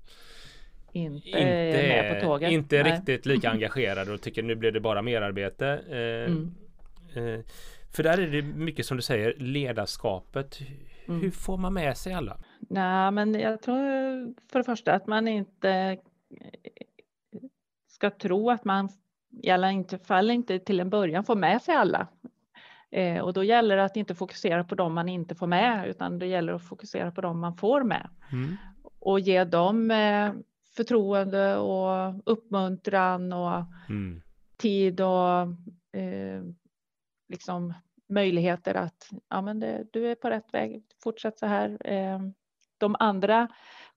inte, 0.92 1.30
inte. 1.30 2.50
Inte 2.50 2.84
riktigt 2.84 3.26
lika 3.26 3.50
engagerade 3.52 4.14
och 4.14 4.22
tycker 4.22 4.44
nu 4.44 4.56
blir 4.56 4.72
det 4.72 4.80
bara 4.80 5.02
merarbete. 5.02 5.68
Eh, 5.90 6.32
mm. 6.32 6.56
eh, 7.14 7.46
för 7.92 8.04
där 8.04 8.18
är 8.18 8.28
det 8.28 8.42
mycket 8.42 8.86
som 8.86 8.98
du 8.98 9.04
säger 9.04 9.36
ledarskapet. 9.38 10.60
Mm. 11.06 11.22
Hur 11.22 11.32
får 11.32 11.58
man 11.58 11.74
med 11.74 11.98
sig 11.98 12.14
alla? 12.14 12.38
Nej, 12.60 13.12
men 13.12 13.34
jag 13.34 13.62
tror 13.62 13.76
för 14.52 14.60
det 14.60 14.66
första 14.66 14.94
att 14.94 15.08
man 15.08 15.28
inte 15.28 15.98
ska 18.02 18.10
tro 18.10 18.50
att 18.50 18.66
man 18.66 18.90
i 19.44 19.50
alla 19.50 19.72
inte 19.72 19.98
fall 19.98 20.32
inte 20.32 20.60
till 20.60 20.80
en 20.80 20.90
början 20.90 21.24
får 21.24 21.36
med 21.36 21.62
sig 21.62 21.76
alla. 21.76 22.08
Eh, 22.92 23.22
och 23.22 23.34
då 23.34 23.44
gäller 23.44 23.78
det 23.78 23.84
att 23.84 23.98
inte 23.98 24.16
fokusera 24.16 24.64
på 24.64 24.76
dem 24.76 24.94
man 24.94 25.10
inte 25.10 25.36
får 25.36 25.48
med, 25.48 25.88
utan 25.88 26.20
det 26.20 26.26
gäller 26.26 26.54
att 26.54 26.68
fokusera 26.68 27.12
på 27.12 27.22
dem 27.22 27.40
man 27.40 27.58
får 27.58 27.84
med. 27.84 28.10
Mm. 28.32 28.58
Och 29.00 29.20
ge 29.20 29.44
dem 29.44 29.92
eh, 29.92 30.34
förtroende 30.76 31.58
och 31.58 32.22
uppmuntran 32.26 33.34
och 33.34 33.64
mm. 33.90 34.22
tid 34.58 35.02
och 35.02 35.42
eh, 36.02 36.44
liksom 37.30 37.74
möjligheter 38.10 38.76
att 38.76 39.10
ja, 39.30 39.42
men 39.42 39.60
det, 39.60 39.86
du 39.92 40.12
är 40.12 40.16
på 40.16 40.30
rätt 40.30 40.54
väg, 40.54 40.84
fortsätt 41.04 41.40
så 41.40 41.46
här. 41.46 41.78
Eh, 41.86 42.20
de 42.78 42.96
andra 43.00 43.48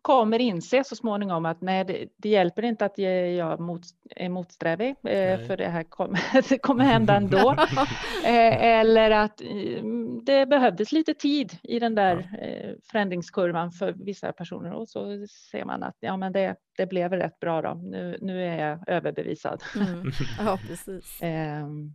kommer 0.05 0.38
inse 0.38 0.84
så 0.84 0.96
småningom 0.96 1.46
att 1.46 1.61
nej, 1.61 1.84
det, 1.84 2.09
det 2.16 2.28
hjälper 2.28 2.62
inte 2.62 2.84
att 2.84 2.98
jag 2.98 3.61
mot, 3.61 3.82
är 4.16 4.28
motsträvig, 4.28 4.88
eh, 4.88 5.46
för 5.46 5.57
det 5.57 5.68
här 5.68 5.82
kommer, 5.82 6.48
det 6.48 6.59
kommer 6.59 6.84
hända 6.84 7.16
ändå. 7.16 7.50
eh, 8.24 8.62
eller 8.62 9.11
att 9.11 9.40
eh, 9.40 9.84
det 10.22 10.46
behövdes 10.46 10.92
lite 10.92 11.14
tid 11.14 11.59
i 11.62 11.78
den 11.78 11.94
där 11.94 12.16
eh, 12.40 12.74
förändringskurvan 12.90 13.72
för 13.72 13.92
vissa 13.92 14.32
personer 14.32 14.72
och 14.72 14.88
så 14.88 15.26
ser 15.50 15.64
man 15.64 15.82
att 15.82 15.96
ja, 16.00 16.16
men 16.16 16.32
det, 16.32 16.57
det 16.76 16.86
blev 16.86 17.12
rätt 17.12 17.40
bra 17.40 17.62
då. 17.62 17.74
Nu, 17.74 18.18
nu 18.20 18.44
är 18.44 18.68
jag 18.68 18.88
överbevisad. 18.88 19.62
Mm. 19.76 20.11
Ja, 20.38 20.59
precis. 20.68 21.18
Ehm, 21.22 21.94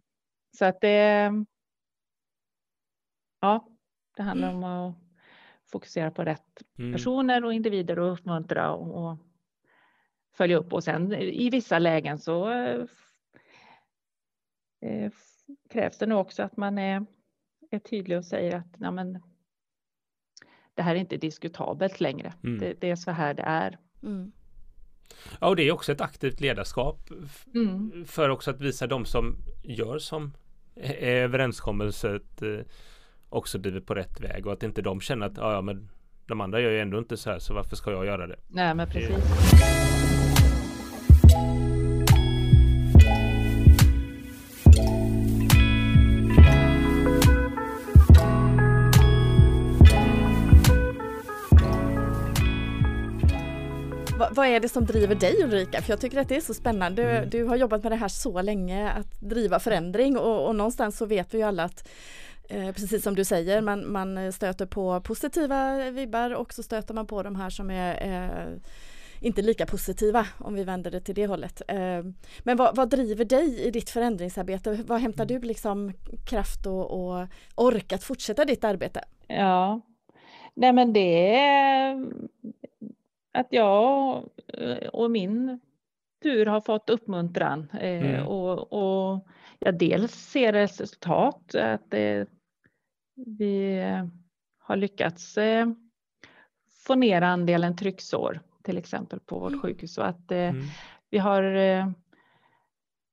så 0.58 0.66
att 0.66 0.82
det. 0.82 1.32
Ja, 3.42 3.68
det 4.18 4.24
handlar 4.24 4.50
mm. 4.50 4.64
om 4.64 4.90
att 4.90 5.09
fokusera 5.72 6.12
på 6.12 6.24
rätt 6.24 6.64
mm. 6.78 6.94
personer 6.94 7.46
och 7.46 7.54
individer 7.54 8.00
och 8.00 8.14
uppmuntra 8.14 8.72
och, 8.72 9.04
och, 9.04 9.18
följa 10.38 10.58
upp. 10.58 10.74
Och 10.74 10.84
sen 10.84 11.14
i 11.14 11.50
vissa 11.50 11.80
lägen 11.80 12.18
så 12.18 12.52
eh, 14.82 15.12
krävs 15.70 15.98
det 15.98 16.06
nog 16.06 16.20
också 16.20 16.44
att 16.44 16.58
man 16.58 16.78
är, 16.78 17.06
är 17.72 17.80
tydlig 17.80 18.18
och 18.18 18.26
säger 18.26 18.56
att 18.56 18.76
ja, 18.78 18.92
men, 18.92 19.20
det 20.74 20.82
här 20.82 20.96
är 20.96 21.00
inte 21.00 21.18
diskutabelt 21.18 22.00
längre. 22.00 22.34
Mm. 22.44 22.60
Det, 22.60 22.74
det, 22.82 22.90
är 22.90 22.96
så 22.96 23.12
här 23.12 23.34
det 23.34 23.44
är. 23.44 23.78
Mm. 24.04 24.32
Ja, 25.42 25.48
och 25.48 25.56
det 25.56 25.64
är 25.64 25.72
också 25.72 25.92
ett 25.92 26.02
aktivt 26.02 26.40
ledarskap 26.40 27.10
mm. 27.56 28.06
för 28.06 28.30
också 28.30 28.52
att 28.52 28.62
visa 28.62 28.88
de 28.88 29.06
som 29.06 29.38
gör 29.64 30.00
som 30.00 30.34
överenskommelset 31.00 32.42
eh, 32.42 32.60
också 33.30 33.60
blivit 33.60 33.86
på 33.86 33.94
rätt 33.94 34.22
väg 34.22 34.48
och 34.48 34.54
att 34.54 34.64
inte 34.64 34.82
de 34.82 35.02
känner 35.02 35.26
att 35.26 35.38
ja, 35.38 35.62
men 35.62 35.90
de 36.26 36.42
andra 36.42 36.62
gör 36.62 36.72
ju 36.72 36.80
ändå 36.80 36.98
inte 36.98 37.18
så 37.18 37.30
här 37.30 37.40
så 37.40 37.54
varför 37.54 37.76
ska 37.76 37.92
jag 37.92 38.06
göra 38.06 38.28
det? 38.28 38.36
Nej 38.48 38.76
men 38.76 38.88
precis. 38.88 39.16
vad 54.32 54.48
är 54.48 54.60
det 54.60 54.70
som 54.70 54.86
driver 54.86 55.16
dig 55.16 55.44
Ulrika? 55.44 55.82
För 55.82 55.92
jag 55.92 56.00
tycker 56.00 56.20
att 56.20 56.30
det 56.30 56.36
är 56.36 56.42
så 56.42 56.54
spännande. 56.54 57.02
Du, 57.02 57.10
mm. 57.10 57.30
du 57.30 57.44
har 57.44 57.56
jobbat 57.56 57.84
med 57.84 57.92
det 57.92 57.96
här 57.96 58.08
så 58.08 58.42
länge, 58.42 58.92
att 58.92 59.22
driva 59.22 59.60
förändring 59.60 60.18
och, 60.18 60.48
och 60.48 60.56
någonstans 60.56 60.98
så 60.98 61.06
vet 61.06 61.34
vi 61.34 61.38
ju 61.38 61.44
alla 61.44 61.64
att 61.64 61.90
Eh, 62.50 62.72
precis 62.72 63.04
som 63.04 63.16
du 63.16 63.26
säger, 63.26 63.62
man, 63.62 63.92
man 63.92 64.34
stöter 64.34 64.66
på 64.66 65.02
positiva 65.02 65.90
vibbar 65.92 66.32
och 66.32 66.54
så 66.54 66.64
stöter 66.64 66.94
man 66.94 67.08
på 67.08 67.24
de 67.24 67.36
här 67.36 67.50
som 67.50 67.72
är 67.72 68.08
eh, 68.08 68.60
inte 69.22 69.42
lika 69.42 69.66
positiva 69.66 70.28
om 70.38 70.54
vi 70.54 70.64
vänder 70.64 70.92
det 70.92 71.00
till 71.00 71.16
det 71.16 71.28
hållet. 71.28 71.62
Eh, 71.68 72.04
men 72.44 72.58
vad, 72.58 72.76
vad, 72.76 72.90
driver 72.90 73.26
dig 73.26 73.68
i 73.68 73.72
ditt 73.72 73.90
förändringsarbete? 73.90 74.84
Vad 74.88 75.02
hämtar 75.02 75.26
du 75.26 75.40
liksom 75.40 75.94
kraft 76.30 76.66
och, 76.66 76.92
och 76.92 77.28
ork 77.56 77.94
att 77.94 78.04
fortsätta 78.04 78.46
ditt 78.46 78.64
arbete? 78.64 79.04
Ja, 79.28 79.82
nej 80.54 80.74
men 80.74 80.94
det 80.94 81.36
är 81.40 82.06
att 83.34 83.48
jag 83.50 84.24
och 84.94 85.12
min 85.12 85.60
tur 86.24 86.46
har 86.46 86.62
fått 86.62 86.90
uppmuntran 86.90 87.68
eh, 87.74 88.10
mm. 88.10 88.28
och, 88.28 88.74
och 88.74 89.28
jag 89.60 89.78
dels 89.78 90.12
ser 90.12 90.54
resultat, 90.54 91.56
att 91.56 91.92
det 91.92 92.30
vi 93.26 93.82
har 94.60 94.76
lyckats 94.76 95.38
eh, 95.38 95.68
få 96.86 96.96
ner 96.96 97.22
andelen 97.22 97.76
trycksår 97.76 98.42
till 98.64 98.78
exempel 98.78 99.20
på 99.20 99.40
vårt 99.40 99.52
mm. 99.52 99.62
sjukhus 99.62 99.98
och 99.98 100.08
att 100.08 100.32
eh, 100.32 100.38
mm. 100.38 100.66
vi 101.10 101.18
har 101.18 101.44
eh, 101.44 101.90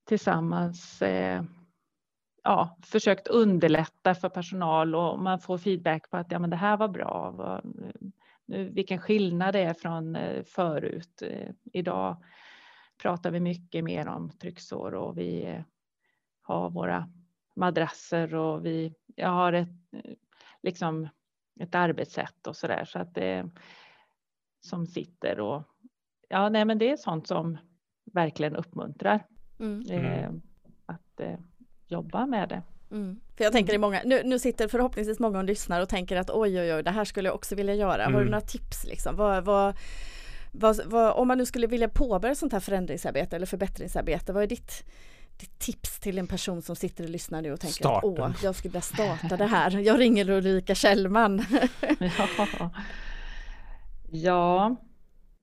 tillsammans 0.04 1.02
ja, 2.42 2.76
försökt 2.82 3.28
underlätta 3.28 4.14
för 4.14 4.28
personal 4.28 4.94
och 4.94 5.18
man 5.18 5.38
får 5.38 5.58
feedback 5.58 6.10
på 6.10 6.16
att 6.16 6.32
ja, 6.32 6.38
men 6.38 6.50
det 6.50 6.56
här 6.56 6.76
var 6.76 6.88
bra. 6.88 7.60
Vilken 8.46 8.98
skillnad 8.98 9.54
det 9.54 9.60
är 9.60 9.74
från 9.74 10.18
förut. 10.44 11.22
Idag 11.72 12.16
pratar 13.02 13.30
vi 13.30 13.40
mycket 13.40 13.84
mer 13.84 14.08
om 14.08 14.30
trycksår 14.30 14.94
och 14.94 15.18
vi 15.18 15.62
har 16.42 16.70
våra 16.70 17.08
madrasser 17.56 18.34
och 18.34 18.66
vi, 18.66 18.94
jag 19.14 19.28
har 19.28 19.52
ett, 19.52 19.68
liksom 20.62 21.08
ett 21.60 21.74
arbetssätt 21.74 22.46
och 22.46 22.56
så 22.56 22.66
där 22.66 22.84
så 22.84 22.98
att 22.98 23.14
det 23.14 23.50
som 24.60 24.86
sitter 24.86 25.40
och 25.40 25.62
ja, 26.28 26.48
nej, 26.48 26.64
men 26.64 26.78
det 26.78 26.90
är 26.90 26.96
sånt 26.96 27.26
som 27.26 27.58
verkligen 28.04 28.56
uppmuntrar. 28.56 29.26
Mm. 29.58 29.90
Eh, 29.90 30.30
att, 30.86 31.20
eh, 31.20 31.38
jobba 31.86 32.26
med 32.26 32.48
det. 32.48 32.62
Mm. 32.90 33.20
För 33.36 33.44
jag 33.44 33.52
tänker 33.52 33.74
i 33.74 33.78
många, 33.78 34.00
nu, 34.04 34.22
nu 34.24 34.38
sitter 34.38 34.68
förhoppningsvis 34.68 35.18
många 35.18 35.38
och 35.38 35.44
lyssnar 35.44 35.80
och 35.80 35.88
tänker 35.88 36.16
att 36.16 36.30
oj 36.30 36.60
oj 36.60 36.74
oj 36.74 36.82
det 36.82 36.90
här 36.90 37.04
skulle 37.04 37.28
jag 37.28 37.34
också 37.34 37.54
vilja 37.54 37.74
göra. 37.74 38.02
Mm. 38.02 38.14
Har 38.14 38.20
du 38.20 38.26
mm. 38.26 38.30
några 38.30 38.46
tips 38.46 38.84
liksom? 38.84 39.16
Vad, 39.16 39.44
vad, 39.44 39.76
vad, 40.52 40.80
vad, 40.86 41.12
om 41.12 41.28
man 41.28 41.38
nu 41.38 41.46
skulle 41.46 41.66
vilja 41.66 41.88
påbörja 41.88 42.34
sånt 42.34 42.52
här 42.52 42.60
förändringsarbete 42.60 43.36
eller 43.36 43.46
förbättringsarbete, 43.46 44.32
vad 44.32 44.42
är 44.42 44.46
ditt, 44.46 44.84
ditt 45.40 45.58
tips 45.58 46.00
till 46.00 46.18
en 46.18 46.26
person 46.26 46.62
som 46.62 46.76
sitter 46.76 47.04
och 47.04 47.10
lyssnar 47.10 47.42
nu 47.42 47.52
och 47.52 47.60
tänker 47.60 47.74
Starten. 47.74 48.10
att 48.10 48.18
åh, 48.18 48.44
jag 48.44 48.54
skulle 48.54 48.72
vilja 48.72 48.80
starta 48.80 49.36
det 49.36 49.46
här. 49.46 49.70
Jag 49.70 50.00
ringer 50.00 50.30
Ulrika 50.30 50.74
Kjellman. 50.74 51.44
ja. 51.98 52.70
ja, 54.10 54.76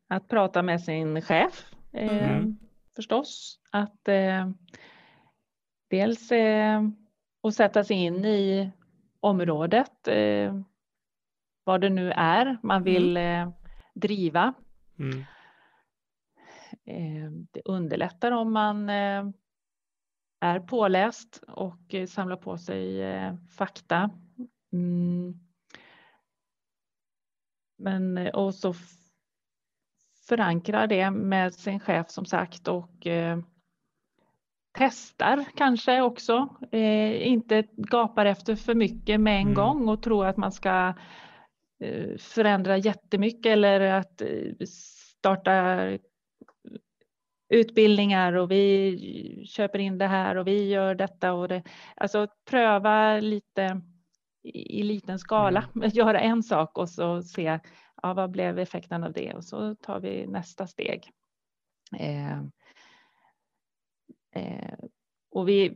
att 0.10 0.28
prata 0.28 0.62
med 0.62 0.82
sin 0.82 1.22
chef 1.22 1.66
eh, 1.94 2.28
mm. 2.32 2.58
förstås. 2.96 3.60
Att 3.72 4.08
eh, 4.08 4.50
dels 5.90 6.32
eh, 6.32 6.82
att 7.44 7.56
sätta 7.56 7.84
sig 7.84 7.98
in 7.98 8.26
i 8.26 8.72
området, 9.20 10.08
eh, 10.08 10.56
vad 11.64 11.82
det 11.82 11.90
nu 11.90 12.12
är 12.12 12.58
man 12.64 12.82
mm. 12.82 12.84
vill 12.84 13.18
eh, 13.18 13.50
driva. 13.94 14.54
Mm. 15.00 15.20
Eh, 16.86 17.32
det 17.52 17.62
underlättar 17.66 18.32
om 18.32 18.54
man 18.54 18.90
eh, 18.90 19.24
är 20.44 20.60
påläst 20.60 21.44
och 21.48 21.94
eh, 21.94 22.06
samlar 22.06 22.36
på 22.38 22.58
sig 22.58 23.02
fakta. 23.58 24.10
Mm. 24.74 25.34
Men 27.78 28.28
och 28.28 28.56
så 28.56 28.74
förankra 30.28 30.88
det 30.88 31.12
med 31.12 31.54
sin 31.54 31.80
chef 31.80 32.10
som 32.10 32.26
sagt 32.26 32.68
och 32.68 33.08
testar 34.78 35.46
kanske 35.56 36.02
också. 36.02 36.50
Eh, 36.72 37.28
inte 37.28 37.64
gapar 37.78 38.26
efter 38.26 38.56
för 38.56 38.76
mycket 38.76 39.20
med 39.20 39.36
en 39.36 39.42
mm. 39.42 39.54
gång 39.54 39.90
och 39.90 40.04
tror 40.04 40.26
att 40.26 40.38
man 40.38 40.52
ska 40.52 40.94
eh, 41.80 42.18
förändra 42.18 42.78
jättemycket 42.78 43.52
eller 43.52 43.80
att 43.80 44.22
eh, 44.22 44.66
starta 45.20 45.80
utbildningar 47.54 48.34
och 48.34 48.52
vi 48.52 49.46
köper 49.48 49.80
in 49.80 49.98
det 49.98 50.08
här 50.08 50.36
och 50.36 50.48
vi 50.48 50.70
gör 50.70 50.96
detta 50.96 51.34
och 51.34 51.48
det. 51.48 51.64
Alltså 51.96 52.28
pröva 52.50 53.20
lite 53.20 53.82
i, 54.44 54.80
i 54.80 54.84
liten 54.84 55.20
skala, 55.20 55.70
mm. 55.76 55.90
göra 55.94 56.20
en 56.20 56.44
sak 56.44 56.78
och 56.78 56.90
så 56.90 57.22
se 57.22 57.60
ja, 58.02 58.14
vad 58.14 58.32
blev 58.32 58.60
effekten 58.60 59.04
av 59.04 59.14
det 59.14 59.34
och 59.34 59.44
så 59.44 59.76
tar 59.76 60.00
vi 60.00 60.28
nästa 60.28 60.68
steg. 60.68 61.10
Eh, 62.00 62.42
Eh, 64.36 64.78
och 65.32 65.50
vi, 65.50 65.74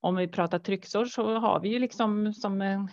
om 0.00 0.16
vi 0.16 0.28
pratar 0.28 0.58
trycksår 0.58 1.04
så 1.04 1.38
har 1.38 1.60
vi 1.60 1.68
ju 1.68 1.78
liksom 1.78 2.34
som 2.34 2.60
en, 2.60 2.88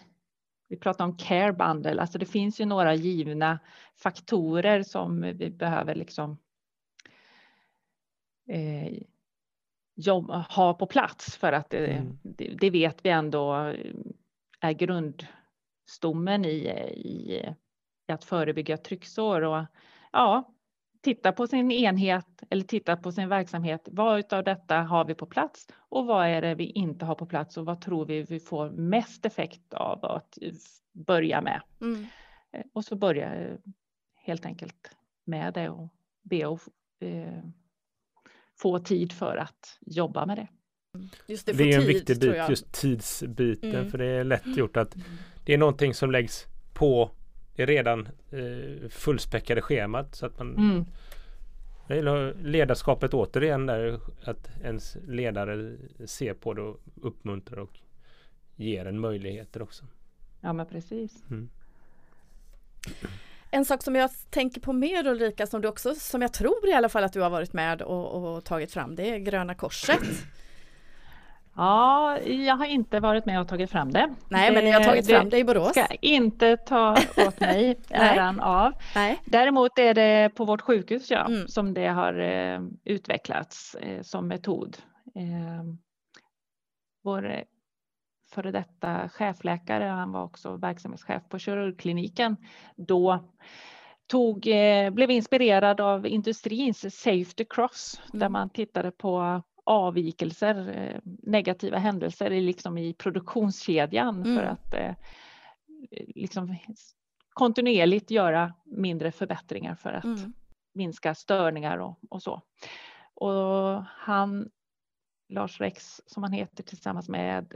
vi 0.67 0.77
pratar 0.77 1.05
om 1.05 1.17
care 1.17 1.53
bundle, 1.53 2.01
alltså 2.01 2.17
det 2.17 2.25
finns 2.25 2.61
ju 2.61 2.65
några 2.65 2.93
givna 2.93 3.59
faktorer 4.03 4.83
som 4.83 5.21
vi 5.21 5.49
behöver 5.49 5.95
liksom 5.95 6.37
eh, 8.47 8.93
jobb, 9.95 10.29
ha 10.29 10.73
på 10.73 10.85
plats 10.85 11.37
för 11.37 11.51
att 11.51 11.69
det, 11.69 11.87
mm. 11.87 12.17
det, 12.23 12.47
det, 12.47 12.69
vet 12.69 13.05
vi 13.05 13.09
ändå 13.09 13.73
är 14.59 14.71
grundstommen 14.71 16.45
i, 16.45 16.57
i, 16.95 17.35
i 18.07 18.11
att 18.11 18.23
förebygga 18.23 18.77
trycksår. 18.77 19.41
Och 19.41 19.65
ja, 20.11 20.55
titta 21.05 21.31
på 21.31 21.47
sin 21.47 21.71
enhet 21.71 22.43
eller 22.49 22.63
titta 22.63 22.97
på 22.97 23.11
sin 23.11 23.29
verksamhet. 23.29 23.87
Vad 23.91 24.33
av 24.33 24.43
detta 24.43 24.77
har 24.77 25.05
vi 25.05 25.15
på 25.15 25.25
plats 25.25 25.67
och 25.75 26.05
vad 26.05 26.27
är 26.27 26.41
det 26.41 26.55
vi 26.55 26.65
inte 26.65 27.05
har 27.05 27.15
på 27.15 27.25
plats 27.25 27.57
och 27.57 27.65
vad 27.65 27.81
tror 27.81 28.05
vi 28.05 28.23
vi 28.23 28.39
får 28.39 28.69
mest 28.69 29.25
effekt 29.25 29.73
av 29.73 30.05
att 30.05 30.37
börja 30.91 31.41
med? 31.41 31.61
Mm. 31.81 32.05
Eh, 32.51 32.65
och 32.73 32.85
så 32.85 32.95
börja 32.95 33.35
eh, 33.35 33.57
helt 34.15 34.45
enkelt 34.45 34.95
med 35.25 35.53
det 35.53 35.69
och 35.69 35.89
be 36.21 36.47
att 36.47 36.59
eh, 36.99 37.43
få 38.55 38.79
tid 38.79 39.11
för 39.11 39.37
att 39.37 39.79
jobba 39.85 40.25
med 40.25 40.37
det. 40.37 40.47
Just 41.27 41.45
det, 41.45 41.53
det 41.53 41.63
är 41.63 41.75
en 41.75 41.81
tid, 41.81 41.87
viktig 41.87 42.19
bit, 42.19 42.49
just 42.49 42.71
tidsbiten, 42.71 43.75
mm. 43.75 43.91
för 43.91 43.97
det 43.97 44.05
är 44.05 44.23
lätt 44.23 44.57
gjort 44.57 44.77
att 44.77 44.95
mm. 44.95 45.07
det 45.45 45.53
är 45.53 45.57
någonting 45.57 45.93
som 45.93 46.11
läggs 46.11 46.45
på 46.73 47.11
det 47.55 47.65
redan 47.65 48.07
eh, 48.31 48.89
fullspäckade 48.89 49.61
schemat 49.61 50.15
så 50.15 50.25
att 50.25 50.39
man 50.39 50.55
mm. 50.55 50.85
Ledarskapet 52.43 53.13
återigen 53.13 53.65
där 53.65 53.99
att 54.23 54.49
ens 54.63 54.97
ledare 55.07 55.77
ser 56.05 56.33
på 56.33 56.53
det 56.53 56.61
och 56.61 56.79
uppmuntrar 57.01 57.59
och 57.59 57.79
ger 58.55 58.85
en 58.85 58.99
möjligheter 58.99 59.61
också. 59.61 59.85
Ja 60.41 60.53
men 60.53 60.65
precis. 60.65 61.23
Mm. 61.29 61.49
En 63.55 63.65
sak 63.65 63.83
som 63.83 63.95
jag 63.95 64.09
tänker 64.29 64.61
på 64.61 64.73
mer 64.73 65.07
Ulrika 65.07 65.47
som 65.47 65.61
du 65.61 65.67
också, 65.67 65.95
som 65.95 66.21
jag 66.21 66.33
tror 66.33 66.69
i 66.69 66.73
alla 66.73 66.89
fall 66.89 67.03
att 67.03 67.13
du 67.13 67.21
har 67.21 67.29
varit 67.29 67.53
med 67.53 67.81
och, 67.81 68.35
och 68.35 68.43
tagit 68.45 68.71
fram, 68.71 68.95
det 68.95 69.09
är 69.09 69.17
Gröna 69.17 69.55
Korset. 69.55 69.99
Ja, 71.55 72.19
jag 72.19 72.55
har 72.55 72.65
inte 72.65 72.99
varit 72.99 73.25
med 73.25 73.41
och 73.41 73.47
tagit 73.47 73.71
fram 73.71 73.91
det. 73.91 74.15
Nej, 74.29 74.53
men 74.53 74.63
ni 74.65 74.71
har 74.71 74.83
tagit 74.83 75.07
fram 75.07 75.29
det 75.29 75.37
i 75.37 75.43
Borås. 75.43 75.71
ska 75.71 75.87
inte 76.01 76.57
ta 76.57 76.97
åt 77.27 77.39
mig 77.39 77.79
äran 77.89 78.39
av. 78.39 78.73
Nej. 78.95 79.21
Däremot 79.25 79.79
är 79.79 79.93
det 79.93 80.29
på 80.35 80.45
vårt 80.45 80.61
sjukhus 80.61 81.11
ja, 81.11 81.25
mm. 81.25 81.47
som 81.47 81.73
det 81.73 81.87
har 81.87 82.19
eh, 82.19 82.61
utvecklats 82.83 83.75
eh, 83.75 84.01
som 84.01 84.27
metod. 84.27 84.77
Eh, 85.15 85.63
vår 87.03 87.43
före 88.35 88.51
detta 88.51 89.09
chefläkare, 89.09 89.83
han 89.83 90.11
var 90.11 90.23
också 90.23 90.55
verksamhetschef 90.55 91.23
på 91.29 91.39
kirurgkliniken, 91.39 92.37
då 92.75 93.23
tog, 94.07 94.47
eh, 94.47 94.89
blev 94.89 95.11
inspirerad 95.11 95.81
av 95.81 96.07
industrins 96.07 96.95
Safety 96.95 97.45
Cross 97.49 98.01
mm. 98.03 98.19
där 98.19 98.29
man 98.29 98.49
tittade 98.49 98.91
på 98.91 99.41
avvikelser, 99.65 100.69
eh, 100.77 100.99
negativa 101.23 101.77
händelser 101.77 102.29
liksom 102.29 102.77
i 102.77 102.93
produktionskedjan 102.93 104.23
mm. 104.23 104.37
för 104.37 104.43
att 104.43 104.73
eh, 104.73 104.95
liksom 106.15 106.55
kontinuerligt 107.29 108.11
göra 108.11 108.53
mindre 108.65 109.11
förbättringar 109.11 109.75
för 109.75 109.93
att 109.93 110.03
mm. 110.03 110.33
minska 110.73 111.15
störningar 111.15 111.77
och, 111.77 111.99
och, 112.09 112.23
så. 112.23 112.41
Och 113.13 113.83
han, 113.83 114.49
Lars 115.29 115.59
Rex 115.59 116.01
som 116.05 116.23
han 116.23 116.31
heter 116.31 116.63
tillsammans 116.63 117.09
med 117.09 117.55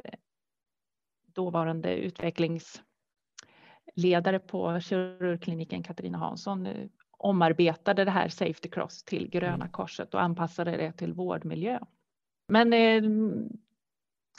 dåvarande 1.39 1.95
utvecklingsledare 1.95 4.39
på 4.39 4.79
kirurgkliniken 4.79 5.83
Katarina 5.83 6.17
Hansson 6.17 6.65
eh, 6.65 6.87
omarbetade 7.17 8.05
det 8.05 8.11
här 8.11 8.29
Safety 8.29 8.69
Cross 8.69 9.03
till 9.03 9.29
Gröna 9.29 9.55
mm. 9.55 9.69
Korset 9.69 10.13
och 10.13 10.21
anpassade 10.21 10.71
det 10.71 10.91
till 10.91 11.13
vårdmiljö. 11.13 11.79
Men 12.47 12.73
eh, 12.73 13.03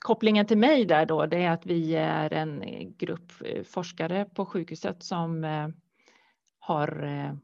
kopplingen 0.02 0.46
till 0.46 0.58
mig 0.58 0.84
där 0.84 1.06
då, 1.06 1.26
det 1.26 1.42
är 1.42 1.50
att 1.50 1.66
vi 1.66 1.94
är 1.94 2.32
en 2.32 2.62
grupp 2.96 3.32
eh, 3.44 3.62
forskare 3.62 4.24
på 4.24 4.46
sjukhuset 4.46 5.02
som 5.02 5.44
eh, 5.44 5.68
har 6.58 7.02
eh, 7.02 7.34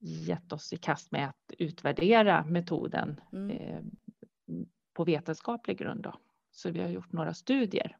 gett 0.00 0.52
oss 0.52 0.72
i 0.72 0.76
kast 0.76 1.12
med 1.12 1.28
att 1.28 1.52
utvärdera 1.58 2.44
metoden 2.44 3.20
mm. 3.32 3.50
eh, 3.50 3.80
på 4.94 5.04
vetenskaplig 5.04 5.78
grund. 5.78 6.02
Då. 6.02 6.14
Så 6.52 6.70
vi 6.70 6.80
har 6.80 6.88
gjort 6.88 7.12
några 7.12 7.34
studier 7.34 7.96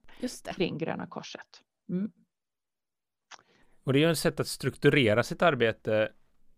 kring 0.56 0.78
Gröna 0.78 1.06
Korset. 1.06 1.62
Mm. 1.88 2.12
Och 3.84 3.92
det 3.92 3.98
är 3.98 4.00
ju 4.00 4.12
ett 4.12 4.18
sätt 4.18 4.40
att 4.40 4.46
strukturera 4.46 5.22
sitt 5.22 5.42
arbete, 5.42 6.12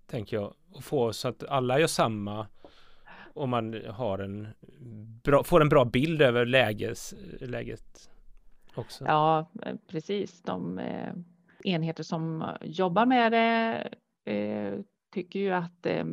tänker 0.07 0.37
jag, 0.37 0.55
och 0.73 0.85
få 0.85 1.13
så 1.13 1.29
att 1.29 1.45
alla 1.45 1.81
gör 1.81 1.87
samma 1.87 2.47
om 3.35 3.51
man 3.51 3.83
har 3.89 4.19
en 4.19 4.49
bra, 5.23 5.45
får 5.45 5.61
en 5.61 5.69
bra 5.69 5.85
bild 5.85 6.23
över 6.23 6.47
läges, 6.47 7.15
läget 7.41 8.11
också. 8.75 9.05
Ja, 9.05 9.51
precis. 9.89 10.43
De 10.43 10.79
eh, 10.79 11.15
enheter 11.65 12.03
som 12.03 12.45
jobbar 12.61 13.07
med 13.07 13.33
det 13.33 13.89
eh, 14.33 14.81
tycker 15.13 15.39
ju 15.39 15.51
att 15.51 15.87
eh, 15.87 16.05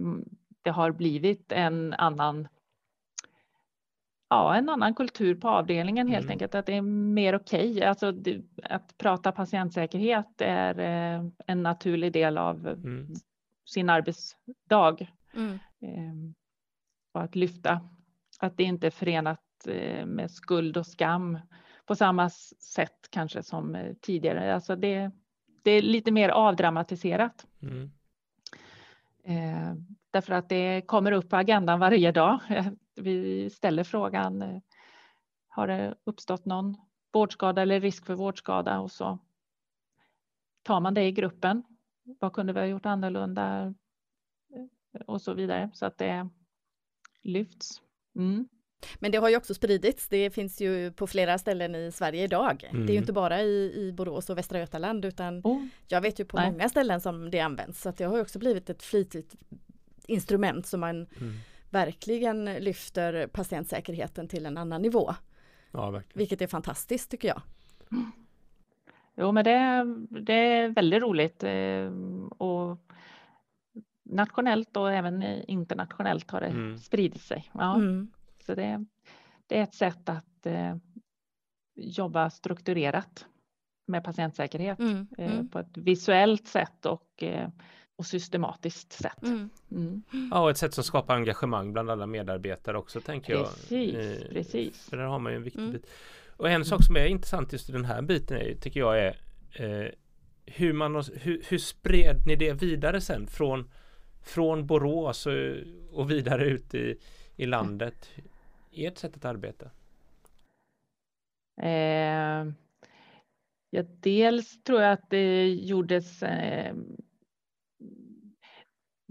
det 0.61 0.69
har 0.69 0.91
blivit 0.91 1.51
en 1.51 1.93
annan 1.93 2.47
Ja, 4.31 4.55
en 4.55 4.69
annan 4.69 4.93
kultur 4.93 5.35
på 5.35 5.49
avdelningen 5.49 6.07
helt 6.07 6.23
mm. 6.23 6.31
enkelt, 6.31 6.55
att 6.55 6.65
det 6.65 6.73
är 6.73 6.81
mer 6.81 7.35
okej. 7.35 7.71
Okay. 7.71 7.83
Alltså, 7.83 8.13
att 8.63 8.97
prata 8.97 9.31
patientsäkerhet 9.31 10.41
är 10.41 10.79
eh, 10.79 11.25
en 11.47 11.63
naturlig 11.63 12.13
del 12.13 12.37
av 12.37 12.67
mm. 12.67 13.13
sin 13.65 13.89
arbetsdag. 13.89 15.07
Mm. 15.33 15.59
Ehm, 15.81 16.33
och 17.11 17.21
att 17.21 17.35
lyfta 17.35 17.81
att 18.39 18.57
det 18.57 18.63
inte 18.63 18.87
är 18.87 18.91
förenat 18.91 19.67
eh, 19.67 20.05
med 20.05 20.31
skuld 20.31 20.77
och 20.77 20.87
skam 20.87 21.39
på 21.85 21.95
samma 21.95 22.29
sätt 22.29 23.07
kanske 23.09 23.43
som 23.43 23.75
eh, 23.75 23.93
tidigare. 24.01 24.55
Alltså 24.55 24.75
det, 24.75 25.11
det 25.63 25.71
är 25.71 25.81
lite 25.81 26.11
mer 26.11 26.29
avdramatiserat. 26.29 27.45
Mm. 27.61 27.91
Eh, 29.23 29.73
därför 30.11 30.33
att 30.33 30.49
det 30.49 30.81
kommer 30.81 31.11
upp 31.11 31.29
på 31.29 31.35
agendan 31.37 31.79
varje 31.79 32.11
dag. 32.11 32.39
Vi 32.95 33.49
ställer 33.49 33.83
frågan 33.83 34.61
har 35.51 35.67
det 35.67 35.95
uppstått 36.03 36.45
någon 36.45 36.77
vårdskada 37.13 37.61
eller 37.61 37.79
risk 37.79 38.05
för 38.05 38.13
vårdskada 38.13 38.79
och 38.79 38.91
så 38.91 39.19
tar 40.63 40.79
man 40.79 40.93
det 40.93 41.03
i 41.03 41.11
gruppen. 41.11 41.63
Vad 42.19 42.33
kunde 42.33 42.53
vi 42.53 42.59
ha 42.59 42.67
gjort 42.67 42.85
annorlunda? 42.85 43.73
Och 45.07 45.21
så 45.21 45.33
vidare 45.33 45.69
så 45.73 45.85
att 45.85 45.97
det 45.97 46.29
lyfts. 47.21 47.81
Mm. 48.15 48.47
Men 48.99 49.11
det 49.11 49.17
har 49.17 49.29
ju 49.29 49.37
också 49.37 49.53
spridits. 49.53 50.07
Det 50.07 50.29
finns 50.29 50.61
ju 50.61 50.91
på 50.91 51.07
flera 51.07 51.37
ställen 51.37 51.75
i 51.75 51.91
Sverige 51.91 52.23
idag. 52.23 52.63
Mm. 52.63 52.85
Det 52.85 52.91
är 52.91 52.93
ju 52.93 52.97
mm. 52.97 53.03
inte 53.03 53.13
bara 53.13 53.41
i, 53.41 53.73
i 53.75 53.91
Borås 53.91 54.29
och 54.29 54.37
Västra 54.37 54.59
Götaland 54.59 55.05
utan 55.05 55.41
oh. 55.43 55.65
jag 55.87 56.01
vet 56.01 56.19
ju 56.19 56.25
på 56.25 56.37
Nej. 56.37 56.51
många 56.51 56.69
ställen 56.69 57.01
som 57.01 57.31
det 57.31 57.39
används. 57.39 57.81
Så 57.81 57.89
att 57.89 57.97
det 57.97 58.03
har 58.03 58.21
också 58.21 58.39
blivit 58.39 58.69
ett 58.69 58.83
flitigt 58.83 59.35
instrument 60.07 60.65
som 60.65 60.79
man 60.79 60.95
mm. 60.95 61.33
Verkligen 61.71 62.45
lyfter 62.45 63.27
patientsäkerheten 63.27 64.27
till 64.27 64.45
en 64.45 64.57
annan 64.57 64.81
nivå. 64.81 65.13
Ja, 65.71 66.01
Vilket 66.13 66.41
är 66.41 66.47
fantastiskt 66.47 67.11
tycker 67.11 67.27
jag. 67.27 67.41
Jo 69.15 69.31
men 69.31 69.43
det, 69.43 69.85
det 70.21 70.33
är 70.33 70.69
väldigt 70.69 71.01
roligt 71.01 71.43
eh, 71.43 71.91
och 72.37 72.77
nationellt 74.03 74.77
och 74.77 74.91
även 74.91 75.23
internationellt 75.23 76.31
har 76.31 76.41
det 76.41 76.47
mm. 76.47 76.77
spridit 76.77 77.21
sig. 77.21 77.51
Ja. 77.53 77.75
Mm. 77.75 78.11
Så 78.45 78.55
det, 78.55 78.85
det, 79.47 79.57
är 79.57 79.63
ett 79.63 79.73
sätt 79.73 80.09
att 80.09 80.45
eh, 80.45 80.75
jobba 81.75 82.29
strukturerat 82.29 83.25
med 83.87 84.03
patientsäkerhet 84.03 84.79
mm. 84.79 85.07
Eh, 85.17 85.33
mm. 85.33 85.49
på 85.49 85.59
ett 85.59 85.77
visuellt 85.77 86.47
sätt 86.47 86.85
och, 86.85 87.23
och 87.95 88.05
systematiskt 88.05 88.93
sätt. 88.93 89.23
Mm. 89.23 89.49
Mm. 89.71 90.03
Ja, 90.31 90.39
och 90.39 90.49
ett 90.49 90.57
sätt 90.57 90.73
som 90.73 90.83
skapar 90.83 91.15
engagemang 91.15 91.73
bland 91.73 91.89
alla 91.89 92.07
medarbetare 92.07 92.77
också 92.77 93.01
tänker 93.01 93.37
precis, 93.37 93.93
jag. 93.93 94.11
Eh, 94.11 94.29
precis. 94.29 94.89
För 94.89 94.97
där 94.97 95.03
har 95.03 95.19
man 95.19 95.31
ju 95.31 95.35
en 95.35 95.43
viktig 95.43 95.61
mm. 95.61 95.71
bit. 95.71 95.89
Och 96.37 96.49
en 96.49 96.65
sak 96.65 96.83
som 96.83 96.95
är 96.95 97.05
intressant 97.05 97.53
just 97.53 97.69
i 97.69 97.71
den 97.71 97.85
här 97.85 98.01
biten 98.01 98.37
är, 98.37 98.55
tycker 98.55 98.79
jag 98.79 98.99
är 98.99 99.17
eh, 99.53 99.91
hur, 100.45 100.73
man, 100.73 101.03
hur, 101.13 101.43
hur 101.49 101.57
spred 101.57 102.15
ni 102.27 102.35
det 102.35 102.53
vidare 102.53 103.01
sen 103.01 103.27
från, 103.27 103.69
från 104.21 104.67
Borås 104.67 105.25
och, 105.25 105.33
och 105.91 106.11
vidare 106.11 106.45
ut 106.45 106.73
i, 106.73 106.97
i 107.35 107.45
landet? 107.45 108.09
Ert 108.71 108.97
sätt 108.97 109.15
att 109.15 109.25
arbeta? 109.25 109.69
Eh, 111.61 112.51
ja, 113.69 113.83
dels 113.99 114.63
tror 114.63 114.81
jag 114.81 114.91
att 114.91 115.09
det 115.09 115.49
gjordes 115.49 116.23
eh, 116.23 116.75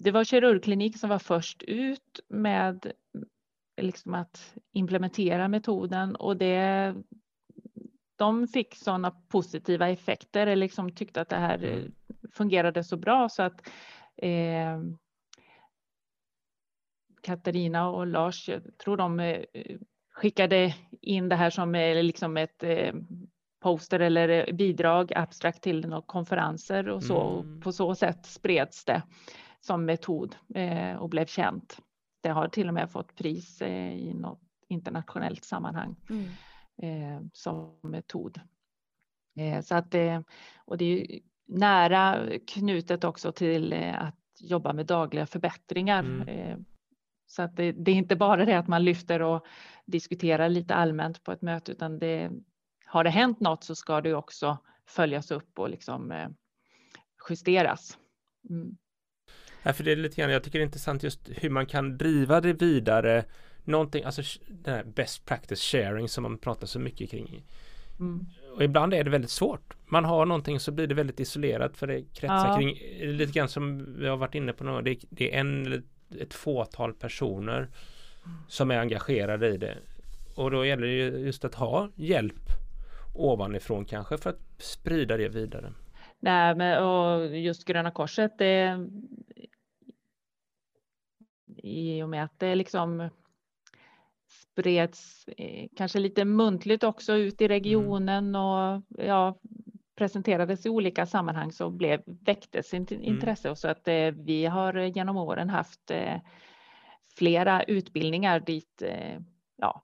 det 0.02 0.10
var 0.10 0.24
kirurgklinik 0.24 0.98
som 0.98 1.10
var 1.10 1.18
först 1.18 1.62
ut 1.62 2.20
med 2.28 2.92
liksom 3.80 4.14
att 4.14 4.54
implementera 4.72 5.48
metoden 5.48 6.16
och 6.16 6.36
det 6.36 6.94
de 8.16 8.48
fick 8.48 8.76
sådana 8.76 9.10
positiva 9.10 9.88
effekter 9.88 10.46
eller 10.46 10.56
liksom 10.56 10.94
tyckte 10.94 11.20
att 11.20 11.28
det 11.28 11.36
här 11.36 11.64
mm. 11.64 11.92
fungerade 12.32 12.84
så 12.84 12.96
bra 12.96 13.28
så 13.28 13.42
att 13.42 13.68
eh, 14.16 14.80
Katarina 17.22 17.88
och 17.88 18.06
Lars, 18.06 18.48
jag 18.48 18.78
tror 18.78 18.96
de 18.96 19.20
eh, 19.20 19.44
skickade 20.10 20.74
in 21.00 21.28
det 21.28 21.36
här 21.36 21.50
som 21.50 21.72
liksom 21.72 22.36
ett 22.36 22.62
eh, 22.62 22.94
poster 23.62 24.00
eller 24.00 24.52
bidrag 24.52 25.12
abstrakt 25.16 25.62
till 25.62 25.80
några 25.80 26.02
konferenser 26.02 26.88
och 26.88 27.02
så. 27.02 27.40
Mm. 27.40 27.60
på 27.60 27.72
så 27.72 27.94
sätt 27.94 28.26
spreds 28.26 28.84
det 28.84 29.02
som 29.60 29.84
metod 29.84 30.36
eh, 30.54 30.96
och 30.96 31.08
blev 31.08 31.26
känt. 31.26 31.78
Det 32.20 32.28
har 32.28 32.48
till 32.48 32.68
och 32.68 32.74
med 32.74 32.90
fått 32.90 33.14
pris 33.14 33.62
i 33.62 34.14
något 34.14 34.40
internationellt 34.68 35.44
sammanhang. 35.44 35.96
Mm 36.10 36.24
eh, 36.82 37.20
som 37.32 37.78
metod. 37.82 38.40
Eh, 39.36 39.62
så 39.62 39.74
att 39.74 39.90
det, 39.90 40.24
och 40.64 40.78
det 40.78 40.84
är 40.84 41.20
nära 41.46 42.28
knutet 42.46 43.04
också 43.04 43.32
till 43.32 43.72
eh, 43.72 44.02
att 44.02 44.16
jobba 44.40 44.72
med 44.72 44.86
dagliga 44.86 45.26
förbättringar. 45.26 45.98
Mm. 45.98 46.28
Eh, 46.28 46.58
så 47.26 47.42
att 47.42 47.56
det, 47.56 47.72
det, 47.72 47.90
är 47.90 47.94
inte 47.94 48.16
bara 48.16 48.44
det 48.44 48.58
att 48.58 48.68
man 48.68 48.84
lyfter 48.84 49.22
och 49.22 49.46
diskuterar 49.84 50.48
lite 50.48 50.74
allmänt 50.74 51.22
på 51.22 51.32
ett 51.32 51.42
möte, 51.42 51.72
utan 51.72 51.98
det, 51.98 52.30
har 52.86 53.04
det 53.04 53.10
hänt 53.10 53.40
något 53.40 53.64
så 53.64 53.74
ska 53.74 54.00
det 54.00 54.14
också 54.14 54.58
följas 54.86 55.30
upp 55.30 55.58
och 55.58 55.70
liksom 55.70 56.12
eh, 56.12 56.28
justeras. 57.28 57.98
Mm. 58.50 58.76
Ja, 59.62 59.72
för 59.72 59.84
det 59.84 59.92
är 59.92 59.96
lite 59.96 60.16
grann, 60.16 60.30
jag 60.30 60.42
tycker 60.42 60.58
det 60.58 60.62
är 60.62 60.66
intressant 60.66 61.02
just 61.02 61.20
hur 61.36 61.50
man 61.50 61.66
kan 61.66 61.98
driva 61.98 62.40
det 62.40 62.52
vidare 62.52 63.24
någonting, 63.64 64.04
alltså 64.04 64.22
den 64.48 64.74
här 64.74 64.84
best 64.84 65.24
practice 65.24 65.60
sharing 65.60 66.08
som 66.08 66.22
man 66.22 66.38
pratar 66.38 66.66
så 66.66 66.78
mycket 66.78 67.10
kring. 67.10 67.42
Mm. 68.00 68.26
Och 68.56 68.64
ibland 68.64 68.94
är 68.94 69.04
det 69.04 69.10
väldigt 69.10 69.30
svårt. 69.30 69.74
Man 69.86 70.04
har 70.04 70.26
någonting 70.26 70.60
så 70.60 70.72
blir 70.72 70.86
det 70.86 70.94
väldigt 70.94 71.20
isolerat 71.20 71.76
för 71.76 71.86
det 71.86 72.02
kretsar 72.02 72.48
ja. 72.48 72.56
kring 72.56 72.78
lite 73.00 73.32
grann 73.32 73.48
som 73.48 73.94
vi 73.98 74.08
har 74.08 74.16
varit 74.16 74.34
inne 74.34 74.52
på 74.52 74.64
nu. 74.64 74.82
Det, 74.82 74.98
det 75.10 75.34
är 75.34 75.40
en, 75.40 75.82
ett 76.20 76.34
fåtal 76.34 76.94
personer 76.94 77.68
som 78.48 78.70
är 78.70 78.78
engagerade 78.78 79.48
i 79.48 79.56
det. 79.56 79.78
Och 80.34 80.50
då 80.50 80.64
gäller 80.64 80.86
det 80.86 81.18
just 81.18 81.44
att 81.44 81.54
ha 81.54 81.90
hjälp 81.94 82.42
ovanifrån 83.14 83.84
kanske 83.84 84.18
för 84.18 84.30
att 84.30 84.40
sprida 84.58 85.16
det 85.16 85.28
vidare. 85.28 85.72
Nej, 86.20 86.54
men 86.54 86.84
och 86.84 87.36
just 87.36 87.64
Gröna 87.64 87.90
Korset, 87.90 88.38
det, 88.38 88.88
i 91.56 92.02
och 92.02 92.08
med 92.08 92.24
att 92.24 92.38
det 92.38 92.54
liksom 92.54 93.10
spreds 94.28 95.28
eh, 95.28 95.68
kanske 95.76 95.98
lite 95.98 96.24
muntligt 96.24 96.84
också 96.84 97.12
ut 97.14 97.40
i 97.40 97.44
mm. 97.44 97.54
regionen 97.54 98.34
och 98.34 98.82
ja, 98.88 99.38
presenterades 99.96 100.66
i 100.66 100.68
olika 100.68 101.06
sammanhang 101.06 101.52
så 101.52 101.70
blev, 101.70 102.02
väcktes 102.06 102.74
mm. 102.74 102.86
intresse 102.90 103.48
mm. 103.48 103.52
och 103.52 103.58
så 103.58 103.68
att 103.68 103.88
eh, 103.88 104.10
vi 104.10 104.46
har 104.46 104.74
genom 104.74 105.16
åren 105.16 105.50
haft 105.50 105.90
eh, 105.90 106.20
flera 107.16 107.62
utbildningar 107.62 108.40
dit 108.40 108.82
ja, 109.56 109.82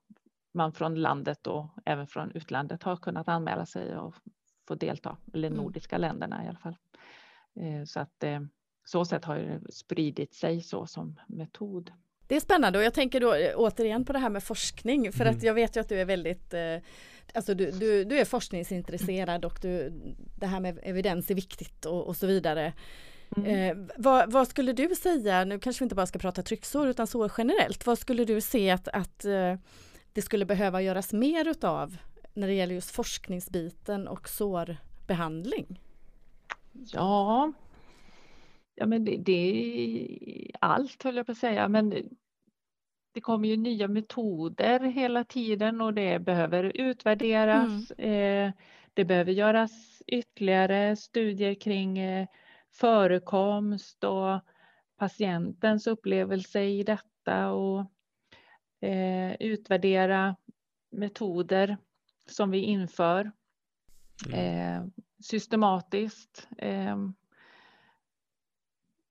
man 0.53 0.73
från 0.73 0.95
landet 0.95 1.47
och 1.47 1.69
även 1.85 2.07
från 2.07 2.31
utlandet 2.31 2.83
har 2.83 2.97
kunnat 2.97 3.27
anmäla 3.27 3.65
sig 3.65 3.97
och 3.97 4.15
få 4.67 4.75
delta, 4.75 5.17
eller 5.33 5.47
mm. 5.47 5.57
nordiska 5.57 5.97
länderna 5.97 6.45
i 6.45 6.47
alla 6.47 6.57
fall. 6.57 6.75
Så 7.85 7.99
att 7.99 8.23
så 8.85 9.05
sätt 9.05 9.25
har 9.25 9.35
det 9.35 9.73
spridit 9.73 10.33
sig 10.33 10.61
så 10.61 10.87
som 10.87 11.19
metod. 11.27 11.91
Det 12.27 12.35
är 12.35 12.39
spännande 12.39 12.79
och 12.79 12.85
jag 12.85 12.93
tänker 12.93 13.19
då 13.19 13.33
eh, 13.33 13.53
återigen 13.55 14.05
på 14.05 14.13
det 14.13 14.19
här 14.19 14.29
med 14.29 14.43
forskning 14.43 15.11
för 15.11 15.21
mm. 15.21 15.35
att 15.35 15.43
jag 15.43 15.53
vet 15.53 15.75
ju 15.75 15.81
att 15.81 15.89
du 15.89 16.01
är 16.01 16.05
väldigt 16.05 16.53
eh, 16.53 16.77
Alltså 17.33 17.53
du, 17.53 17.71
du, 17.71 18.03
du 18.03 18.19
är 18.19 18.25
forskningsintresserad 18.25 19.45
och 19.45 19.59
du, 19.61 19.93
det 20.35 20.45
här 20.45 20.59
med 20.59 20.79
evidens 20.83 21.31
är 21.31 21.35
viktigt 21.35 21.85
och, 21.85 22.07
och 22.07 22.15
så 22.15 22.27
vidare. 22.27 22.73
Mm. 23.37 23.49
Eh, 23.49 23.87
vad, 23.97 24.31
vad, 24.31 24.47
skulle 24.47 24.73
du 24.73 24.95
säga, 24.95 25.45
nu 25.45 25.59
kanske 25.59 25.81
vi 25.81 25.83
inte 25.83 25.95
bara 25.95 26.05
ska 26.05 26.19
prata 26.19 26.43
trycksår 26.43 26.87
utan 26.87 27.07
sår 27.07 27.31
generellt, 27.37 27.85
vad 27.85 27.99
skulle 27.99 28.25
du 28.25 28.41
se 28.41 28.69
att, 28.69 28.87
att 28.87 29.25
eh, 29.25 29.55
det 30.13 30.21
skulle 30.21 30.45
behöva 30.45 30.81
göras 30.81 31.13
mer 31.13 31.47
utav 31.47 31.97
när 32.37 32.47
det 32.47 32.53
gäller 32.53 32.75
just 32.75 32.91
forskningsbiten 32.91 34.07
och 34.07 34.29
sårbehandling? 34.29 35.81
Ja, 36.71 37.53
Ja, 38.79 38.85
men 38.85 39.05
det, 39.05 39.17
det 39.17 39.31
är 39.31 40.51
allt 40.61 41.03
höll 41.03 41.15
jag 41.15 41.25
på 41.25 41.31
att 41.31 41.37
säga, 41.37 41.67
men 41.67 41.89
det 43.13 43.21
kommer 43.21 43.49
ju 43.49 43.57
nya 43.57 43.87
metoder 43.87 44.79
hela 44.79 45.23
tiden 45.23 45.81
och 45.81 45.93
det 45.93 46.19
behöver 46.19 46.63
utvärderas. 46.63 47.91
Mm. 47.97 48.47
Eh, 48.47 48.53
det 48.93 49.05
behöver 49.05 49.31
göras 49.31 50.03
ytterligare 50.07 50.95
studier 50.95 51.53
kring 51.53 51.97
eh, 51.97 52.27
förekomst 52.71 54.03
och 54.03 54.39
patientens 54.97 55.87
upplevelse 55.87 56.63
i 56.63 56.83
detta 56.83 57.51
och 57.51 57.79
eh, 58.81 59.33
utvärdera 59.39 60.35
metoder 60.91 61.77
som 62.31 62.51
vi 62.51 62.59
inför 62.59 63.31
mm. 64.33 64.91
systematiskt. 65.19 66.47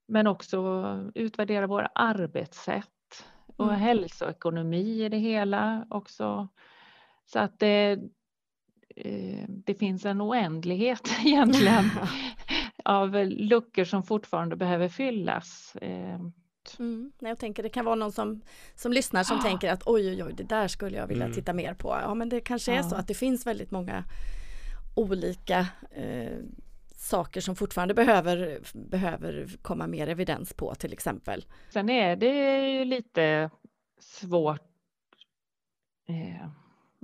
Men 0.09 0.27
också 0.27 1.11
utvärdera 1.15 1.67
våra 1.67 1.87
arbetssätt 1.95 3.27
och 3.57 3.69
mm. 3.69 3.81
hälsoekonomi 3.81 5.05
i 5.05 5.09
det 5.09 5.17
hela 5.17 5.87
också. 5.91 6.49
Så 7.25 7.39
att 7.39 7.59
det, 7.59 7.99
eh, 8.97 9.45
det 9.49 9.75
finns 9.75 10.05
en 10.05 10.23
oändlighet 10.23 11.11
egentligen 11.25 11.85
av 12.85 13.15
luckor 13.27 13.85
som 13.85 14.03
fortfarande 14.03 14.57
behöver 14.57 14.89
fyllas. 14.89 15.77
Mm, 16.79 17.13
jag 17.19 17.39
tänker 17.39 17.63
det 17.63 17.69
kan 17.69 17.85
vara 17.85 17.95
någon 17.95 18.13
som, 18.13 18.41
som 18.75 18.93
lyssnar 18.93 19.25
som 19.25 19.39
ah. 19.39 19.43
tänker 19.43 19.73
att 19.73 19.83
oj 19.87 20.11
oj 20.11 20.25
oj 20.25 20.33
det 20.37 20.43
där 20.43 20.69
skulle 20.69 20.97
jag 20.97 21.07
vilja 21.07 21.25
mm. 21.25 21.35
titta 21.35 21.53
mer 21.53 21.75
på. 21.75 21.99
Ja 22.03 22.15
men 22.15 22.29
det 22.29 22.41
kanske 22.41 22.73
är 22.73 22.83
så 22.83 22.95
att 22.95 23.09
det 23.09 23.15
finns 23.15 23.47
väldigt 23.47 23.71
många 23.71 24.05
olika 24.95 25.67
eh, 25.91 26.39
saker 26.97 27.41
som 27.41 27.57
fortfarande 27.57 27.95
behöver, 27.95 28.61
behöver 28.73 29.49
komma 29.63 29.87
mer 29.87 30.09
evidens 30.09 30.53
på 30.53 30.75
till 30.75 30.93
exempel. 30.93 31.45
Sen 31.69 31.91
är 31.91 32.17
det 32.17 32.69
ju 32.69 32.85
lite 32.85 33.51
svårt 34.01 34.61
eh, 36.09 36.49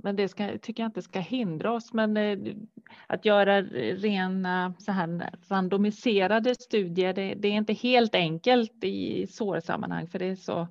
men 0.03 0.15
det 0.15 0.29
ska, 0.29 0.57
tycker 0.57 0.83
jag 0.83 0.87
inte 0.87 1.01
ska 1.01 1.19
hindra 1.19 1.71
oss. 1.71 1.93
Men 1.93 2.17
eh, 2.17 2.55
att 3.07 3.25
göra 3.25 3.61
rena 3.61 4.73
så 4.79 4.91
här 4.91 5.35
randomiserade 5.47 6.55
studier, 6.55 7.13
det, 7.13 7.33
det, 7.33 7.47
är 7.47 7.51
inte 7.51 7.73
helt 7.73 8.15
enkelt 8.15 8.83
i 8.83 9.27
sårsammanhang 9.27 10.07
för 10.07 10.19
det 10.19 10.25
är 10.25 10.35
så. 10.35 10.67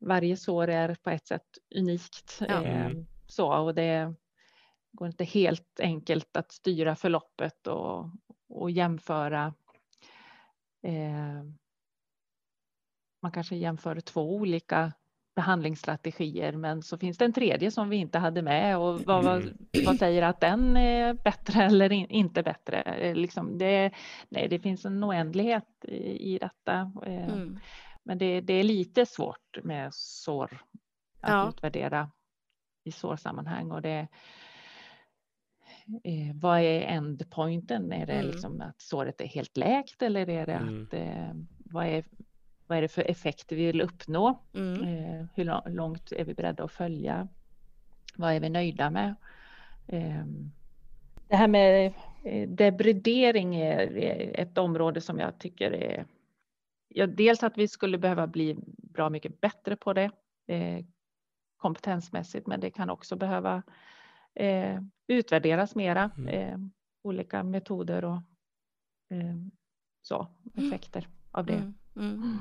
Varje 0.00 0.36
sår 0.36 0.68
är 0.68 0.94
på 0.94 1.10
ett 1.10 1.26
sätt 1.26 1.46
unikt. 1.76 2.38
Ja. 2.48 2.64
Eh, 2.64 2.90
så, 3.26 3.54
och 3.54 3.74
det 3.74 4.14
går 4.92 5.08
inte 5.08 5.24
helt 5.24 5.80
enkelt 5.80 6.36
att 6.36 6.52
styra 6.52 6.96
förloppet 6.96 7.66
och, 7.66 8.10
och 8.48 8.70
jämföra. 8.70 9.54
Eh, 10.82 11.42
man 13.22 13.32
kanske 13.32 13.56
jämför 13.56 14.00
två 14.00 14.34
olika 14.34 14.92
behandlingsstrategier 15.34 16.52
men 16.52 16.82
så 16.82 16.98
finns 16.98 17.18
det 17.18 17.24
en 17.24 17.32
tredje 17.32 17.70
som 17.70 17.88
vi 17.88 17.96
inte 17.96 18.18
hade 18.18 18.42
med 18.42 18.78
och 18.78 19.00
vad, 19.00 19.24
vad, 19.24 19.42
mm. 19.42 19.56
vad 19.86 19.96
säger 19.96 20.22
att 20.22 20.40
den 20.40 20.76
är 20.76 21.14
bättre 21.14 21.64
eller 21.64 21.92
in, 21.92 22.10
inte 22.10 22.42
bättre? 22.42 22.82
Eh, 22.82 23.14
liksom 23.14 23.58
det, 23.58 23.92
nej, 24.28 24.48
det 24.48 24.58
finns 24.58 24.84
en 24.84 25.04
oändlighet 25.04 25.84
i, 25.88 26.34
i 26.34 26.38
detta. 26.38 26.92
Eh, 27.06 27.28
mm. 27.28 27.58
Men 28.02 28.18
det, 28.18 28.40
det, 28.40 28.54
är 28.54 28.64
lite 28.64 29.06
svårt 29.06 29.58
med 29.64 29.94
sår 29.94 30.62
att 31.20 31.30
ja. 31.30 31.48
utvärdera 31.48 32.10
i 32.84 32.92
sårsammanhang 32.92 33.70
och 33.70 33.82
det 33.82 34.08
eh, 36.04 36.34
vad 36.34 36.60
är 36.60 36.80
endpointen? 36.80 37.92
Är 37.92 38.06
det 38.06 38.12
mm. 38.12 38.26
liksom 38.26 38.60
att 38.60 38.80
såret 38.80 39.20
är 39.20 39.26
helt 39.26 39.56
läkt 39.56 40.02
eller 40.02 40.28
är 40.28 40.46
det 40.46 40.52
mm. 40.52 40.82
att 40.82 40.94
eh, 40.94 41.34
vad 41.64 41.86
är 41.86 42.04
vad 42.66 42.78
är 42.78 42.82
det 42.82 42.88
för 42.88 43.10
effekter 43.10 43.56
vi 43.56 43.66
vill 43.66 43.80
uppnå? 43.80 44.38
Mm. 44.54 44.82
Eh, 44.82 45.26
hur 45.34 45.70
långt 45.70 46.12
är 46.12 46.24
vi 46.24 46.34
beredda 46.34 46.64
att 46.64 46.72
följa? 46.72 47.28
Vad 48.16 48.32
är 48.32 48.40
vi 48.40 48.48
nöjda 48.48 48.90
med? 48.90 49.14
Eh, 49.86 50.24
det 51.28 51.36
här 51.36 51.48
med 51.48 51.92
eh, 52.24 52.48
debridering 52.48 53.56
är 53.56 54.40
ett 54.40 54.58
område 54.58 55.00
som 55.00 55.18
jag 55.18 55.38
tycker 55.38 55.70
är 55.70 56.06
ja, 56.88 57.06
dels 57.06 57.42
att 57.42 57.58
vi 57.58 57.68
skulle 57.68 57.98
behöva 57.98 58.26
bli 58.26 58.56
bra 58.66 59.10
mycket 59.10 59.40
bättre 59.40 59.76
på 59.76 59.92
det 59.92 60.10
eh, 60.46 60.84
kompetensmässigt, 61.56 62.46
men 62.46 62.60
det 62.60 62.70
kan 62.70 62.90
också 62.90 63.16
behöva 63.16 63.62
eh, 64.34 64.80
utvärderas 65.06 65.74
mera. 65.74 66.10
Mm. 66.16 66.28
Eh, 66.28 66.58
olika 67.02 67.42
metoder 67.42 68.04
och 68.04 68.18
eh, 69.10 69.36
så 70.02 70.28
effekter 70.54 71.08
av 71.30 71.46
det. 71.46 71.54
Mm. 71.54 71.74
Mm. 71.96 72.38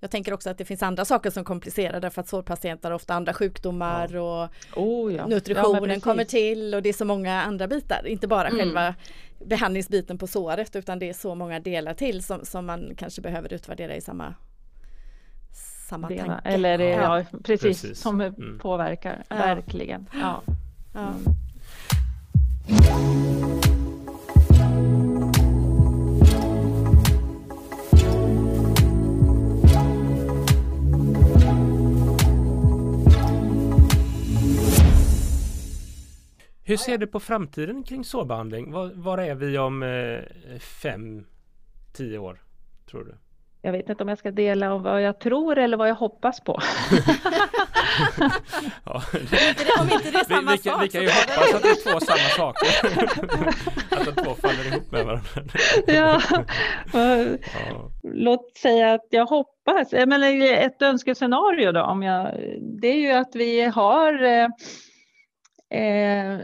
Jag 0.00 0.10
tänker 0.10 0.32
också 0.32 0.50
att 0.50 0.58
det 0.58 0.64
finns 0.64 0.82
andra 0.82 1.04
saker 1.04 1.30
som 1.30 1.44
komplicerar 1.44 2.00
därför 2.00 2.20
att 2.20 2.28
sårpatienter 2.28 2.90
har 2.90 2.96
ofta 2.96 3.14
andra 3.14 3.34
sjukdomar 3.34 4.10
ja. 4.12 4.20
och 4.20 4.50
oh, 4.82 5.14
ja. 5.14 5.26
nutritionen 5.26 5.90
ja, 5.90 6.00
kommer 6.00 6.24
till 6.24 6.74
och 6.74 6.82
det 6.82 6.88
är 6.88 6.92
så 6.92 7.04
många 7.04 7.42
andra 7.42 7.68
bitar, 7.68 8.06
inte 8.06 8.28
bara 8.28 8.48
mm. 8.48 8.58
själva 8.58 8.94
behandlingsbiten 9.44 10.18
på 10.18 10.26
såret 10.26 10.76
utan 10.76 10.98
det 10.98 11.08
är 11.08 11.12
så 11.12 11.34
många 11.34 11.60
delar 11.60 11.94
till 11.94 12.22
som, 12.22 12.44
som 12.44 12.66
man 12.66 12.94
kanske 12.96 13.20
behöver 13.22 13.52
utvärdera 13.52 13.96
i 13.96 14.00
samma 14.00 14.34
samma 15.88 16.08
Dela. 16.08 16.26
tanke. 16.26 16.48
Eller 16.48 16.78
ja, 16.78 17.24
precis, 17.44 17.82
precis, 17.82 18.00
som 18.00 18.20
mm. 18.20 18.58
påverkar, 18.58 19.24
verkligen. 19.28 20.08
Ja. 20.12 20.42
Mm. 20.94 21.24
Hur 36.68 36.76
ser 36.76 36.98
du 36.98 37.06
på 37.06 37.20
framtiden 37.20 37.82
kring 37.82 38.04
sårbehandling? 38.04 38.72
Var, 38.72 38.90
var 38.94 39.18
är 39.18 39.34
vi 39.34 39.58
om 39.58 39.82
eh, 39.82 40.58
fem, 40.58 41.26
tio 41.92 42.18
år, 42.18 42.42
tror 42.90 43.04
du? 43.04 43.14
Jag 43.62 43.72
vet 43.72 43.88
inte 43.88 44.02
om 44.02 44.08
jag 44.08 44.18
ska 44.18 44.30
dela 44.30 44.72
om 44.72 44.82
vad 44.82 45.02
jag 45.02 45.20
tror 45.20 45.58
eller 45.58 45.76
vad 45.76 45.88
jag 45.88 45.94
hoppas 45.94 46.40
på. 46.40 46.52
ja. 48.84 49.02
om 49.80 49.90
inte 49.92 50.10
det 50.10 50.18
är 50.18 50.24
samma 50.24 50.50
vi, 50.50 50.56
vi, 50.56 50.62
sak. 50.62 50.82
Vi 50.82 50.88
kan 50.88 51.02
ju 51.02 51.08
hoppas 51.08 51.54
att 51.54 51.62
det 51.62 51.68
är 51.68 51.92
två 51.92 52.00
samma 52.00 52.28
saker. 52.36 52.68
att 53.98 54.16
de 54.16 54.22
två 54.24 54.34
faller 54.34 54.72
ihop 54.72 54.92
med 54.92 55.04
varandra. 55.04 55.30
ja. 55.86 56.20
ja. 56.92 57.90
Låt 58.02 58.56
säga 58.56 58.94
att 58.94 59.06
jag 59.10 59.26
hoppas. 59.26 59.92
Men 59.92 60.22
ett 60.42 60.82
önskescenario 60.82 61.72
då, 61.72 61.82
om 61.82 62.02
jag, 62.02 62.34
det 62.80 62.88
är 62.88 62.98
ju 62.98 63.12
att 63.12 63.34
vi 63.34 63.62
har 63.62 64.22
eh, 64.22 64.48
eh 65.80 66.40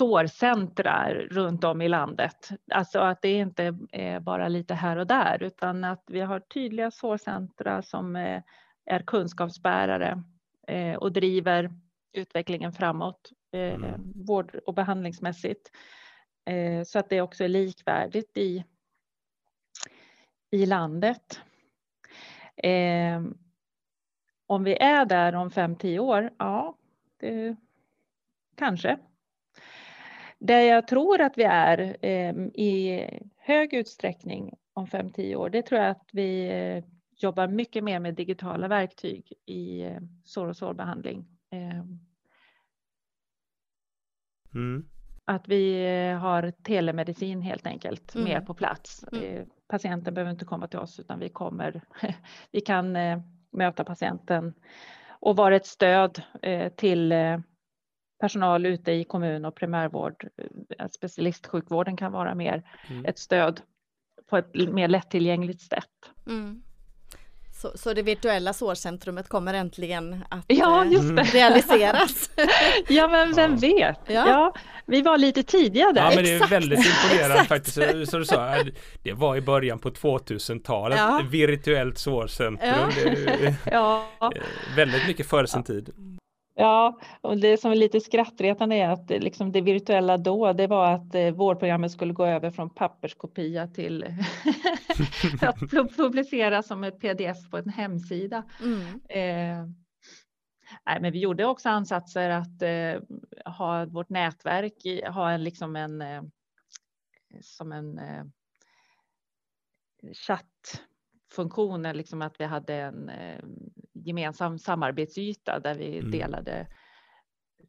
sårcentra 0.00 1.14
runt 1.14 1.64
om 1.64 1.82
i 1.82 1.88
landet. 1.88 2.50
Alltså 2.72 2.98
att 2.98 3.22
det 3.22 3.32
inte 3.32 3.78
är 3.92 4.20
bara 4.20 4.48
lite 4.48 4.74
här 4.74 4.96
och 4.96 5.06
där 5.06 5.42
utan 5.42 5.84
att 5.84 6.04
vi 6.06 6.20
har 6.20 6.40
tydliga 6.40 6.90
sårcentra 6.90 7.82
som 7.82 8.16
är 8.84 9.02
kunskapsbärare 9.06 10.22
eh, 10.66 10.96
och 10.96 11.12
driver 11.12 11.70
utvecklingen 12.12 12.72
framåt 12.72 13.30
eh, 13.52 13.74
mm. 13.74 14.12
vård 14.14 14.54
och 14.66 14.74
behandlingsmässigt. 14.74 15.70
Eh, 16.44 16.82
så 16.84 16.98
att 16.98 17.08
det 17.08 17.20
också 17.20 17.44
är 17.44 17.48
likvärdigt 17.48 18.36
i, 18.36 18.64
i 20.50 20.66
landet. 20.66 21.40
Om 24.46 24.64
vi 24.64 24.76
är 24.76 25.04
där 25.04 25.34
om 25.34 25.50
fem 25.50 25.76
tio 25.76 25.98
år, 25.98 26.30
ja, 26.38 26.76
det, 27.16 27.56
kanske. 28.56 28.98
Där 30.40 30.60
jag 30.60 30.88
tror 30.88 31.20
att 31.20 31.38
vi 31.38 31.42
är 31.42 31.96
eh, 32.00 32.34
i 32.54 33.06
hög 33.36 33.74
utsträckning 33.74 34.54
om 34.72 34.86
5-10 34.86 35.34
år, 35.34 35.50
det 35.50 35.62
tror 35.62 35.80
jag 35.80 35.90
att 35.90 36.08
vi 36.12 36.48
eh, 36.48 36.84
jobbar 37.16 37.48
mycket 37.48 37.84
mer 37.84 38.00
med 38.00 38.14
digitala 38.14 38.68
verktyg 38.68 39.32
i 39.46 39.82
eh, 39.82 40.00
sår 40.24 40.46
och 40.46 40.56
sårbehandling. 40.56 41.26
Eh, 41.50 41.82
mm. 44.54 44.88
Att 45.24 45.48
vi 45.48 45.84
eh, 45.86 46.18
har 46.18 46.50
telemedicin 46.50 47.42
helt 47.42 47.66
enkelt 47.66 48.14
mm. 48.14 48.24
mer 48.24 48.40
på 48.40 48.54
plats. 48.54 49.04
Mm. 49.12 49.24
Eh, 49.24 49.44
patienten 49.68 50.14
behöver 50.14 50.30
inte 50.32 50.44
komma 50.44 50.68
till 50.68 50.78
oss 50.78 51.00
utan 51.00 51.18
vi 51.18 51.28
kommer, 51.28 51.82
vi 52.52 52.60
kan 52.60 52.96
möta 53.50 53.84
patienten 53.84 54.54
och 55.08 55.36
vara 55.36 55.56
ett 55.56 55.66
stöd 55.66 56.22
till 56.76 57.12
personal 58.20 58.66
ute 58.66 58.92
i 58.92 59.04
kommun 59.04 59.44
och 59.44 59.54
primärvård, 59.54 60.24
eh, 60.78 60.86
specialistsjukvården 60.88 61.96
kan 61.96 62.12
vara 62.12 62.34
mer 62.34 62.62
mm. 62.88 63.04
ett 63.04 63.18
stöd 63.18 63.60
på 64.30 64.36
ett 64.36 64.54
mer 64.54 64.88
lättillgängligt 64.88 65.60
sätt. 65.60 66.10
Mm. 66.26 66.62
Så, 67.60 67.72
så, 67.74 67.94
det 67.94 68.02
virtuella 68.02 68.52
sårcentrumet 68.52 69.28
kommer 69.28 69.54
äntligen 69.54 70.24
att 70.28 70.44
ja, 70.46 70.84
eh, 70.84 70.92
just 70.92 71.16
det. 71.16 71.22
realiseras? 71.34 72.30
ja, 72.88 73.08
men 73.08 73.34
vem 73.34 73.56
vet? 73.56 74.00
Ja. 74.06 74.28
ja. 74.28 74.54
vi 74.86 75.02
var 75.02 75.18
lite 75.18 75.42
tidiga 75.42 75.92
där. 75.92 76.02
Ja, 76.02 76.12
men 76.14 76.24
det 76.24 76.34
är 76.34 76.48
väldigt 76.48 76.86
imponerande 76.86 77.44
faktiskt. 77.44 77.74
Så, 77.74 78.06
så 78.06 78.18
du 78.18 78.24
sa, 78.24 78.54
det 79.02 79.12
var 79.12 79.36
i 79.36 79.40
början 79.40 79.78
på 79.78 79.90
2000-talet, 79.90 80.98
ja. 80.98 81.22
virtuellt 81.30 81.98
sårcentrum. 81.98 82.90
Ja. 83.64 84.04
ja. 84.20 84.32
Väldigt 84.76 85.06
mycket 85.06 85.26
före 85.26 85.46
sin 85.46 85.62
tid. 85.62 85.90
Ja, 86.60 86.98
och 87.20 87.38
det 87.38 87.60
som 87.60 87.70
är 87.70 87.76
lite 87.76 88.00
skrattretande 88.00 88.76
är 88.76 88.88
att 88.88 89.10
liksom 89.10 89.52
det 89.52 89.60
virtuella 89.60 90.16
då, 90.18 90.52
det 90.52 90.66
var 90.66 90.94
att 90.94 91.14
eh, 91.14 91.30
vårdprogrammet 91.30 91.92
skulle 91.92 92.12
gå 92.12 92.26
över 92.26 92.50
från 92.50 92.70
papperskopia 92.70 93.66
till 93.66 94.04
att 95.40 95.58
publicera 95.96 96.62
som 96.62 96.84
ett 96.84 97.00
pdf 97.00 97.50
på 97.50 97.56
en 97.56 97.68
hemsida. 97.68 98.44
Mm. 98.62 99.00
Eh, 99.08 99.66
nej, 100.86 101.00
men 101.00 101.12
vi 101.12 101.18
gjorde 101.18 101.44
också 101.44 101.68
ansatser 101.68 102.30
att 102.30 102.62
eh, 102.62 103.02
ha 103.52 103.86
vårt 103.86 104.08
nätverk, 104.08 105.06
ha 105.14 105.30
en, 105.30 105.44
liksom 105.44 105.76
en, 105.76 106.02
eh, 106.02 106.22
som 107.40 107.72
en 107.72 107.98
eh, 107.98 108.24
chatt 110.26 110.82
funktioner, 111.32 111.94
liksom 111.94 112.22
att 112.22 112.40
vi 112.40 112.44
hade 112.44 112.74
en 112.74 113.08
eh, 113.08 113.44
gemensam 114.04 114.58
samarbetsyta 114.58 115.58
där 115.58 115.74
vi 115.74 115.98
mm. 115.98 116.10
delade 116.10 116.66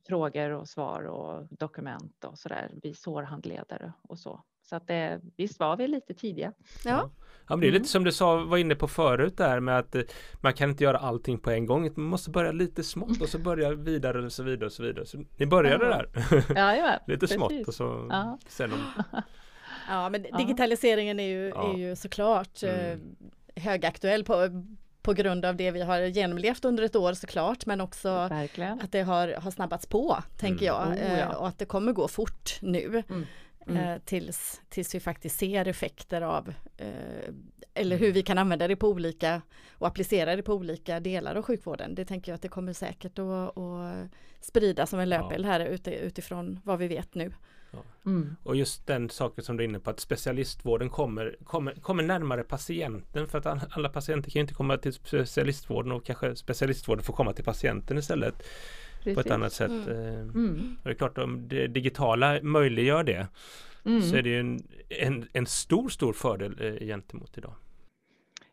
frågor 0.07 0.49
och 0.49 0.69
svar 0.69 1.03
och 1.03 1.47
dokument 1.49 2.23
och 2.25 2.37
så 2.37 2.49
där. 2.49 2.71
Vi 2.83 2.93
sårhandledare 2.93 3.93
och 4.01 4.19
så. 4.19 4.43
Så 4.71 4.75
att 4.75 4.87
det, 4.87 5.21
visst 5.37 5.59
var 5.59 5.77
vi 5.77 5.87
lite 5.87 6.13
tidiga. 6.13 6.53
Ja. 6.85 7.11
ja. 7.47 7.55
men 7.55 7.59
det 7.59 7.67
är 7.67 7.71
lite 7.71 7.77
mm. 7.77 7.85
som 7.85 8.03
du 8.03 8.11
sa, 8.11 8.37
var 8.37 8.57
inne 8.57 8.75
på 8.75 8.87
förut 8.87 9.37
där 9.37 9.59
med 9.59 9.79
att 9.79 9.95
eh, 9.95 10.01
man 10.41 10.53
kan 10.53 10.69
inte 10.69 10.83
göra 10.83 10.97
allting 10.97 11.39
på 11.39 11.51
en 11.51 11.65
gång. 11.65 11.89
Man 11.95 12.05
måste 12.05 12.29
börja 12.29 12.51
lite 12.51 12.83
smått 12.83 13.21
och 13.21 13.29
så 13.29 13.39
börja 13.49 13.73
vidare 13.73 14.25
och 14.25 14.31
så 14.31 14.43
vidare 14.43 14.65
och 14.65 14.71
så 14.71 14.83
vidare. 14.83 15.05
Så 15.05 15.23
ni 15.37 15.45
började 15.45 15.85
där. 15.85 16.09
Ja, 16.55 16.75
ja, 16.75 16.99
lite 17.07 17.19
precis. 17.19 17.37
smått 17.37 17.67
och 17.67 17.73
så 17.73 18.07
ja. 18.09 18.39
sen 18.47 18.73
om... 18.73 18.79
Ja 19.89 20.09
men 20.09 20.21
digitaliseringen 20.37 21.19
är 21.19 21.27
ju, 21.27 21.49
är 21.49 21.77
ju 21.77 21.95
såklart 21.95 22.63
mm. 22.63 23.01
Eh, 23.55 23.63
högaktuell 23.63 24.23
på 24.23 24.49
på 25.01 25.13
grund 25.13 25.45
av 25.45 25.55
det 25.55 25.71
vi 25.71 25.81
har 25.81 25.99
genomlevt 25.99 26.65
under 26.65 26.83
ett 26.83 26.95
år 26.95 27.13
såklart 27.13 27.65
men 27.65 27.81
också 27.81 28.09
Verkligen. 28.27 28.81
att 28.81 28.91
det 28.91 29.01
har, 29.01 29.27
har 29.27 29.51
snabbats 29.51 29.85
på 29.85 30.17
tänker 30.37 30.65
jag 30.65 30.87
Oh, 30.87 30.97
ja. 30.97 31.03
eh, 31.17 31.27
och 31.29 31.47
att 31.47 31.57
det 31.59 31.65
kommer 31.65 31.91
gå 31.93 32.07
fort 32.07 32.57
nu 32.61 33.03
Mm. 33.09 33.25
Mm. 33.67 33.77
eh, 33.77 33.97
tills, 34.05 34.61
tills 34.69 34.95
vi 34.95 34.99
faktiskt 34.99 35.39
ser 35.39 35.67
effekter 35.67 36.21
av 36.21 36.53
eh, 36.77 37.33
eller 37.73 37.97
hur 37.97 38.11
vi 38.11 38.23
kan 38.23 38.37
använda 38.37 38.67
det 38.67 38.75
på 38.75 38.87
olika 38.87 39.41
och 39.77 39.87
applicera 39.87 40.35
det 40.35 40.43
på 40.43 40.53
olika 40.53 40.99
delar 40.99 41.35
av 41.35 41.43
sjukvården. 41.43 41.95
Det 41.95 42.05
tänker 42.05 42.31
jag 42.31 42.35
att 42.35 42.41
det 42.41 42.47
kommer 42.47 42.73
säkert 42.73 43.19
att, 43.19 43.57
att 43.57 44.09
sprida 44.41 44.85
som 44.85 44.99
en 44.99 45.09
löpeld 45.09 45.45
här 45.45 45.59
utifrån 45.85 46.59
vad 46.63 46.79
vi 46.79 46.87
vet 46.87 47.15
nu. 47.15 47.31
Mm. 48.05 48.35
Och 48.43 48.55
just 48.55 48.87
den 48.87 49.09
saken 49.09 49.43
som 49.43 49.57
du 49.57 49.63
är 49.63 49.67
inne 49.67 49.79
på 49.79 49.89
att 49.89 49.99
specialistvården 49.99 50.89
kommer, 50.89 51.35
kommer, 51.43 51.73
kommer 51.73 52.03
närmare 52.03 52.43
patienten 52.43 53.27
för 53.27 53.37
att 53.37 53.77
alla, 53.77 53.89
patienter 53.89 54.31
kan 54.31 54.39
ju 54.39 54.41
inte 54.41 54.53
komma 54.53 54.77
till 54.77 54.93
specialistvården 54.93 55.91
och 55.91 56.05
kanske 56.05 56.35
specialistvården 56.35 57.03
får 57.03 57.13
komma 57.13 57.33
till 57.33 57.45
patienten 57.45 57.97
istället 57.97 58.35
på 59.03 59.09
ett 59.09 59.15
Precis. 59.15 59.31
annat 59.31 59.53
sätt. 59.53 59.69
Mm. 59.71 59.89
Eh, 59.89 60.19
Mm. 60.19 60.77
Och 60.79 60.83
det 60.83 60.89
är 60.89 60.93
klart 60.95 61.17
om 61.17 61.47
det 61.47 61.67
digitala 61.67 62.39
möjliggör 62.41 63.03
det 63.03 63.27
Mm. 63.85 64.01
så 64.01 64.15
är 64.15 64.21
det 64.21 64.29
ju 64.29 64.39
en, 64.39 64.63
en, 64.89 65.27
en 65.33 65.45
stor, 65.45 65.89
stor 65.89 66.13
fördel 66.13 66.57
eh, 66.61 66.87
gentemot 66.87 67.37
idag. 67.37 67.53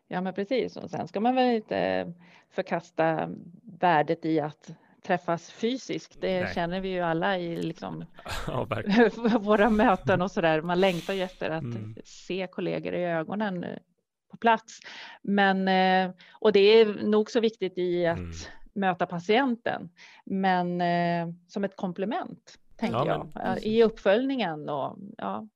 Ja, 0.07 0.21
men 0.21 0.33
precis. 0.33 0.77
Och 0.77 0.89
sen 0.89 1.07
ska 1.07 1.19
man 1.19 1.35
väl 1.35 1.55
inte 1.55 2.13
förkasta 2.49 3.29
värdet 3.79 4.25
i 4.25 4.39
att 4.39 4.69
träffas 5.03 5.51
fysiskt. 5.51 6.21
Det 6.21 6.43
Nej. 6.43 6.53
känner 6.55 6.81
vi 6.81 6.89
ju 6.89 6.99
alla 6.99 7.37
i 7.39 7.61
liksom 7.61 8.05
Ja, 8.47 8.67
våra 9.39 9.69
möten 9.69 10.21
och 10.21 10.31
så 10.31 10.41
där. 10.41 10.61
Man 10.61 10.79
längtar 10.79 11.13
ju 11.13 11.21
efter 11.23 11.49
att 11.49 11.63
Mm. 11.63 11.95
se 12.05 12.47
kollegor 12.51 12.93
i 12.93 13.03
ögonen 13.05 13.63
eh, 13.63 13.77
på 14.31 14.37
plats. 14.37 14.79
Men, 15.21 15.67
eh, 15.67 16.15
och 16.31 16.51
det 16.51 16.59
är 16.59 16.85
nog 17.03 17.31
så 17.31 17.39
viktigt 17.39 17.77
i 17.77 18.05
att 18.07 18.17
Mm. 18.17 18.31
möta 18.73 19.05
patienten, 19.05 19.89
men 20.25 20.81
eh, 20.81 21.33
som 21.47 21.63
ett 21.63 21.75
komplement, 21.75 22.53
tänker 22.75 22.97
Ja, 22.97 23.05
jag. 23.07 23.31
men 23.35 23.57
I 23.63 23.83
uppföljningen 23.83 24.69
och 24.69 24.97
ja, 25.17 25.47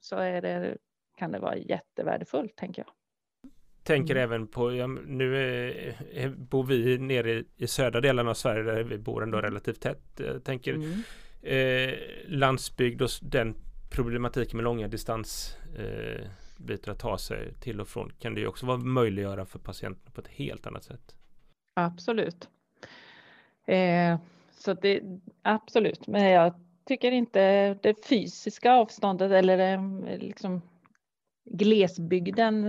så 0.00 0.16
är 0.16 0.42
det, 0.42 0.76
kan 1.16 1.32
det 1.32 1.38
vara 1.38 1.56
jättevärdefullt, 1.56 2.56
tänker 2.56 2.82
jag. 2.86 2.92
Tänker 3.84 4.14
Mm. 4.16 4.24
även 4.24 4.46
på, 4.46 4.74
ja, 4.74 4.86
nu 4.86 5.36
är, 5.36 5.96
är, 6.12 6.28
bor 6.28 6.64
vi 6.64 6.98
nere 6.98 7.44
i, 7.56 7.66
södra 7.66 8.00
delen 8.00 8.28
av 8.28 8.34
Sverige 8.34 8.62
där 8.62 8.82
vi 8.82 8.98
bor 8.98 9.22
ändå 9.22 9.40
relativt 9.40 9.80
tätt. 9.80 10.02
Jag 10.16 10.44
tänker 10.44 10.74
Mm. 10.74 11.02
eh, 11.42 11.94
landsbygd 12.26 13.02
och 13.02 13.10
den 13.22 13.54
problematiken 13.90 14.56
med 14.56 14.64
långa 14.64 14.88
distans 14.88 15.56
eh, 15.78 16.26
att 16.90 16.98
ta 16.98 17.18
sig 17.18 17.54
till 17.60 17.80
och 17.80 17.88
från 17.88 18.12
kan 18.18 18.34
det 18.34 18.40
ju 18.40 18.46
också 18.46 18.66
vara 18.66 18.78
möjliggöra 18.78 19.46
för 19.46 19.58
patienten 19.58 20.12
på 20.12 20.20
ett 20.20 20.28
helt 20.28 20.66
annat 20.66 20.84
sätt. 20.84 21.14
Absolut. 21.74 22.48
Eh, 23.66 24.18
så 24.50 24.74
det, 24.74 25.00
absolut, 25.42 26.06
men 26.06 26.22
jag 26.30 26.54
tycker 26.86 27.12
inte 27.12 27.74
det 27.74 28.06
fysiska 28.08 28.72
avståndet 28.72 29.32
eller 29.32 29.58
eh, 29.74 30.18
liksom 30.18 30.62
glesbygden. 31.44 32.64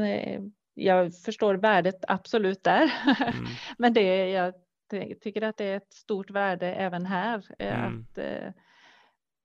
Jag 0.74 1.16
förstår 1.16 1.56
värdet 1.56 2.06
absolut 2.08 2.64
där, 2.64 2.92
Mm. 3.08 3.46
men 3.78 3.94
det, 3.94 4.30
jag 4.30 4.54
ty- 4.92 5.16
tycker 5.16 5.42
att 5.42 5.58
det 5.58 5.66
är 5.66 5.78
ett 5.78 5.94
stort 5.94 6.32
värde 6.32 6.74
även 6.76 7.06
här 7.06 7.46
eh, 7.60 7.84
Mm. 7.86 8.02
att 8.12 8.18
eh, 8.18 8.48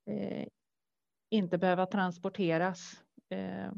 eh, 0.07 0.47
inte 1.31 1.59
behöva 1.59 1.87
transporteras. 1.87 3.03
Eh, 3.29 3.73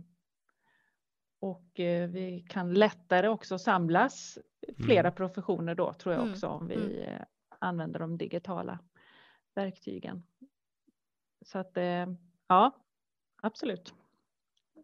och 1.40 1.80
eh, 1.80 2.08
vi 2.08 2.44
kan 2.48 2.74
lättare 2.74 3.28
också 3.28 3.58
samlas 3.58 4.38
flera 4.84 5.08
Mm. 5.08 5.14
professioner 5.14 5.74
då 5.74 5.92
tror 5.92 6.14
jag 6.14 6.20
Mm, 6.22 6.32
också 6.32 6.46
om 6.48 6.66
vi 6.68 7.02
eh, 7.02 7.20
använder 7.58 8.00
de 8.00 8.18
digitala 8.18 8.78
verktygen. 9.54 10.22
Så 11.46 11.58
att 11.58 11.76
eh, 11.76 12.06
ja, 12.48 12.72
absolut. 13.42 13.94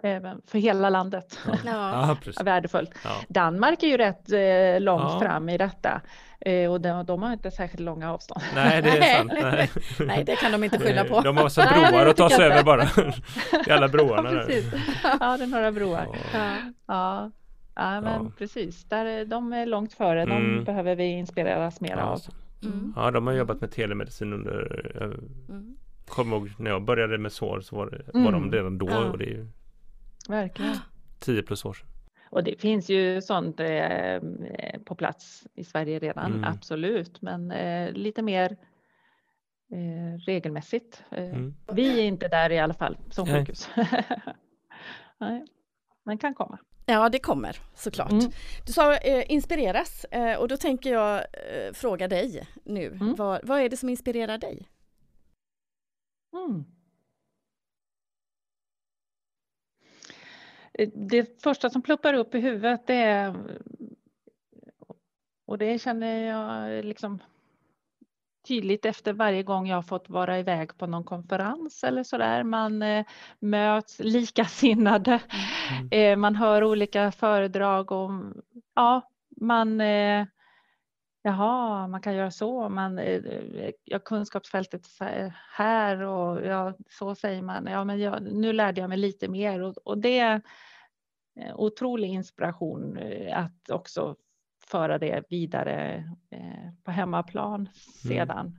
Även 0.02 0.40
för 0.46 0.58
hela 0.58 0.90
landet. 0.90 1.38
Ja. 1.46 1.54
Ja, 1.64 2.16
precis. 2.24 2.42
Värdefullt. 2.42 2.90
Ja. 3.04 3.10
Danmark 3.28 3.82
är 3.82 3.86
ju 3.86 3.96
rätt 3.96 4.32
eh, 4.32 4.80
långt 4.84 5.02
Ja. 5.12 5.20
fram 5.20 5.48
i 5.48 5.58
detta 5.58 6.00
eh, 6.40 6.72
och 6.72 6.80
de, 6.80 7.06
de 7.06 7.22
har 7.22 7.32
inte 7.32 7.50
särskilt 7.50 7.80
långa 7.82 8.12
avstånd. 8.12 8.40
Nej, 8.54 8.82
det 8.82 8.88
är 8.90 9.16
sant. 9.18 9.32
Nej. 9.42 9.70
Nej, 10.06 10.24
det 10.24 10.36
kan 10.36 10.52
de 10.52 10.64
inte 10.64 10.78
skylla 10.78 11.04
på. 11.04 11.20
De 11.20 11.36
har 11.36 11.84
det 11.84 11.90
broar 11.90 12.06
att 12.06 12.16
ta 12.16 12.30
sig 12.30 12.44
över 12.46 12.62
bara. 12.62 12.82
Är 13.66 13.72
alla 13.72 13.88
broarna 13.88 14.30
där. 14.30 14.44
precis. 14.46 14.72
Ja, 15.20 15.36
det 15.36 15.44
är 15.44 15.46
några 15.46 15.72
broar. 15.72 16.08
Ja. 16.12 16.38
Ja. 16.38 16.54
Ja, 16.86 17.30
ja 17.94 18.00
men 18.00 18.24
Ja. 18.24 18.30
precis. 18.38 18.84
Där, 18.84 19.04
är- 19.06 19.24
de 19.24 19.52
är 19.52 19.66
långt 19.66 19.92
före. 19.92 20.24
De 20.26 20.32
Mm. 20.36 20.64
behöver 20.64 20.94
vi 20.96 21.04
inspireras 21.04 21.80
mer 21.80 21.96
Ja, 21.96 22.02
av. 22.02 22.20
Mm. 22.64 22.92
ja, 22.96 23.10
de 23.10 23.26
har 23.26 23.34
jobbat 23.34 23.60
med 23.60 23.70
telemedicin 23.70 24.32
under 24.32 24.90
jag 24.94 25.02
Mm. 25.02 25.76
kommer 26.08 26.36
ihåg 26.36 26.50
när 26.58 26.70
jag 26.70 26.84
började 26.84 27.18
med 27.18 27.32
sår 27.32 27.60
så 27.60 27.76
var, 27.76 27.86
det, 27.86 28.02
Mm. 28.14 28.24
var 28.24 28.32
de 28.32 28.52
redan 28.52 28.78
då 28.78 28.88
Ja. 28.90 28.98
och 28.98 29.18
det 29.18 29.24
är 29.24 29.30
ju 29.30 29.46
Verkligen. 30.28 30.76
10 31.20 31.42
plus 31.42 31.64
år 31.64 31.72
sedan. 31.74 31.88
Och 32.30 32.44
det 32.44 32.60
finns 32.60 32.88
ju 32.88 33.22
sånt 33.22 33.60
eh, 33.60 34.20
på 34.84 34.94
plats 34.94 35.46
i 35.54 35.64
Sverige 35.64 35.98
redan, 35.98 36.32
Mm. 36.32 36.44
absolut. 36.44 37.22
Men 37.22 37.50
eh, 37.50 37.92
lite 37.92 38.22
mer 38.22 38.56
eh, 39.72 40.18
regelmässigt. 40.26 41.04
Eh, 41.10 41.24
Mm. 41.24 41.54
Vi 41.72 42.00
är 42.00 42.04
inte 42.04 42.28
där 42.28 42.52
i 42.52 42.58
alla 42.58 42.74
fall 42.74 42.98
som 43.10 43.28
Nej. 43.28 43.40
sjukhus. 43.40 43.68
Nej, 45.18 45.46
men 46.04 46.18
kan 46.18 46.34
komma. 46.34 46.58
Ja, 46.86 47.08
det 47.08 47.18
kommer 47.18 47.56
såklart. 47.74 48.12
Mm. 48.12 48.30
Du 48.66 48.72
sa 48.72 48.96
eh, 48.96 49.24
inspireras 49.32 50.04
eh, 50.04 50.38
och 50.38 50.48
då 50.48 50.56
tänker 50.56 50.92
jag 50.92 51.16
eh, 51.18 51.72
fråga 51.72 52.08
dig 52.08 52.48
nu. 52.64 52.86
Mm. 52.86 53.14
Vad, 53.14 53.40
vad 53.46 53.60
är 53.60 53.68
det 53.68 53.76
som 53.76 53.88
inspirerar 53.88 54.38
dig? 54.38 54.68
Mm. 56.34 56.64
Eh, 60.65 60.65
Det 60.94 61.42
första 61.42 61.70
som 61.70 61.82
ploppar 61.82 62.14
upp 62.14 62.34
i 62.34 62.40
huvudet 62.40 62.86
det 62.86 62.94
är 62.94 63.34
och 65.46 65.58
det 65.58 65.78
känner 65.78 66.26
jag 66.26 66.84
liksom 66.84 67.18
tydligt 68.48 68.84
efter 68.84 69.12
varje 69.12 69.42
gång 69.42 69.68
jag 69.68 69.76
har 69.76 69.82
fått 69.82 70.10
vara 70.10 70.38
iväg 70.38 70.78
på 70.78 70.86
någon 70.86 71.04
konferens 71.04 71.84
eller 71.84 72.02
så 72.02 72.18
där. 72.18 72.42
Man 72.42 72.82
eh, 72.82 73.06
möts 73.38 73.98
likasinnade. 73.98 75.20
Mm. 75.70 75.88
Eh, 75.90 76.16
man 76.16 76.36
hör 76.36 76.64
olika 76.64 77.12
föredrag 77.12 77.92
om, 77.92 78.42
ja, 78.74 79.02
man 79.40 79.80
eh, 79.80 80.26
Jaha, 81.26 81.86
man 81.88 82.00
kan 82.00 82.14
göra 82.14 82.30
så. 82.30 82.68
Man, 82.68 82.98
eh, 82.98 83.70
ja, 83.84 83.98
kunskapsfältet 83.98 84.86
är 85.00 85.36
här 85.52 86.00
och 86.02 86.46
ja, 86.46 86.74
så 86.90 87.14
säger 87.14 87.42
man. 87.42 87.66
Ja, 87.66 87.84
men 87.84 87.98
jag, 88.00 88.22
nu 88.22 88.52
lärde 88.52 88.80
jag 88.80 88.88
mig 88.88 88.98
lite 88.98 89.28
mer 89.28 89.62
och, 89.62 89.76
och 89.84 89.98
det 89.98 90.18
är 90.18 90.42
eh, 91.40 91.60
otrolig 91.60 92.08
inspiration 92.08 92.96
eh, 92.96 93.38
att 93.38 93.70
också 93.70 94.16
föra 94.66 94.98
det 94.98 95.24
vidare 95.28 95.96
eh, 96.30 96.72
på 96.84 96.90
hemmaplan 96.90 97.68
sedan. 98.02 98.58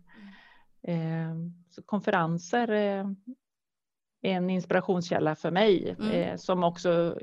Eh, 0.82 1.36
så 1.70 1.84
konferenser 1.84 2.72
eh, 2.72 3.05
är 4.22 4.32
en 4.32 4.49
inspirationskälla 4.49 5.36
för 5.36 5.51
mig 5.51 5.95
Mm. 5.99 6.11
eh, 6.11 6.36
som 6.36 6.63
också 6.63 7.20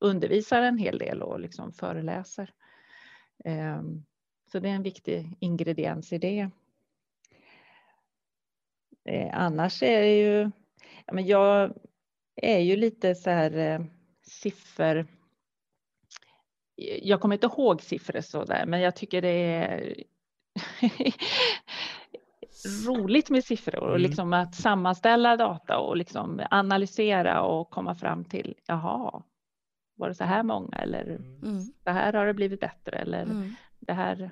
undervisar 0.00 0.62
en 0.62 0.78
hel 0.78 0.98
del 0.98 1.22
och 1.22 1.40
liksom 1.40 1.72
föreläser. 1.72 2.52
Eh, 3.44 3.82
så 4.54 4.60
det 4.60 4.68
är 4.68 4.74
en 4.74 4.82
viktig 4.82 5.36
ingrediens 5.40 6.12
i 6.12 6.18
det. 6.18 6.50
Eh, 9.08 9.30
annars 9.32 9.82
är 9.82 10.00
det 10.00 10.16
ju, 10.18 10.50
ja, 11.06 11.12
men 11.12 11.26
jag 11.26 11.74
är 12.36 12.58
ju 12.58 12.76
lite 12.76 13.14
så 13.14 13.30
här 13.30 13.56
eh, 13.56 13.84
siffror. 14.22 15.06
Jag 17.02 17.20
kommer 17.20 17.34
inte 17.34 17.46
ihåg 17.46 17.82
siffror 17.82 18.20
så 18.20 18.44
där, 18.44 18.66
men 18.66 18.80
jag 18.80 18.96
tycker 18.96 19.22
det 19.22 19.28
är 19.28 19.94
roligt 22.86 23.30
med 23.30 23.44
siffror 23.44 23.76
och 23.80 23.88
Mm. 23.96 24.02
liksom 24.02 24.32
att 24.32 24.54
sammanställa 24.54 25.36
data 25.36 25.78
och 25.78 25.96
liksom 25.96 26.40
analysera 26.50 27.42
och 27.42 27.70
komma 27.70 27.94
fram 27.94 28.24
till 28.24 28.54
jaha, 28.66 29.22
var 29.96 30.08
det 30.08 30.14
så 30.14 30.24
här 30.24 30.42
många 30.42 30.76
eller 30.78 31.04
Mm. 31.42 31.60
så 31.84 31.90
här 31.90 32.12
har 32.12 32.26
det 32.26 32.34
blivit 32.34 32.60
bättre 32.60 32.96
eller 32.98 33.22
Mm. 33.22 33.54
det 33.80 33.92
här 33.92 34.30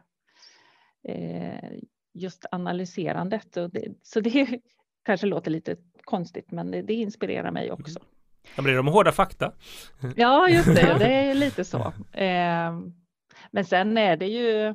just 2.14 2.46
analyserandet. 2.50 3.57
Så 4.03 4.20
det 4.20 4.61
kanske 5.05 5.26
låter 5.26 5.50
lite 5.50 5.76
konstigt, 6.05 6.50
men 6.50 6.70
det, 6.70 6.94
inspirerar 6.94 7.50
mig 7.50 7.72
också. 7.72 8.00
Ja, 8.42 8.53
men 8.57 8.64
det 8.64 8.70
är 8.70 8.76
de 8.76 8.88
hårda 8.88 9.12
fakta. 9.12 9.53
Ja, 10.16 10.48
just 10.48 10.66
det, 10.66 10.94
det 10.98 11.14
är 11.14 11.34
lite 11.34 11.64
så. 11.64 11.78
Eh, 12.12 12.80
men 13.50 13.64
sen 13.64 13.98
är 13.98 14.16
det 14.16 14.26
ju 14.28 14.74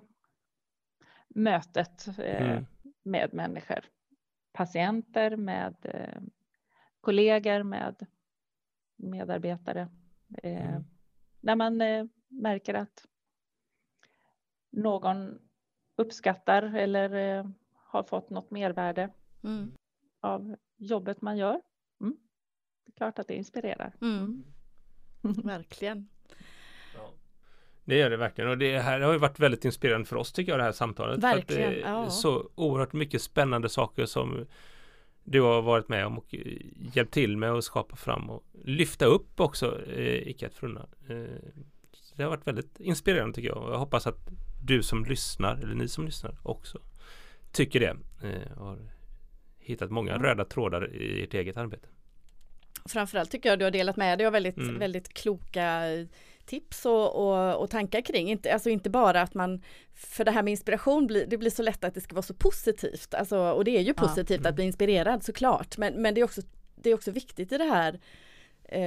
mötet 1.35 2.07
eh, 2.19 2.51
Mm. 2.51 2.65
med 3.03 3.33
människor, 3.33 3.79
patienter, 4.53 5.35
med 5.35 5.75
eh, 5.83 6.21
kollegor, 7.01 7.63
med 7.63 8.05
medarbetare. 8.97 9.89
Eh, 10.43 10.67
Mm. 10.69 10.83
När 11.41 11.55
man 11.55 11.81
eh, 11.81 12.05
märker 12.27 12.73
att 12.73 13.05
någon 14.71 15.39
uppskattar 15.97 16.75
eller 16.75 17.37
eh, 17.39 17.45
har 17.73 18.03
fått 18.03 18.29
något 18.29 18.51
mervärde 18.51 19.09
Mm. 19.43 19.71
av 20.21 20.55
jobbet 20.77 21.21
man 21.21 21.37
gör. 21.37 21.61
Mm. 22.01 22.17
Det 22.85 22.91
är 22.91 22.97
klart 22.97 23.19
att 23.19 23.27
det 23.27 23.35
inspirerar. 23.35 23.93
Mm. 24.01 24.43
Verkligen. 25.43 26.07
Det 27.85 27.97
gör 27.97 28.09
det 28.09 28.17
verkligen 28.17 28.49
och 28.49 28.57
det 28.57 28.79
här 28.79 28.99
har 28.99 29.13
ju 29.13 29.19
varit 29.19 29.39
väldigt 29.39 29.65
inspirerande 29.65 30.07
för 30.07 30.15
oss 30.15 30.31
tycker 30.31 30.51
jag 30.51 30.59
det 30.59 30.63
här 30.63 30.71
samtalet. 30.71 31.21
För 31.21 31.27
att 31.27 31.35
Verkligen, 31.37 31.71
det 31.71 31.81
är 31.81 31.91
ja. 31.91 32.09
Så 32.09 32.49
oerhört 32.55 32.93
mycket 32.93 33.21
spännande 33.21 33.69
saker 33.69 34.05
som 34.05 34.45
du 35.23 35.41
har 35.41 35.61
varit 35.61 35.89
med 35.89 36.05
om 36.05 36.17
och 36.17 36.35
eh, 36.35 36.57
hjälpt 36.93 37.13
till 37.13 37.37
med 37.37 37.51
att 37.51 37.63
skapa 37.63 37.95
fram 37.95 38.29
och 38.29 38.43
lyfta 38.63 39.05
upp 39.05 39.39
också 39.39 39.85
eh, 39.85 40.27
Icke 40.27 40.47
att 40.47 40.53
frunna. 40.53 40.87
Eh, 41.09 41.15
det 42.15 42.23
har 42.23 42.29
varit 42.29 42.47
väldigt 42.47 42.79
inspirerande 42.79 43.33
tycker 43.35 43.49
jag 43.49 43.57
och 43.63 43.71
jag 43.73 43.77
hoppas 43.77 44.07
att 44.07 44.29
du 44.67 44.83
som 44.83 45.05
lyssnar 45.05 45.55
eller 45.55 45.75
ni 45.75 45.87
som 45.87 46.05
lyssnar 46.05 46.37
också 46.43 46.79
tycker 47.51 47.79
det. 47.79 47.97
Eh, 48.23 48.57
har 48.57 48.79
hittat 49.59 49.91
många 49.91 50.11
Ja. 50.11 50.17
röda 50.23 50.45
trådar 50.45 50.95
i 50.95 51.23
ert 51.23 51.33
eget 51.33 51.57
arbete. 51.57 51.87
Framförallt 52.89 53.31
tycker 53.31 53.49
jag 53.49 53.59
du 53.59 53.65
har 53.65 53.71
delat 53.71 53.97
med 53.97 54.17
dig 54.19 54.27
av 54.27 54.33
väldigt, 54.33 54.57
Mm. 54.57 54.79
väldigt 54.79 55.13
kloka 55.13 55.81
tips 56.45 56.85
och, 56.85 57.15
och, 57.15 57.61
och 57.61 57.69
tankar 57.69 58.01
kring, 58.01 58.29
inte, 58.29 58.53
alltså 58.53 58.69
inte 58.69 58.89
bara 58.89 59.21
att 59.21 59.33
man, 59.33 59.61
för 59.93 60.25
det 60.25 60.31
här 60.31 60.43
med 60.43 60.51
inspiration, 60.51 61.07
blir, 61.07 61.25
det 61.27 61.37
blir 61.37 61.49
så 61.49 61.63
lätt 61.63 61.83
att 61.83 61.93
det 61.93 62.01
ska 62.01 62.15
vara 62.15 62.21
så 62.23 62.33
positivt, 62.33 63.13
alltså, 63.13 63.37
och 63.39 63.63
det 63.63 63.77
är 63.77 63.81
ju 63.81 63.93
Ja. 63.97 64.03
positivt 64.07 64.45
att 64.45 64.55
bli 64.55 64.63
inspirerad 64.63 65.23
såklart, 65.23 65.77
men, 65.77 66.01
men 66.01 66.13
det, 66.13 66.21
är 66.21 66.25
också, 66.25 66.41
det 66.75 66.89
är 66.89 66.93
också 66.93 67.11
viktigt 67.11 67.51
i 67.51 67.57
det 67.57 67.63
här 67.63 67.93
eh, 67.93 67.99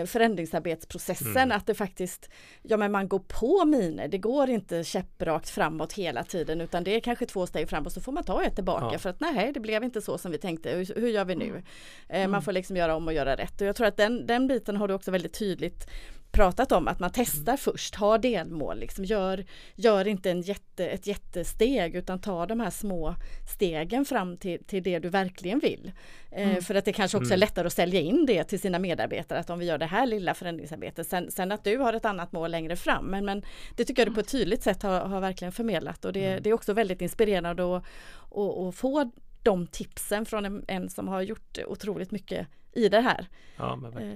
förändringsarbetsprocessen 0.07 1.37
Mm. 1.37 1.57
att 1.57 1.67
det 1.67 1.75
faktiskt, 1.75 2.31
ja 2.63 2.77
men 2.77 2.93
man 2.93 3.09
går 3.09 3.19
på 3.19 3.65
miner, 3.65 4.09
det 4.09 4.19
går 4.19 4.51
inte 4.51 4.85
käpprakt 4.85 5.51
framåt 5.51 5.93
hela 5.93 6.25
tiden 6.25 6.61
utan 6.61 6.85
det 6.85 6.97
är 6.97 7.01
kanske 7.01 7.27
två 7.27 7.47
steg 7.47 7.69
fram 7.69 7.87
och 7.87 7.93
så 7.93 8.01
får 8.01 8.13
man 8.13 8.25
ta 8.25 8.43
ett 8.43 8.55
tillbaka 8.55 8.89
Ja. 8.93 8.99
för 8.99 9.11
att 9.11 9.21
nej 9.21 9.53
det 9.53 9.61
blev 9.61 9.85
inte 9.85 10.01
så 10.03 10.19
som 10.19 10.33
vi 10.33 10.39
tänkte, 10.39 10.71
hur, 10.71 11.01
hur 11.01 11.09
gör 11.09 11.25
vi 11.25 11.35
nu? 11.35 11.63
Eh, 12.09 12.21
Mm. 12.21 12.31
Man 12.31 12.43
får 12.43 12.53
liksom 12.53 12.77
göra 12.77 12.97
om 12.97 13.07
och 13.07 13.13
göra 13.15 13.37
rätt 13.37 13.61
och 13.61 13.67
jag 13.67 13.77
tror 13.77 13.87
att 13.87 13.97
den, 13.97 14.27
den 14.27 14.47
biten 14.47 14.77
har 14.77 14.89
du 14.89 14.95
också 14.95 15.11
väldigt 15.11 15.33
tydligt 15.39 15.87
pratat 16.33 16.73
om 16.73 16.89
att 16.89 16.99
man 17.01 17.11
testar 17.15 17.57
först, 17.57 17.95
har 17.95 18.19
delmål, 18.19 18.79
liksom 18.79 19.05
gör, 19.05 19.45
gör 19.75 20.09
inte 20.09 20.31
en 20.31 20.41
jätte, 20.43 20.87
ett 20.89 21.07
jättesteg 21.07 21.95
utan 21.95 22.21
ta 22.21 22.47
de 22.47 22.61
här 22.61 22.71
små 22.71 23.15
stegen 23.57 24.05
fram 24.05 24.37
till, 24.37 24.65
till 24.65 24.83
det 24.83 24.99
du 24.99 25.09
verkligen 25.09 25.59
vill. 25.59 25.93
Eh, 26.31 26.49
Mm. 26.51 26.63
För 26.63 26.75
att 26.75 26.85
det 26.85 26.93
kanske 26.93 27.17
också 27.19 27.31
är 27.31 27.35
Mm. 27.37 27.41
lättare 27.41 27.67
att 27.67 27.73
sälja 27.73 28.01
in 28.01 28.27
det 28.27 28.45
till 28.45 28.61
sina 28.61 28.79
medarbetare 28.79 29.39
att 29.39 29.51
om 29.51 29.59
vi 29.59 29.67
gör 29.67 29.79
det 29.79 29.87
här 29.87 30.07
lilla 30.07 30.35
förändringsarbetet, 30.35 31.07
sen, 31.07 31.31
sen 31.31 31.53
att 31.53 31.65
du 31.65 31.79
har 31.79 31.93
ett 31.93 32.05
annat 32.05 32.33
mål 32.33 32.51
längre 32.51 32.77
fram. 32.77 33.05
Men, 33.07 33.25
men 33.25 33.43
det 33.77 33.85
tycker 33.85 34.03
jag 34.03 34.09
du 34.11 34.15
på 34.15 34.21
ett 34.21 34.29
tydligt 34.31 34.63
sätt 34.63 34.83
har, 34.83 35.01
har 35.01 35.21
verkligen 35.21 35.53
förmedlat 35.53 36.05
och 36.05 36.13
det, 36.13 36.27
Mm. 36.27 36.43
det 36.43 36.51
är 36.51 36.55
också 36.55 36.73
väldigt 36.73 37.01
inspirerande 37.03 37.77
att 37.77 38.75
få 38.75 39.11
de 39.43 39.67
tipsen 39.67 40.27
från 40.27 40.45
en, 40.45 40.65
en 40.69 40.89
som 40.91 41.09
har 41.09 41.23
gjort 41.23 41.59
otroligt 41.67 42.11
mycket 42.11 42.47
i 42.73 42.89
det 42.89 43.01
här. 43.01 43.27
Ja. 43.57 43.79
Eh, 44.01 44.11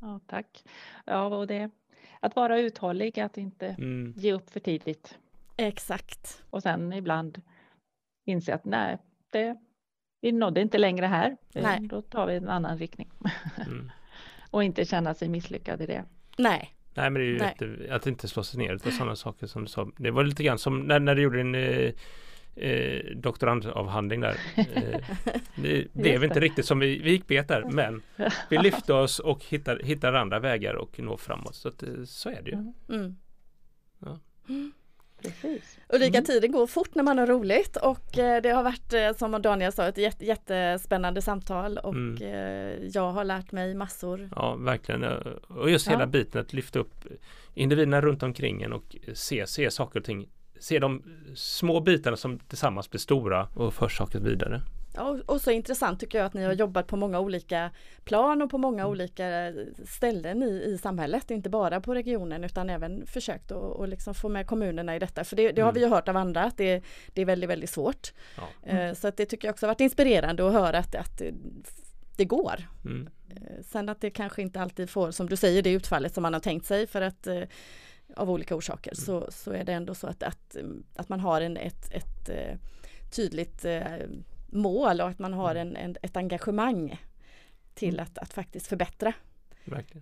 Ja, 0.00 0.20
tack. 0.26 0.64
Ja, 1.04 1.24
och 1.26 1.46
det, 1.46 1.70
att 2.20 2.36
vara 2.36 2.58
uthållig, 2.58 3.20
att 3.20 3.38
inte 3.38 3.66
Mm. 3.66 4.12
ge 4.16 4.32
upp 4.32 4.50
för 4.50 4.60
tidigt 4.60 5.18
exakt. 5.56 6.42
och 6.50 6.62
sen 6.62 6.92
ibland 6.92 7.42
inse 8.26 8.54
att 8.54 8.64
nej, 8.64 8.98
det, 9.32 9.56
vi 10.20 10.32
nådde 10.32 10.60
inte 10.60 10.78
längre 10.78 11.06
här. 11.06 11.36
Eh, 11.54 11.62
Nej. 11.62 11.78
Då 11.80 12.02
tar 12.02 12.26
vi 12.26 12.36
en 12.36 12.48
annan 12.48 12.78
riktning 12.78 13.10
Mm. 13.66 13.90
och 14.50 14.64
inte 14.64 14.84
känna 14.84 15.14
sig 15.14 15.28
misslyckad 15.28 15.82
i 15.82 15.86
det. 15.86 16.04
Nej, 16.38 16.74
Nej 16.94 17.10
men 17.10 17.14
det 17.22 17.26
är 17.26 17.30
ju 17.30 17.38
jätte, 17.38 17.94
att 17.94 18.06
inte 18.06 18.28
slå 18.28 18.42
sig 18.42 18.58
ner 18.58 18.74
utav 18.74 18.90
sådana 18.90 19.16
saker 19.16 19.46
som 19.46 19.62
du 19.62 19.68
sa. 19.68 19.90
Det 19.96 20.10
var 20.10 20.24
lite 20.24 20.42
grann 20.44 20.58
som 20.58 20.80
när, 20.80 21.00
när 21.00 21.14
du 21.14 21.22
gjorde 21.22 21.38
din 21.38 21.54
eh, 22.58 23.16
doktorandavhandling 23.16 24.20
där. 24.20 24.36
Eh, 24.56 25.00
det 25.54 25.92
blev 25.92 26.24
inte 26.24 26.40
riktigt 26.40 26.66
som 26.66 26.78
vi, 26.78 26.98
vi 26.98 27.10
gick 27.10 27.26
bet 27.26 27.48
där 27.48 27.64
men 27.70 28.02
vi 28.50 28.58
lyfte 28.62 28.92
oss 28.92 29.18
och 29.18 29.44
hittar, 29.44 29.78
hittar 29.84 30.12
andra 30.12 30.38
vägar 30.40 30.74
och 30.74 31.00
når 31.00 31.16
framåt. 31.16 31.54
Så, 31.54 31.68
att, 31.68 31.82
eh, 31.82 31.88
så 32.06 32.28
är 32.30 32.42
det 32.42 32.50
ju. 32.50 32.56
Mm, 32.56 33.16
mm. 34.48 34.72
precis. 35.22 35.78
Ulrika, 35.88 36.18
Mm. 36.18 36.24
tiden 36.24 36.52
går 36.52 36.66
fort 36.66 36.94
när 36.94 37.02
man 37.02 37.18
har 37.18 37.26
roligt 37.26 37.76
och 37.76 38.18
eh, 38.18 38.42
det 38.42 38.48
har 38.50 38.62
varit 38.62 38.92
eh, 38.92 39.12
som 39.16 39.42
Daniel 39.42 39.72
sa 39.72 39.88
ett 39.88 39.98
jätte, 39.98 40.24
jättespännande 40.26 41.22
samtal 41.22 41.78
och 41.78 41.94
Mm. 41.94 42.90
jag 42.92 43.10
har 43.12 43.24
lärt 43.24 43.52
mig 43.52 43.74
massor. 43.74 44.30
Ja 44.36 44.54
verkligen. 44.56 45.04
Och 45.48 45.70
just 45.70 45.88
hela 45.88 46.00
Ja. 46.00 46.06
biten 46.06 46.40
att 46.40 46.52
lyfta 46.52 46.78
upp 46.78 47.04
individerna 47.54 48.00
runt 48.00 48.22
omkring 48.22 48.62
en 48.62 48.72
och 48.72 48.96
se, 49.14 49.46
se 49.46 49.70
saker 49.70 50.00
och 50.00 50.06
ting. 50.06 50.28
Se 50.60 50.78
de 50.78 51.02
små 51.34 51.80
bitarna 51.80 52.16
som 52.16 52.38
tillsammans 52.38 52.90
blir 52.90 52.98
stora 53.00 53.48
och 53.54 53.74
för 53.74 53.88
saker 53.88 54.18
vidare. 54.20 54.62
Ja, 54.94 55.18
och, 55.26 55.40
så 55.40 55.50
intressant 55.50 56.00
tycker 56.00 56.18
jag 56.18 56.26
att 56.26 56.34
ni 56.34 56.44
har 56.44 56.52
jobbat 56.52 56.86
på 56.86 56.96
många 56.96 57.20
olika 57.20 57.70
plan 58.04 58.42
och 58.42 58.50
på 58.50 58.58
många 58.58 58.82
Mm. 58.82 58.90
olika 58.90 59.52
ställen 59.84 60.42
i, 60.42 60.46
i 60.66 60.78
samhället, 60.78 61.30
inte 61.30 61.50
bara 61.50 61.80
på 61.80 61.94
regionen 61.94 62.44
utan 62.44 62.70
även 62.70 63.06
försökt 63.06 63.52
att 63.52 63.88
liksom 63.88 64.14
få 64.14 64.28
med 64.28 64.46
kommunerna 64.46 64.96
i 64.96 64.98
detta. 64.98 65.24
För 65.24 65.36
det, 65.36 65.52
det 65.52 65.60
har 65.62 65.68
Mm. 65.68 65.74
vi 65.74 65.80
ju 65.86 65.88
hört 65.90 66.08
av 66.08 66.16
andra 66.16 66.44
att 66.44 66.56
det, 66.56 66.82
det 67.14 67.22
är 67.22 67.26
väldigt, 67.26 67.50
väldigt 67.50 67.70
svårt. 67.70 68.12
Ja. 68.36 68.68
Eh, 68.70 68.94
Så 68.94 69.08
att 69.08 69.16
det 69.16 69.26
tycker 69.26 69.48
jag 69.48 69.52
också 69.52 69.66
varit 69.66 69.80
inspirerande 69.80 70.46
att 70.46 70.52
höra 70.52 70.78
att, 70.78 70.94
att 70.94 71.22
det, 72.16 72.24
går. 72.24 72.54
Mm. 72.84 73.08
Eh, 73.30 73.62
Sen 73.64 73.88
att 73.88 74.00
det 74.00 74.10
kanske 74.10 74.42
inte 74.42 74.60
alltid 74.60 74.90
får, 74.90 75.10
som 75.10 75.28
du 75.28 75.36
säger, 75.36 75.62
det 75.62 75.70
utfallet 75.70 76.14
som 76.14 76.22
man 76.22 76.32
har 76.32 76.40
tänkt 76.40 76.66
sig 76.66 76.86
för 76.86 77.02
att 77.02 77.26
eh, 77.26 77.42
av 78.16 78.30
olika 78.30 78.54
orsaker 78.56 78.94
så, 78.94 79.26
så 79.30 79.52
är 79.52 79.64
det 79.64 79.72
ändå 79.72 79.94
så 79.94 80.06
att, 80.06 80.22
att, 80.22 80.54
mm, 80.56 80.84
att 80.96 81.08
man 81.08 81.20
har 81.20 81.40
en, 81.40 81.56
ett, 81.56 81.92
ett 81.94 82.28
eh, 82.28 82.56
tydligt 83.10 83.64
eh, 83.64 83.82
mål 84.46 85.00
och 85.00 85.08
att 85.08 85.18
man 85.18 85.32
har 85.32 85.54
en, 85.54 85.76
en, 85.76 85.96
ett 86.02 86.16
engagemang 86.16 87.00
till 87.74 88.00
att, 88.00 88.18
att 88.18 88.32
faktiskt 88.32 88.66
förbättra. 88.66 89.12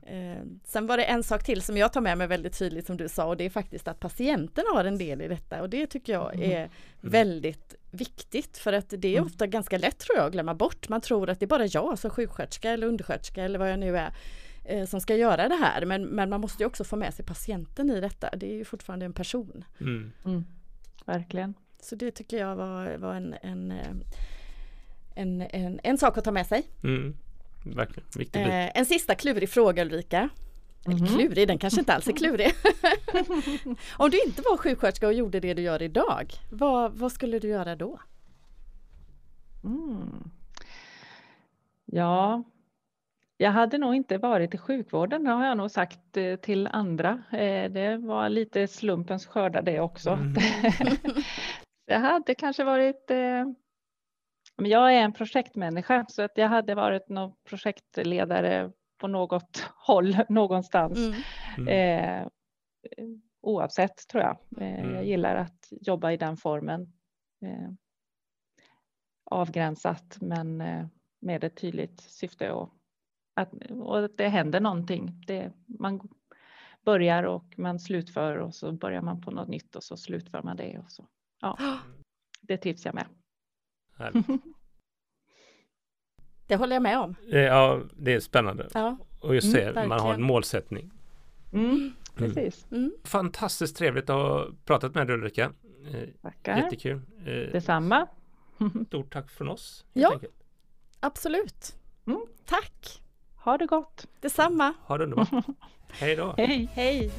Eh, 0.06 0.42
sen 0.64 0.86
var 0.86 0.96
det 0.96 1.04
en 1.04 1.22
sak 1.22 1.44
till 1.44 1.62
som 1.62 1.76
jag 1.76 1.92
tar 1.92 2.00
med 2.00 2.18
mig 2.18 2.26
väldigt 2.26 2.58
tydligt 2.58 2.86
som 2.86 2.96
du 2.96 3.08
sa 3.08 3.24
och 3.26 3.36
det 3.36 3.44
är 3.44 3.50
faktiskt 3.50 3.88
att 3.88 4.00
patienten 4.00 4.64
har 4.74 4.84
en 4.84 4.98
del 4.98 5.22
i 5.22 5.28
detta 5.28 5.62
och 5.62 5.70
det 5.70 5.86
tycker 5.86 6.12
jag 6.12 6.34
Mm. 6.34 6.50
är 6.50 6.70
väldigt 7.00 7.74
viktigt 7.90 8.58
för 8.58 8.72
att 8.72 8.88
det 8.88 9.08
är 9.08 9.12
Mm. 9.12 9.26
ofta 9.26 9.46
ganska 9.46 9.78
lätt 9.78 9.98
tror 9.98 10.16
jag 10.18 10.26
att 10.26 10.32
glömma 10.32 10.54
bort. 10.54 10.88
Man 10.88 11.00
tror 11.00 11.30
att 11.30 11.40
det 11.40 11.44
är 11.44 11.48
bara 11.48 11.66
jag 11.66 11.98
som 11.98 12.10
sjuksköterska 12.10 12.70
eller 12.70 12.86
undersköterska 12.86 13.44
eller 13.44 13.58
vad 13.58 13.70
jag 13.72 13.78
nu 13.78 13.96
är 13.98 14.12
som 14.86 15.00
ska 15.00 15.16
göra 15.16 15.48
det 15.48 15.54
här 15.54 15.84
men, 15.86 16.04
men 16.06 16.30
man 16.30 16.40
måste 16.40 16.62
ju 16.62 16.66
också 16.66 16.84
få 16.84 16.96
med 16.96 17.14
sig 17.14 17.24
patienten 17.24 17.90
i 17.90 18.00
detta. 18.00 18.30
Det 18.36 18.46
är 18.52 18.54
ju 18.54 18.64
fortfarande 18.64 19.06
en 19.06 19.12
person. 19.12 19.64
Mm. 19.80 20.12
Mm. 20.24 20.44
Verkligen. 21.04 21.54
Så 21.80 21.94
det 21.96 22.10
tycker 22.10 22.36
jag 22.38 22.56
var, 22.56 22.96
var 22.96 23.14
en, 23.14 23.34
en, 23.42 23.70
eh, 23.70 23.86
en, 25.14 25.42
en, 25.42 25.80
en 25.82 25.98
sak 25.98 26.18
att 26.18 26.24
ta 26.24 26.32
med 26.32 26.46
sig. 26.46 26.62
Mm. 26.84 27.16
Verkligen, 27.64 28.08
viktig. 28.16 28.40
Eh, 28.40 28.70
en 28.78 28.86
sista 28.86 29.14
klurig 29.14 29.48
fråga 29.50 29.82
Ulrika. 29.82 30.28
Eller 30.84 30.96
Mhm. 30.96 31.06
klurig, 31.06 31.48
den 31.48 31.58
kanske 31.58 31.80
inte 31.80 31.94
alls 31.94 32.08
är 32.08 32.12
klurig. 32.16 32.52
Om 33.96 34.10
du 34.10 34.20
inte 34.26 34.42
var 34.42 34.56
sjuksköterska 34.56 35.06
och 35.06 35.12
gjorde 35.14 35.40
det 35.40 35.54
du 35.54 35.62
gör 35.62 35.82
idag, 35.82 36.32
vad, 36.50 36.92
vad 36.94 37.12
skulle 37.12 37.38
du 37.38 37.48
göra 37.48 37.76
då? 37.76 38.00
Mm. 39.64 40.30
Ja, 41.84 42.42
jag 43.36 43.50
hade 43.50 43.78
nog 43.78 43.94
inte 43.94 44.18
varit 44.18 44.54
i 44.54 44.58
sjukvården, 44.58 45.24
det 45.24 45.30
har 45.30 45.46
jag 45.46 45.56
nog 45.56 45.70
sagt 45.70 46.16
eh, 46.16 46.36
till 46.36 46.66
andra. 46.66 47.22
Eh, 47.32 47.70
Det 47.70 47.96
var 47.96 48.28
lite 48.28 48.66
slumpens 48.68 49.26
skördar 49.26 49.62
det 49.62 49.80
också. 49.80 50.10
Mm. 50.10 50.34
Jag 51.88 52.00
hade 52.00 52.34
kanske 52.34 52.64
varit 52.64 53.10
eh, 53.10 53.44
men 54.58 54.70
jag 54.70 54.94
är 54.94 55.00
en 55.00 55.12
projektmänniska 55.12 56.06
så 56.08 56.22
att 56.22 56.38
jag 56.38 56.48
hade 56.48 56.74
varit 56.74 57.08
någon 57.08 57.32
projektledare 57.48 58.72
på 59.00 59.08
något 59.08 59.68
håll 59.86 60.16
någonstans. 60.28 60.98
Mm. 60.98 61.14
Mm. 61.58 62.22
Eh, 62.22 62.28
oavsett 63.40 64.08
tror 64.08 64.22
jag. 64.22 64.38
Eh, 64.60 64.80
Mm. 64.80 64.94
Jag 64.94 65.04
gillar 65.04 65.36
att 65.36 65.68
jobba 65.70 66.12
i 66.12 66.16
den 66.16 66.36
formen. 66.36 66.92
Eh, 67.42 67.68
avgränsat 69.30 70.16
men 70.20 70.60
eh, 70.60 70.86
med 71.20 71.44
ett 71.44 71.56
tydligt 71.56 72.00
syfte 72.00 72.50
och 72.52 72.70
att, 73.36 73.52
och 73.70 74.04
att 74.04 74.16
det 74.16 74.28
händer 74.28 74.60
någonting. 74.60 75.22
Det, 75.26 75.52
man 75.66 76.08
börjar 76.84 77.22
och 77.22 77.58
man 77.58 77.80
slutför 77.80 78.36
och 78.36 78.54
så 78.54 78.72
börjar 78.72 79.02
man 79.02 79.20
på 79.20 79.30
något 79.30 79.48
nytt 79.48 79.76
och 79.76 79.82
så 79.82 79.96
slutför 79.96 80.42
man 80.42 80.56
det. 80.56 80.78
Och 80.78 80.90
så. 80.90 81.06
Ja, 81.40 81.58
det 82.40 82.56
trivs 82.56 82.84
jag 82.84 82.94
med. 82.94 83.06
Det 86.46 86.56
håller 86.56 86.76
jag 86.76 86.82
med 86.82 86.98
om. 86.98 87.14
Eh, 87.32 87.40
Ja, 87.40 87.80
det 87.96 88.14
är 88.14 88.20
spännande. 88.20 88.68
Ja. 88.74 88.96
Och 89.20 89.34
just 89.34 89.56
Mm, 89.56 89.74
det, 89.74 89.86
man 89.88 90.00
har 90.00 90.14
en 90.14 90.22
målsättning. 90.22 90.90
Mm, 91.52 91.92
precis. 92.14 92.66
Mm. 92.70 92.92
Fantastiskt 93.04 93.76
trevligt 93.76 94.10
att 94.10 94.16
ha 94.16 94.46
pratat 94.64 94.94
med 94.94 95.06
dig 95.06 95.14
Ulrika. 95.16 95.52
Eh, 95.92 96.08
Tackar. 96.22 96.56
Jättekul. 96.58 97.00
Eh, 97.18 97.26
Detsamma. 97.26 98.06
Stort 98.86 99.12
tack 99.12 99.30
från 99.30 99.48
oss. 99.48 99.84
Ja. 99.92 100.12
enkelt. 100.12 100.42
Absolut. 101.00 101.78
Mm. 102.06 102.20
Tack! 102.44 103.02
Ha 103.46 103.58
det 103.58 103.66
gott. 103.66 104.06
Detsamma. 104.20 104.74
Ha 104.86 104.98
det 104.98 105.04
underbart. 105.04 105.28
Hej 105.92 106.16
då. 106.16 106.34
Hej. 106.36 106.68
Hej! 106.74 107.10